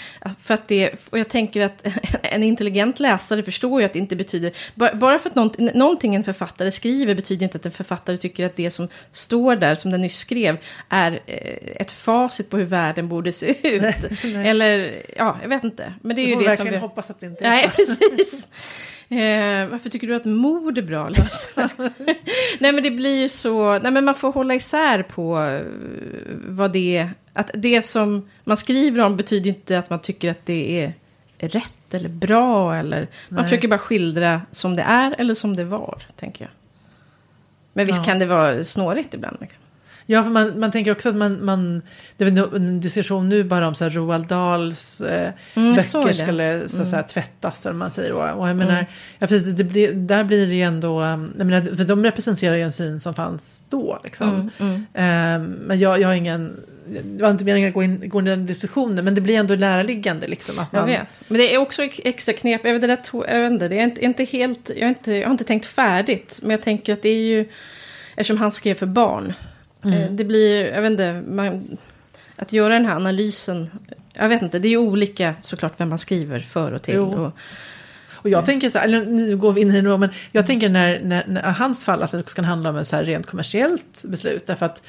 för 0.41 0.55
att 0.55 0.69
det, 0.69 0.91
och 1.11 1.19
jag 1.19 1.29
tänker 1.29 1.65
att 1.65 1.87
en 2.23 2.43
intelligent 2.43 3.01
läsare 3.01 3.43
förstår 3.43 3.81
ju 3.81 3.87
att 3.87 3.93
det 3.93 3.99
inte 3.99 4.17
betyder, 4.17 4.53
bara 4.75 5.19
för 5.19 5.31
att 5.31 5.35
någonting, 5.35 5.71
någonting 5.75 6.15
en 6.15 6.25
författare 6.25 6.73
skriver 6.73 7.15
betyder 7.15 7.45
inte 7.45 7.59
att 7.59 7.67
en 7.67 7.73
författare 7.73 8.17
tycker 8.17 8.47
att 8.47 8.57
det 8.57 8.71
som 8.71 8.89
står 9.13 9.57
där, 9.57 9.75
som 9.75 9.91
den 9.91 10.01
nyss 10.01 10.17
skrev, 10.17 10.57
är 10.89 11.13
eh, 11.27 11.83
ett 11.83 11.93
facit 11.93 12.51
på 12.51 12.57
hur 12.57 12.65
världen 12.65 13.09
borde 13.09 13.33
se 13.33 13.47
ut. 13.69 13.83
Nej, 13.83 13.95
nej. 14.25 14.49
Eller, 14.49 14.93
ja, 15.17 15.39
jag 15.43 15.49
vet 15.49 15.65
inte. 15.65 15.95
Men 16.03 16.17
det 16.17 16.23
är 16.23 16.27
ju 16.27 16.33
får 16.33 16.41
det 16.41 16.47
verkligen 16.47 16.67
som 16.67 16.75
vi... 16.75 16.79
hoppas 16.79 17.11
att 17.11 17.21
det 17.21 17.27
inte 17.27 17.45
är 17.45 17.51
Nej, 17.51 17.71
precis. 17.77 18.49
Eh, 19.11 19.67
varför 19.69 19.91
tycker 19.91 20.07
du 20.07 20.15
att 20.15 20.25
mord 20.25 20.79
är 20.79 20.83
bra 20.83 21.09
nej 22.59 22.73
men 22.73 22.83
det 22.83 22.91
blir 22.91 23.21
ju 23.21 23.29
så, 23.29 23.79
nej 23.79 23.93
men 23.93 24.05
man 24.05 24.15
får 24.15 24.33
hålla 24.33 24.55
isär 24.55 25.03
på 25.03 25.41
eh, 25.43 25.63
vad 26.47 26.73
det 26.73 26.97
är. 26.97 27.11
Att 27.33 27.51
det 27.55 27.83
som 27.83 28.29
man 28.45 28.57
skriver 28.57 29.05
om 29.05 29.17
betyder 29.17 29.51
inte 29.51 29.79
att 29.79 29.91
man 29.91 29.99
tycker 29.99 30.31
att 30.31 30.47
det 30.47 30.83
är 30.83 30.93
rätt 31.49 31.95
eller 31.95 32.09
bra. 32.09 32.77
Eller, 32.77 33.09
man 33.29 33.45
försöker 33.45 33.69
bara 33.69 33.79
skildra 33.79 34.43
som 34.53 34.77
det 34.77 34.83
är 34.83 35.15
eller 35.19 35.35
som 35.35 35.57
det 35.57 35.65
var, 35.65 36.03
tänker 36.17 36.45
jag. 36.45 36.53
Men 37.73 37.87
visst 37.87 37.99
ja. 37.99 38.05
kan 38.05 38.19
det 38.19 38.27
vara 38.27 38.65
snårigt 38.65 39.15
ibland. 39.15 39.37
Liksom. 39.41 39.63
Ja, 40.11 40.23
för 40.23 40.31
man, 40.31 40.61
man 40.61 40.71
tänker 40.71 40.93
också 40.93 41.09
att 41.09 41.17
man, 41.17 41.45
man 41.45 41.83
det 42.17 42.25
är 42.25 42.57
en 42.57 42.81
diskussion 42.81 43.29
nu 43.29 43.45
bara 43.45 43.69
om 43.69 43.75
så 43.75 43.85
här 43.85 43.91
Roald 43.91 44.27
Dahls 44.27 45.01
eh, 45.01 45.33
mm, 45.55 45.75
böcker 45.75 46.13
skulle 46.13 46.69
så, 46.69 46.77
så 46.77 46.91
här, 46.91 46.93
mm. 46.93 47.07
tvättas, 47.09 47.67
eller 47.67 47.77
man 47.77 47.91
säger. 47.91 48.13
Och, 48.13 48.41
och 48.41 48.49
jag 48.49 48.57
menar, 48.57 48.73
mm. 48.73 48.85
ja, 49.19 49.27
precis, 49.27 49.57
det, 49.57 49.63
det, 49.63 49.93
där 49.93 50.25
blir 50.25 50.47
det 50.47 50.55
ju 50.55 50.63
ändå, 50.63 51.03
jag 51.39 51.47
menar, 51.47 51.77
för 51.77 51.85
de 51.85 52.05
representerar 52.05 52.57
ju 52.57 52.63
en 52.63 52.73
syn 52.73 53.01
som 53.01 53.15
fanns 53.15 53.63
då. 53.69 54.01
Liksom. 54.05 54.51
Mm, 54.59 54.75
eh, 54.75 55.49
men 55.67 55.79
jag, 55.79 56.01
jag 56.01 56.09
har 56.09 56.15
ingen, 56.15 56.57
det 56.87 57.23
var 57.23 57.31
inte 57.31 57.45
meningen 57.45 57.69
att 57.69 57.75
gå 57.75 57.83
in, 57.83 58.09
gå 58.09 58.19
in 58.21 58.27
i 58.27 58.31
den 58.31 58.47
diskussionen, 58.47 59.05
men 59.05 59.15
det 59.15 59.21
blir 59.21 59.37
ändå 59.39 59.55
näraliggande. 59.55 60.27
Liksom, 60.29 60.59
att 60.59 60.73
man... 60.73 60.91
Jag 60.91 60.99
vet, 60.99 61.23
men 61.29 61.39
det 61.39 61.55
är 61.55 61.59
också 61.59 61.83
extra 61.83 62.33
knep, 62.33 62.61
jag 62.65 62.73
vet, 62.73 62.83
det, 62.83 62.87
där, 62.87 62.99
jag 63.13 63.41
vet 63.41 63.53
inte, 63.53 63.69
det 63.69 63.79
är 63.79 63.85
inte, 63.85 64.05
inte 64.05 64.25
helt, 64.25 64.71
jag 64.77 64.83
har 64.83 64.89
inte, 64.89 65.13
jag 65.13 65.27
har 65.27 65.33
inte 65.33 65.45
tänkt 65.45 65.67
färdigt, 65.67 66.39
men 66.43 66.51
jag 66.51 66.63
tänker 66.63 66.93
att 66.93 67.03
det 67.03 67.09
är 67.09 67.23
ju, 67.23 67.49
eftersom 68.17 68.39
han 68.39 68.53
skrev 68.53 68.75
för 68.75 68.87
barn, 68.87 69.33
Mm. 69.85 70.03
Eh, 70.03 70.11
det 70.11 70.25
blir, 70.25 70.65
jag 70.67 70.83
vet 70.83 70.91
inte, 70.91 71.23
man, 71.29 71.79
att 72.37 72.53
göra 72.53 72.75
den 72.75 72.87
här 72.87 72.97
analysen. 72.97 73.71
Jag 74.13 74.29
vet 74.29 74.43
inte, 74.43 74.59
det 74.59 74.69
är 74.69 74.71
ju 74.71 74.77
olika 74.77 75.35
såklart 75.43 75.73
vem 75.77 75.89
man 75.89 75.99
skriver 75.99 76.41
för 76.41 76.73
och 76.73 76.83
till. 76.83 76.99
Och, 76.99 77.33
och 78.23 78.31
jag 78.31 78.47
tänker 78.47 78.69
så 78.69 78.79
här, 78.79 78.89
nu 78.89 79.37
går 79.37 79.53
vi 79.53 79.61
in 79.61 79.71
i 79.71 79.81
det 79.81 79.99
men 79.99 80.11
jag 80.33 80.47
tänker 80.47 80.69
när, 80.69 81.01
när, 81.01 81.27
när 81.27 81.43
hans 81.43 81.85
fall 81.85 82.03
att 82.03 82.11
det 82.11 82.31
ska 82.31 82.43
handla 82.43 82.71
om 82.71 82.77
ett 82.77 82.87
så 82.87 82.97
här 82.97 83.05
rent 83.05 83.27
kommersiellt 83.27 84.05
beslut. 84.09 84.47
Därför 84.47 84.67
att 84.67 84.83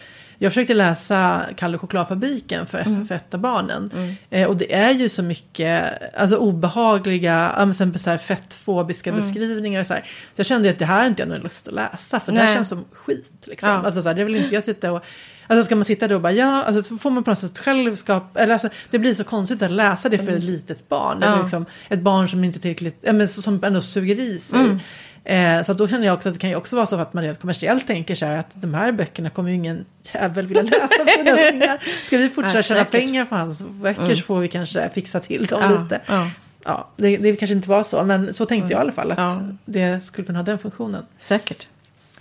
jag 0.44 0.52
försökte 0.52 0.74
läsa 0.74 1.46
Kalle 1.58 1.78
chokladfabriken 1.78 2.66
för, 2.66 2.80
mm. 2.80 3.08
för 3.08 3.16
ett 3.16 3.34
av 3.34 3.40
barnen. 3.40 3.90
Mm. 3.94 4.16
Eh, 4.30 4.48
och 4.48 4.58
det 4.58 4.74
är 4.74 4.92
ju 4.92 5.10
så 5.10 5.24
mycket 5.24 5.94
alltså, 6.18 6.36
obehagliga, 6.36 7.54
ja, 7.58 7.74
så 7.74 8.10
här, 8.10 8.18
fettfobiska 8.18 9.10
mm. 9.10 9.22
beskrivningar. 9.22 9.84
Så, 9.84 9.94
här. 9.94 10.04
så 10.34 10.40
jag 10.40 10.46
kände 10.46 10.70
att 10.70 10.80
det 10.80 10.86
här 10.86 11.04
är 11.04 11.08
inte 11.08 11.22
jag 11.22 11.30
någon 11.30 11.40
lust 11.40 11.68
att 11.68 11.74
läsa. 11.74 12.20
För 12.20 12.32
Nej. 12.32 12.42
det 12.42 12.48
här 12.48 12.56
känns 12.56 12.70
som 12.70 12.86
skit. 12.92 13.34
Liksom. 13.46 13.70
Ja. 13.70 13.76
Alltså, 13.76 14.02
så 14.02 14.08
här, 14.08 14.16
det 14.16 14.24
vill 14.24 14.36
inte 14.36 14.56
jag 14.56 14.64
sitta 14.64 14.92
och... 14.92 15.06
Alltså 15.48 15.66
ska 15.66 15.76
man 15.76 15.86
sitta 15.86 16.08
där 16.08 16.16
och 16.16 16.22
bara 16.22 16.34
ja, 16.34 16.64
alltså, 16.64 16.84
så 16.84 16.98
får 16.98 17.12
man 17.12 17.24
på 17.24 17.32
något 17.32 17.40
sätt 17.40 17.58
själv 17.58 17.96
skapa, 17.96 18.40
eller 18.40 18.54
alltså, 18.54 18.70
det 18.90 19.00
blir 19.00 19.14
så 19.14 19.24
konstigt 19.24 19.62
att 19.62 19.72
läsa 19.72 20.10
det 20.10 20.18
för 20.18 20.24
ett 20.24 20.44
mm. 20.44 20.52
litet 20.52 20.90
barn. 20.90 21.18
Ja. 21.22 21.28
Eller 21.28 21.42
liksom, 21.42 21.66
ett 21.90 22.00
barn 22.00 22.30
som 22.30 22.44
inte 22.44 22.60
tillräckligt, 22.60 22.98
ja, 23.02 23.14
men, 23.14 23.28
som 23.28 23.64
ändå 23.64 23.82
suger 23.82 24.20
i 24.20 24.40
sig. 24.40 24.80
Mm. 25.26 25.60
Eh, 25.60 25.64
så 25.64 25.74
då 25.74 25.88
känner 25.88 26.06
jag 26.06 26.14
också 26.14 26.30
att 26.30 26.36
det 26.36 26.40
kan 26.40 26.50
ju 26.50 26.56
också 26.56 26.76
vara 26.76 26.86
så 26.86 26.96
att 26.96 27.14
man 27.14 27.24
rent 27.24 27.40
kommersiellt 27.40 27.88
tänker 27.88 28.16
så 28.16 28.26
här 28.26 28.38
att 28.38 28.62
de 28.62 28.74
här 28.74 28.92
böckerna 28.92 29.30
kommer 29.30 29.50
ju 29.50 29.56
ingen 29.56 29.86
jävel 30.14 30.48
vilja 30.48 30.64
läsa 30.64 30.88
för 30.88 31.18
sina 31.18 31.32
ungar. 31.32 31.84
Ska 32.04 32.18
vi 32.18 32.30
fortsätta 32.30 32.58
ja, 32.58 32.64
tjäna 32.64 32.86
pengar 32.86 33.26
på 33.26 33.36
hans 33.36 33.64
böcker 33.64 34.02
mm. 34.02 34.16
så 34.16 34.24
får 34.24 34.40
vi 34.40 34.48
kanske 34.48 34.90
fixa 34.90 35.20
till 35.20 35.46
dem 35.46 35.62
ja, 35.62 35.84
lite. 35.84 36.02
Ja. 36.08 36.30
Ja, 36.66 36.90
det, 36.96 37.18
det 37.18 37.36
kanske 37.36 37.56
inte 37.56 37.70
var 37.70 37.84
så, 37.84 38.04
men 38.04 38.34
så 38.34 38.46
tänkte 38.46 38.66
mm. 38.66 38.72
jag 38.72 38.80
i 38.80 38.82
alla 38.82 38.92
fall 38.92 39.12
att 39.12 39.42
det 39.66 40.04
skulle 40.04 40.26
kunna 40.26 40.40
ha 40.40 40.44
den 40.44 40.60
funktionen. 40.60 41.06
Säkert. 41.20 41.68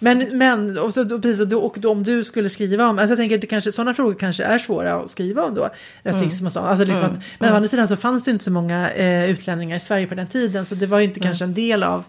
Men, 0.02 0.38
men 0.38 0.78
och 0.78 0.94
så, 0.94 1.20
precis, 1.20 1.40
och, 1.40 1.48
då, 1.48 1.60
och 1.60 1.76
då, 1.78 1.90
om 1.90 2.02
du 2.02 2.24
skulle 2.24 2.50
skriva 2.50 2.88
om, 2.88 2.98
alltså 2.98 3.12
jag 3.12 3.18
tänker 3.18 3.38
det 3.38 3.46
kanske, 3.46 3.72
sådana 3.72 3.94
frågor 3.94 4.14
kanske 4.14 4.44
är 4.44 4.58
svåra 4.58 4.94
att 4.94 5.10
skriva 5.10 5.44
om 5.44 5.54
då, 5.54 5.70
rasism 6.02 6.36
mm. 6.36 6.46
och 6.46 6.52
så. 6.52 6.60
Alltså 6.60 6.84
liksom 6.84 7.04
mm. 7.04 7.16
att, 7.16 7.24
men 7.38 7.48
mm. 7.48 7.54
å 7.54 7.56
andra 7.56 7.68
sidan 7.68 7.88
så 7.88 7.96
fanns 7.96 8.24
det 8.24 8.30
inte 8.30 8.44
så 8.44 8.50
många 8.50 8.90
eh, 8.90 9.30
utlänningar 9.30 9.76
i 9.76 9.80
Sverige 9.80 10.06
på 10.06 10.14
den 10.14 10.26
tiden, 10.26 10.64
så 10.64 10.74
det 10.74 10.86
var 10.86 11.00
inte 11.00 11.20
kanske 11.20 11.44
en 11.44 11.54
del 11.54 11.82
av 11.82 12.04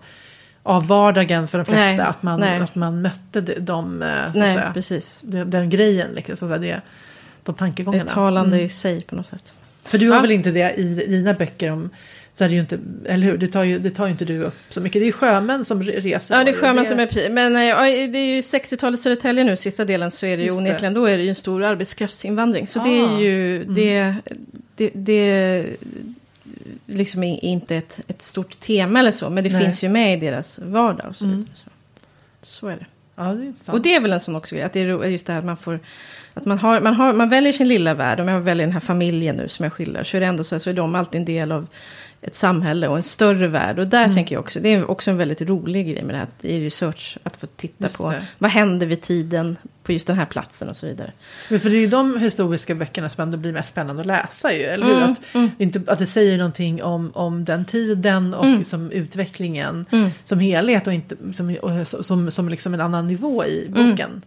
av 0.63 0.87
vardagen 0.87 1.47
för 1.47 1.57
de 1.57 1.65
flesta. 1.65 1.95
Nej, 1.95 1.99
att, 1.99 2.23
man, 2.23 2.43
att 2.43 2.75
man 2.75 3.01
mötte 3.01 3.41
de, 3.41 4.01
eh, 4.01 4.31
så 4.33 4.39
nej, 4.39 4.53
säga, 4.53 4.71
precis. 4.73 5.21
Den, 5.25 5.49
den, 5.49 5.69
grejen, 5.69 6.11
liksom, 6.11 6.35
så 6.37 6.45
att 6.45 6.49
säga, 6.49 6.59
det, 6.59 6.81
de 7.43 7.55
tankegångarna. 7.55 8.03
Ett 8.03 8.11
talande 8.11 8.55
mm. 8.55 8.65
i 8.65 8.69
sig 8.69 9.01
på 9.01 9.15
något 9.15 9.27
sätt. 9.27 9.53
För 9.83 9.97
du 9.97 10.09
har 10.09 10.15
ja. 10.15 10.21
väl 10.21 10.31
inte 10.31 10.51
det 10.51 10.73
i 10.77 10.83
dina 11.07 11.33
böcker 11.33 11.71
om 11.71 11.89
så 12.33 12.43
är 12.43 12.47
det 12.49 12.53
ju 12.53 12.61
inte, 12.61 12.79
eller 13.05 13.27
hur, 13.27 13.37
det 13.37 13.47
tar 13.47 13.63
ju, 13.63 13.79
det 13.79 13.89
tar 13.89 14.05
ju 14.05 14.11
inte 14.11 14.25
du 14.25 14.43
upp 14.43 14.55
så 14.69 14.81
mycket. 14.81 15.01
Det 15.01 15.03
är 15.03 15.07
ju 15.07 15.11
sjömän 15.11 15.65
som 15.65 15.83
re- 15.83 15.99
reser. 15.99 16.37
Ja, 16.37 16.43
det 16.43 16.51
är 16.51 16.55
sjömän 16.55 16.85
som 16.85 16.99
är. 16.99 17.29
Men 17.29 17.55
eh, 17.55 17.63
ja, 17.63 17.81
det 17.83 18.17
är 18.17 18.35
ju 18.35 18.39
60-talet 18.39 18.99
Södertälje 18.99 19.43
nu, 19.43 19.57
sista 19.57 19.85
delen, 19.85 20.11
så 20.11 20.25
är 20.25 20.37
det 20.37 20.43
ju 20.43 20.47
Just 20.47 20.59
det. 20.59 20.69
onekligen, 20.69 20.93
då 20.93 21.05
är 21.05 21.17
det 21.17 21.23
ju 21.23 21.29
en 21.29 21.35
stor 21.35 21.63
arbetskraftsinvandring. 21.63 22.67
Så 22.67 22.79
det 22.79 23.01
Ah. 23.01 23.17
är 23.17 23.21
ju, 23.21 23.63
det, 23.63 24.15
det, 24.75 24.91
det 24.93 25.65
liksom 26.85 27.23
inte 27.23 27.75
ett, 27.75 27.99
ett 28.07 28.21
stort 28.21 28.59
tema 28.59 28.99
eller 28.99 29.11
så, 29.11 29.29
men 29.29 29.43
det 29.43 29.49
Nej. 29.49 29.63
finns 29.63 29.83
ju 29.83 29.89
med 29.89 30.13
i 30.13 30.19
deras 30.19 30.59
vardag 30.59 31.07
och 31.09 31.15
så 31.15 31.25
Mm. 31.25 31.47
Så, 31.53 31.69
så 32.41 32.67
är 32.67 32.77
det. 32.77 32.85
Ja, 33.15 33.23
det 33.23 33.43
är 33.43 33.45
intressant. 33.45 33.75
Och 33.75 33.81
det 33.81 33.95
är 33.95 33.99
väl 33.99 34.13
en 34.13 34.19
sån 34.19 34.35
också 34.35 34.55
grej, 34.55 34.63
att 34.63 34.73
det 34.73 34.79
är 34.79 35.05
just 35.05 35.27
det 35.27 35.33
här 35.33 35.39
att 35.39 35.45
man 35.45 35.57
får... 35.57 35.79
Att 36.33 36.45
man, 36.45 36.59
har, 36.59 36.81
man, 36.81 36.93
har, 36.93 37.13
man 37.13 37.29
väljer 37.29 37.53
sin 37.53 37.67
lilla 37.67 37.93
värld, 37.93 38.19
om 38.19 38.27
jag 38.27 38.39
väljer 38.39 38.65
den 38.65 38.73
här 38.73 38.79
familjen 38.79 39.35
nu 39.35 39.47
som 39.47 39.63
jag 39.63 39.73
skildrar, 39.73 40.03
så 40.03 40.17
är 40.17 40.21
det 40.21 40.27
ändå 40.27 40.43
så, 40.43 40.55
här, 40.55 40.59
så 40.59 40.69
är 40.69 40.73
de 40.73 40.95
alltid 40.95 41.19
en 41.19 41.25
del 41.25 41.51
av 41.51 41.67
ett 42.23 42.35
samhälle 42.35 42.87
och 42.87 42.97
en 42.97 43.03
större 43.03 43.47
värld. 43.47 43.79
Och 43.79 43.87
där 43.87 44.03
Mm. 44.03 44.13
tänker 44.15 44.35
jag 44.35 44.39
också, 44.39 44.59
det 44.59 44.73
är 44.73 44.91
också 44.91 45.11
en 45.11 45.17
väldigt 45.17 45.41
rolig 45.41 45.87
grej 45.87 46.03
med 46.03 46.15
det 46.15 46.19
här 46.19 46.27
i 46.41 46.65
research, 46.65 47.17
att 47.23 47.37
få 47.37 47.47
titta 47.47 47.83
Just 47.83 47.97
på 47.97 48.11
det. 48.11 48.25
vad 48.37 48.51
händer 48.51 48.87
vid 48.87 49.01
tiden 49.01 49.57
på 49.83 49.91
just 49.91 50.07
den 50.07 50.15
här 50.17 50.25
platsen 50.25 50.69
och 50.69 50.77
så 50.77 50.85
vidare. 50.85 51.11
Men 51.49 51.59
för 51.59 51.69
det 51.69 51.75
är 51.75 51.79
ju 51.79 51.87
de 51.87 52.17
historiska 52.19 52.75
böckerna 52.75 53.09
som 53.09 53.21
ändå 53.23 53.37
blir 53.37 53.53
mest 53.53 53.69
spännande 53.69 54.01
att 54.01 54.07
läsa 54.07 54.53
ju, 54.53 54.63
eller 54.63 54.85
hur? 54.85 54.95
Mm, 54.95 55.11
Att, 55.11 55.21
inte, 55.61 55.81
att 55.87 55.99
det 55.99 56.05
säger 56.05 56.37
någonting 56.37 56.83
om, 56.83 57.11
om 57.13 57.43
den 57.43 57.65
tiden 57.65 58.33
och 58.33 58.45
Mm. 58.45 58.63
som 58.63 58.91
utvecklingen 58.91 59.85
Mm. 59.91 60.09
som 60.23 60.39
helhet 60.39 60.87
och 60.87 60.93
inte 60.93 61.15
som, 61.31 61.55
och, 61.61 61.87
som, 61.87 62.31
som 62.31 62.49
liksom 62.49 62.73
en 62.73 62.81
annan 62.81 63.07
nivå 63.07 63.45
i 63.45 63.65
Mm. 63.67 63.89
boken. 63.89 64.21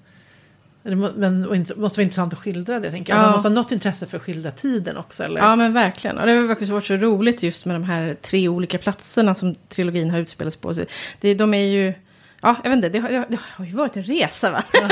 Det 0.84 0.96
Men 0.96 1.46
och 1.46 1.56
inte, 1.56 1.74
måste 1.74 2.00
vara 2.00 2.02
intressant 2.02 2.32
att 2.32 2.38
skildra 2.38 2.80
det, 2.80 2.90
tänker 2.90 3.12
jag. 3.12 3.18
Ja. 3.18 3.22
Man 3.22 3.32
måste 3.32 3.48
ha 3.48 3.54
något 3.54 3.72
intresse 3.72 4.06
för 4.06 4.16
att 4.16 4.22
skildra 4.22 4.50
tiden 4.50 4.96
också, 4.96 5.22
eller? 5.24 5.40
Ja 5.40 5.56
men 5.56 5.72
verkligen. 5.72 6.18
Och 6.18 6.26
det 6.26 6.32
har 6.32 6.48
faktiskt 6.48 6.72
varit 6.72 6.84
så 6.84 6.96
roligt 6.96 7.42
just 7.42 7.64
med 7.66 7.74
de 7.74 7.84
här 7.84 8.16
tre 8.22 8.48
olika 8.48 8.78
platserna 8.78 9.34
som 9.34 9.54
trilogin 9.68 10.10
har 10.10 10.18
utspelats 10.18 10.56
på. 10.56 10.74
Så 10.74 10.84
det, 11.20 11.34
de 11.34 11.54
är 11.54 11.66
ju... 11.66 11.94
Ja, 12.40 12.56
jag 12.62 12.70
vet 12.70 12.76
inte, 12.76 12.88
det 12.88 12.98
har, 12.98 13.26
det 13.28 13.38
har 13.42 13.64
ju 13.64 13.72
varit 13.72 13.96
en 13.96 14.02
resa 14.02 14.50
va? 14.50 14.64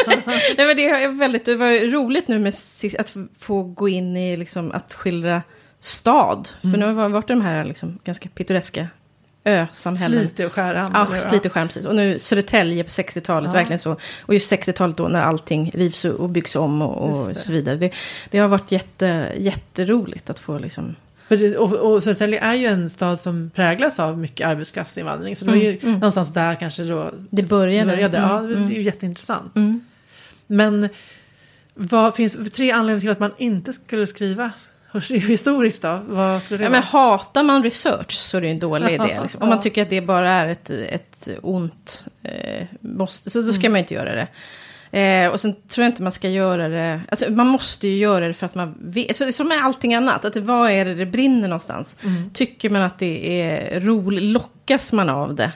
Nej, 0.57 0.67
men 0.67 0.77
det, 0.77 0.89
har 0.89 1.19
väldigt, 1.19 1.45
det 1.45 1.57
var 1.57 1.91
roligt 1.91 2.29
nu 2.29 2.39
med 2.39 2.55
att 2.99 3.15
få 3.39 3.63
gå 3.63 3.89
in 3.89 4.17
i 4.17 4.37
liksom, 4.37 4.73
att 4.73 4.95
skildra 4.95 5.43
stad. 5.81 6.49
För 6.61 6.69
nu 6.69 6.95
har 6.95 7.03
det 7.03 7.09
varit 7.09 7.29
de 7.29 7.41
här 7.41 7.65
liksom, 7.65 7.99
ganska 8.05 8.29
pittoreska 8.29 8.89
ösamhällen. 9.45 10.21
Slite 10.25 10.47
och 10.47 10.53
skära 10.53 10.91
Ja, 10.95 11.21
Slite 11.21 11.49
skärm 11.49 11.67
precis. 11.69 11.87
Och 11.87 11.97
nu 11.97 12.19
Södertälje 12.19 12.85
på 12.85 12.89
60-talet, 12.89 13.51
Ja. 13.53 13.59
verkligen 13.59 13.79
så. 13.79 13.97
Och 14.23 14.35
just 14.35 14.53
60-talet 14.53 14.97
då 14.97 15.09
när 15.09 15.23
allting 15.23 15.71
rivs 15.75 16.05
och 16.05 16.29
byggs 16.29 16.57
om 16.57 16.83
och, 16.83 17.11
och 17.11 17.37
så 17.37 17.53
vidare. 17.53 17.77
Det, 17.77 17.91
det 18.31 18.39
har 18.39 18.49
varit 18.49 18.73
jätte, 18.73 19.33
jätteroligt 19.37 20.31
att 20.31 20.39
få 20.39 20.59
liksom... 20.59 20.95
Det, 21.29 21.57
och, 21.57 21.73
och 21.73 22.03
Södertälje 22.03 22.41
är 22.41 22.55
ju 22.55 22.67
en 22.67 22.91
stad 22.91 23.21
som 23.21 23.51
präglas 23.55 24.01
av 24.01 24.19
mycket 24.19 24.47
arbetskraftsinvandring. 24.47 25.37
Så 25.37 25.45
det 25.45 25.51
var 25.51 25.59
ju 25.59 25.69
Mm, 25.69 25.79
mm. 25.83 25.93
någonstans 25.95 26.33
där 26.33 26.55
kanske 26.55 26.83
då 26.83 27.11
Det 27.31 27.43
började. 27.43 27.91
började. 27.93 28.19
Ja, 28.19 28.39
Mm, 28.39 28.51
det 28.51 28.57
mm. 28.57 28.71
är 28.71 28.75
ju 28.75 28.83
jätteintressant. 28.83 29.57
Mm. 29.57 29.81
Men 30.47 30.89
vad 31.75 32.15
finns 32.15 32.53
tre 32.53 32.71
anledningar 32.71 33.01
till 33.01 33.11
att 33.11 33.19
man 33.21 33.33
inte 33.39 33.73
skulle 33.73 34.07
skriva 34.07 34.51
historiskt 35.09 35.83
då? 35.83 36.01
Vad 36.09 36.43
skulle 36.43 36.59
det 36.59 36.65
Ja, 36.65 36.71
vara? 36.71 36.81
men 36.81 36.89
hatar 36.89 37.43
man 37.43 37.63
research 37.63 38.13
så 38.13 38.37
är 38.37 38.41
det 38.41 38.47
ju 38.47 38.53
en 38.53 38.59
dålig 38.59 38.95
idé. 38.95 39.19
Liksom. 39.23 39.43
Om 39.43 39.49
man 39.49 39.61
tycker 39.63 39.83
att 39.83 39.91
det 39.91 40.01
bara 40.01 40.31
är 40.31 40.47
ett, 40.49 40.71
ett 40.71 41.29
ont, 41.43 42.07
eh, 42.23 42.67
måste, 42.81 43.31
så 43.31 43.41
då 43.41 43.53
ska 43.53 43.61
Mm. 43.61 43.73
man 43.73 43.79
inte 43.79 43.95
göra 43.95 44.15
det. 44.15 44.29
Eh, 45.01 45.29
och 45.29 45.41
sen 45.41 45.55
tror 45.55 45.83
jag 45.85 45.91
inte 45.91 46.03
man 46.03 46.13
ska 46.13 46.29
göra 46.29 46.69
det, 46.69 47.01
alltså 47.11 47.31
man 47.31 47.47
måste 47.47 47.89
ju 47.89 47.97
göra 47.97 48.27
det 48.29 48.35
för 48.35 48.47
att 48.47 48.55
man 48.55 48.75
vet, 48.81 49.17
så 49.17 49.25
det 49.25 49.31
är 49.31 49.33
som 49.33 49.49
med 49.49 49.65
allting 49.65 49.95
annat, 49.95 50.25
att 50.25 50.33
det, 50.33 50.41
vad 50.41 50.71
är 50.71 50.85
det 50.85 50.95
det 50.95 51.07
brinner 51.07 51.49
någonstans? 51.49 51.97
Mm. 52.05 52.31
Tycker 52.31 52.71
man 52.71 52.83
att 52.83 52.99
det 52.99 53.41
är 53.43 53.81
roligt, 53.81 54.23
lockas 54.23 54.93
man 54.93 55.09
av 55.09 55.35
det, 55.35 55.53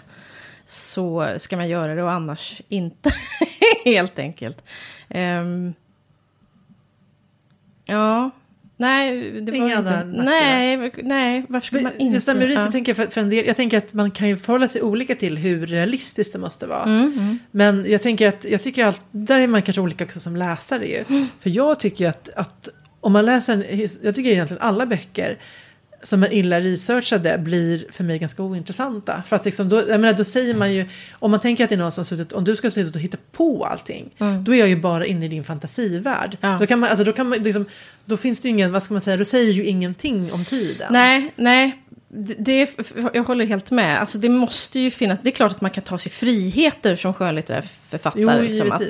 så 0.66 1.34
ska 1.38 1.56
man 1.56 1.68
göra 1.68 1.94
det 1.94 2.02
och 2.02 2.12
annars 2.12 2.60
inte, 2.68 3.12
helt 3.84 4.18
enkelt. 4.18 4.64
Ehm, 5.08 5.74
ja, 7.84 8.30
nej, 8.76 9.30
det 9.40 9.52
var 9.52 9.78
inte, 9.78 10.04
nej, 10.04 10.92
nej, 11.02 11.44
varför 11.48 11.66
skulle 11.66 11.82
man 11.82 11.92
inte? 11.98 12.14
Just 12.14 12.26
det 12.26 12.34
med 12.34 12.46
riset 12.46 12.64
Ja. 12.64 12.72
tänker 12.72 12.90
jag 12.90 12.96
för, 12.96 13.06
för 13.06 13.20
en 13.20 13.30
del, 13.30 13.46
jag 13.46 13.56
tänker 13.56 13.78
att 13.78 13.94
man 13.94 14.10
kan 14.10 14.28
ju 14.28 14.36
förhålla 14.36 14.68
sig 14.68 14.82
olika 14.82 15.14
till 15.14 15.38
hur 15.38 15.66
realistiskt 15.66 16.32
det 16.32 16.38
måste 16.38 16.66
vara. 16.66 16.82
Mm, 16.82 17.12
mm. 17.12 17.38
Men 17.50 17.90
jag 17.90 18.02
tänker 18.02 18.28
att, 18.28 18.44
jag 18.44 18.62
tycker 18.62 18.84
att, 18.84 19.02
där 19.10 19.40
är 19.40 19.46
man 19.46 19.62
kanske 19.62 19.80
olika 19.80 20.04
också 20.04 20.20
som 20.20 20.36
läsare 20.36 20.86
ju. 20.86 21.04
Mm. 21.08 21.26
För 21.40 21.50
jag 21.50 21.80
tycker 21.80 22.08
att, 22.08 22.28
att 22.36 22.68
om 23.00 23.12
man 23.12 23.26
läser, 23.26 23.66
jag 24.02 24.14
tycker 24.14 24.30
egentligen 24.30 24.62
alla 24.62 24.86
böcker 24.86 25.38
som 26.02 26.22
är 26.22 26.32
illa 26.32 26.60
researchade 26.60 27.38
blir 27.38 27.86
för 27.90 28.04
mig 28.04 28.18
ganska 28.18 28.42
ointressanta. 28.42 29.22
För 29.26 29.36
att 29.36 29.44
liksom 29.44 29.68
då, 29.68 29.76
jag 29.76 30.00
menar, 30.00 30.12
då 30.12 30.24
säger 30.24 30.54
man 30.54 30.72
ju, 30.72 30.86
om 31.12 31.30
man 31.30 31.40
tänker 31.40 31.64
att 31.64 31.70
det 31.70 31.76
är 31.76 31.78
någon 31.78 31.92
som 31.92 32.04
suttit, 32.04 32.32
om 32.32 32.44
du 32.44 32.56
ska 32.56 32.70
sitta 32.70 32.98
och 32.98 33.02
hitta 33.02 33.18
på 33.32 33.64
allting, 33.64 34.10
Mm. 34.18 34.44
då 34.44 34.54
är 34.54 34.58
jag 34.58 34.68
ju 34.68 34.76
bara 34.76 35.06
inne 35.06 35.24
i 35.24 35.28
din 35.28 35.44
fantasivärld. 35.44 36.38
Ja. 36.40 36.56
Då, 36.60 36.66
kan 36.66 36.78
man, 36.78 36.88
alltså, 36.88 37.04
då, 37.04 37.12
kan 37.12 37.28
man, 37.28 37.38
liksom, 37.42 37.64
då 38.04 38.16
finns 38.16 38.40
det 38.40 38.48
ju 38.48 38.54
ingen, 38.54 38.72
vad 38.72 38.82
ska 38.82 38.94
man 38.94 39.00
säga, 39.00 39.16
då 39.16 39.24
säger 39.24 39.52
ju 39.52 39.64
ingenting 39.64 40.32
om 40.32 40.44
tiden. 40.44 40.92
Nej, 40.92 41.32
nej. 41.36 41.82
Det, 42.18 42.34
det, 42.38 42.70
jag 43.14 43.24
håller 43.24 43.46
helt 43.46 43.70
med. 43.70 44.00
Alltså 44.00 44.18
det 44.18 44.28
måste 44.28 44.80
ju 44.80 44.90
finnas, 44.90 45.20
det 45.22 45.28
är 45.28 45.32
klart 45.32 45.52
att 45.52 45.60
man 45.60 45.70
kan 45.70 45.84
ta 45.84 45.98
sig 45.98 46.12
friheter 46.12 46.96
som 46.96 47.14
skönlitterär 47.14 47.64
författare. 47.88 48.22
Jo, 48.22 48.42
liksom, 48.42 48.72
att, 48.72 48.82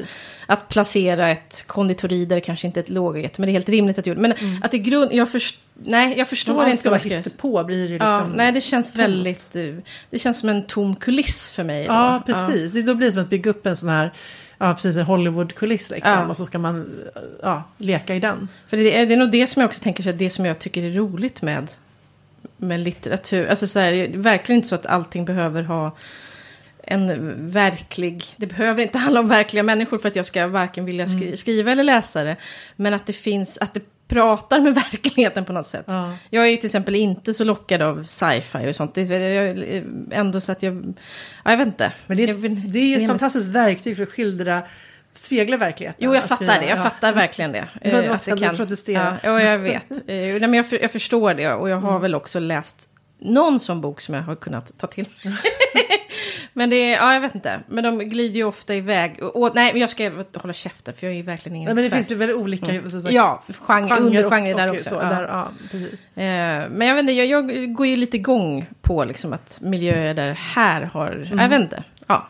att 0.47 0.69
placera 0.69 1.29
ett 1.29 1.65
konditori 1.67 2.25
där 2.25 2.37
det 2.37 2.41
kanske 2.41 2.67
inte 2.67 2.81
är 2.81 2.83
ett 2.83 2.89
lågget, 2.89 3.39
men 3.39 3.47
det 3.47 3.51
är 3.51 3.53
helt 3.53 3.69
rimligt 3.69 3.99
att 3.99 4.07
göra 4.07 4.15
det. 4.15 4.23
Men 4.23 4.61
att 4.63 4.75
i 4.75 4.79
grund, 4.79 5.13
jag, 5.13 5.33
först, 5.33 5.59
nej, 5.75 6.19
jag 6.19 6.29
förstår 6.29 6.61
allt 6.61 6.69
inte 6.69 6.81
ska 6.81 6.91
vad 6.91 7.05
jag 7.05 7.25
ska 7.25 7.37
på 7.37 7.65
blir 7.65 7.85
det 7.85 7.89
liksom... 7.89 8.09
Ja, 8.09 8.27
nej, 8.35 8.53
det 8.53 8.61
känns 8.61 8.93
tomt. 8.93 9.05
väldigt, 9.05 9.57
eh, 9.57 9.63
det 10.11 10.19
känns 10.19 10.41
som 10.41 10.49
en 10.49 10.67
tom 10.67 10.97
kuliss 10.97 11.53
för 11.53 11.65
mig. 11.65 11.87
Då. 11.87 11.93
Ja, 11.93 12.23
precis. 12.27 12.73
Det, 12.73 12.83
då 12.83 12.95
blir 12.95 13.07
det 13.07 13.13
som 13.13 13.23
att 13.23 13.31
bygga 13.31 13.51
upp 13.51 13.67
en 13.67 13.77
sån 13.77 13.89
här, 13.89 14.13
ja 14.59 14.75
precis, 14.75 14.97
en 14.97 15.07
Hollywood-kuliss 15.07 15.91
liksom. 15.91 16.13
Ja. 16.13 16.29
Och 16.29 16.37
så 16.37 16.47
ska 16.47 16.59
man, 16.59 16.91
ja, 17.43 17.63
leka 17.79 18.15
i 18.15 18.21
den. 18.21 18.49
För 18.69 18.77
det 18.77 18.99
är, 18.99 19.07
det 19.07 19.15
är 19.15 19.19
nog 19.19 19.31
det 19.31 19.47
som 19.47 19.61
jag 19.61 19.69
också 19.69 19.83
tänker, 19.83 20.03
så 20.03 20.13
det 20.13 20.31
som 20.31 20.47
jag 20.47 20.59
tycker 20.59 20.85
är 20.85 20.93
roligt 20.93 21.43
med, 21.43 21.69
med 22.57 22.81
litteratur. 22.81 23.47
Alltså 23.47 23.67
så 23.67 23.79
här, 23.79 23.93
det 23.93 24.05
är 24.05 24.19
verkligen 24.19 24.57
inte 24.57 24.69
så 24.69 24.75
att 24.75 24.87
allting 24.87 25.25
behöver 25.25 25.63
ha 25.63 25.97
en 26.83 27.35
verklig... 27.51 28.25
Det 28.37 28.47
behöver 28.47 28.83
inte 28.83 28.99
handla 28.99 29.21
om 29.21 29.29
verkliga 29.29 29.63
människor 29.63 29.99
för 29.99 30.09
att 30.09 30.17
jag 30.17 30.27
ska 30.27 30.47
varken 30.47 30.85
vilja 30.85 31.09
skri, 31.09 31.37
skriva 31.37 31.73
eller 31.73 31.83
läsa 31.83 32.25
det. 32.25 32.37
Men 32.77 32.95
att 32.95 33.07
det 33.07 33.13
finns, 33.13 33.59
att 33.59 33.75
det 33.75 33.81
pratar 34.09 34.61
med 34.61 34.75
verkligheten 34.93 35.45
på 35.45 35.53
något 35.53 35.67
sätt. 35.67 35.85
Ja. 35.87 36.17
Jag 36.31 36.45
är 36.47 36.51
ju 36.51 36.57
till 36.57 36.67
exempel 36.67 36.95
inte 36.95 37.35
så 37.35 37.45
lockad 37.45 37.83
av 37.83 38.05
sci-fi 38.05 38.71
och 38.71 38.77
sånt. 38.77 38.95
Det 38.95 39.03
är 39.03 39.85
ändå 40.11 40.41
så 40.41 40.53
att 40.53 40.63
jag... 40.63 40.95
Ja, 41.45 41.51
jag 41.51 41.59
vet 41.59 41.67
inte. 41.67 41.93
Men 42.07 42.17
det 42.17 42.25
är, 42.25 42.29
ett, 42.29 42.73
det 42.73 42.79
är 42.79 42.97
ett 42.97 43.07
fantastiskt 43.07 43.49
verktyg 43.49 43.97
för 43.97 44.03
att 44.03 44.13
skildra, 44.13 44.63
spegla 45.19 45.57
verkligheten. 45.57 45.99
Jo, 46.05 46.15
jag 46.15 46.23
Att 46.23 46.29
fattar 46.29 46.47
det. 46.61 46.67
Jag 46.67 46.79
ja. 46.79 46.83
fattar 46.83 47.13
verkligen 47.13 47.53
det. 47.53 47.65
Var 47.85 47.93
Eh, 48.03 48.29
inte 48.29 48.45
jag 48.45 48.57
protestera. 48.57 49.19
Ja, 49.23 49.31
ja, 49.31 49.43
jag 49.43 49.59
vet. 49.59 49.91
Eh, 49.91 49.97
nej, 50.07 50.41
men 50.41 50.55
jag, 50.55 50.69
för, 50.69 50.83
jag 50.83 50.91
förstår 50.93 51.35
det. 51.35 51.53
Och 51.53 51.69
jag 51.71 51.77
har 51.81 51.91
Mm. 51.91 52.03
väl 52.03 52.15
också 52.15 52.39
läst 52.39 52.89
någon 53.19 53.61
sån 53.61 53.81
bok 53.81 54.01
som 54.01 54.15
jag 54.15 54.23
har 54.23 54.37
kunnat 54.37 54.79
ta 54.79 54.87
till 54.87 55.07
mig. 55.23 55.35
Men 56.53 56.71
det 56.71 56.77
är, 56.77 56.97
ja, 56.97 57.13
jag 57.15 57.21
vet 57.21 57.35
inte. 57.35 57.61
Men 57.69 57.85
de 57.85 57.99
glider 57.99 58.37
ju 58.37 58.45
ofta 58.45 58.75
iväg. 58.75 59.23
Och, 59.23 59.43
och, 59.43 59.55
nej, 59.55 59.73
men 59.73 59.81
jag 59.81 59.91
ska 59.91 60.11
hålla 60.35 60.53
käften 60.53 60.95
för 60.95 61.07
jag 61.07 61.13
är 61.13 61.17
ju 61.17 61.23
verkligen 61.23 61.57
ingen 61.57 61.67
Nej, 61.67 61.75
men 61.75 61.83
det 61.83 61.87
expert. 61.87 61.99
finns 61.99 62.11
ju 62.11 62.15
väldigt 62.15 62.37
olika 62.37 62.91
så 62.91 63.01
sagt, 63.01 63.15
Ja, 63.15 63.43
genre, 63.61 63.97
undergenre 63.99 64.55
och- 64.55 64.61
där 64.61 64.71
också. 64.73 64.89
Så, 64.89 64.95
ja. 64.95 65.09
Där, 65.09 65.23
ja, 65.23 65.49
precis. 65.71 66.05
Eh, 66.17 66.69
men 66.71 66.81
jag 66.89 66.95
vet 66.95 67.01
inte, 67.01 67.13
jag, 67.13 67.27
jag 67.27 67.75
går 67.75 67.87
ju 67.87 67.97
lite 67.97 68.17
igång 68.17 68.67
på 68.83 69.05
liksom 69.05 69.33
att 69.33 69.59
miljöer 69.61 70.15
där 70.15 70.33
här 70.33 70.83
har, 70.83 71.13
Mm. 71.27 71.39
jag 71.39 71.49
vet 71.49 71.61
inte. 71.61 71.83
Ja, 72.07 72.27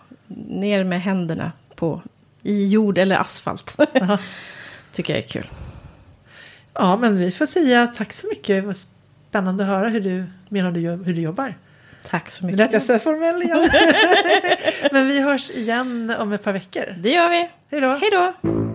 ner 0.48 0.84
med 0.84 1.02
händerna 1.02 1.52
på, 1.74 2.02
i 2.46 2.68
jord 2.68 2.98
eller 2.98 3.16
asfalt. 3.16 3.76
Ja. 3.92 4.18
Tycker 4.92 5.14
jag 5.14 5.24
är 5.24 5.28
kul. 5.28 5.46
ja, 6.74 6.96
men 6.96 7.18
vi 7.18 7.32
får 7.32 7.46
säga 7.46 7.86
tack 7.86 8.12
så 8.12 8.26
mycket. 8.26 8.64
Vad 8.64 8.76
spännande 8.76 9.64
att 9.64 9.70
höra 9.70 9.88
hur 9.88 10.00
du, 10.00 10.24
om 10.66 10.72
du, 10.74 10.80
hur 10.80 11.14
du 11.14 11.20
jobbar. 11.22 11.54
Tack 12.04 12.30
så 12.30 12.44
Nu 12.46 12.46
mycket. 12.46 12.58
lät 12.58 12.72
jag 12.72 12.82
så 12.82 12.98
formell 12.98 13.42
igen. 13.42 13.68
men 14.92 15.06
vi 15.08 15.20
hörs 15.20 15.50
igen 15.50 16.14
om 16.18 16.32
ett 16.32 16.42
par 16.42 16.52
veckor. 16.52 16.94
Det 16.98 17.10
gör 17.10 17.28
vi. 17.28 17.50
Hej 17.70 17.80
då! 17.80 17.88
Hej 17.88 18.10
då! 18.12 18.65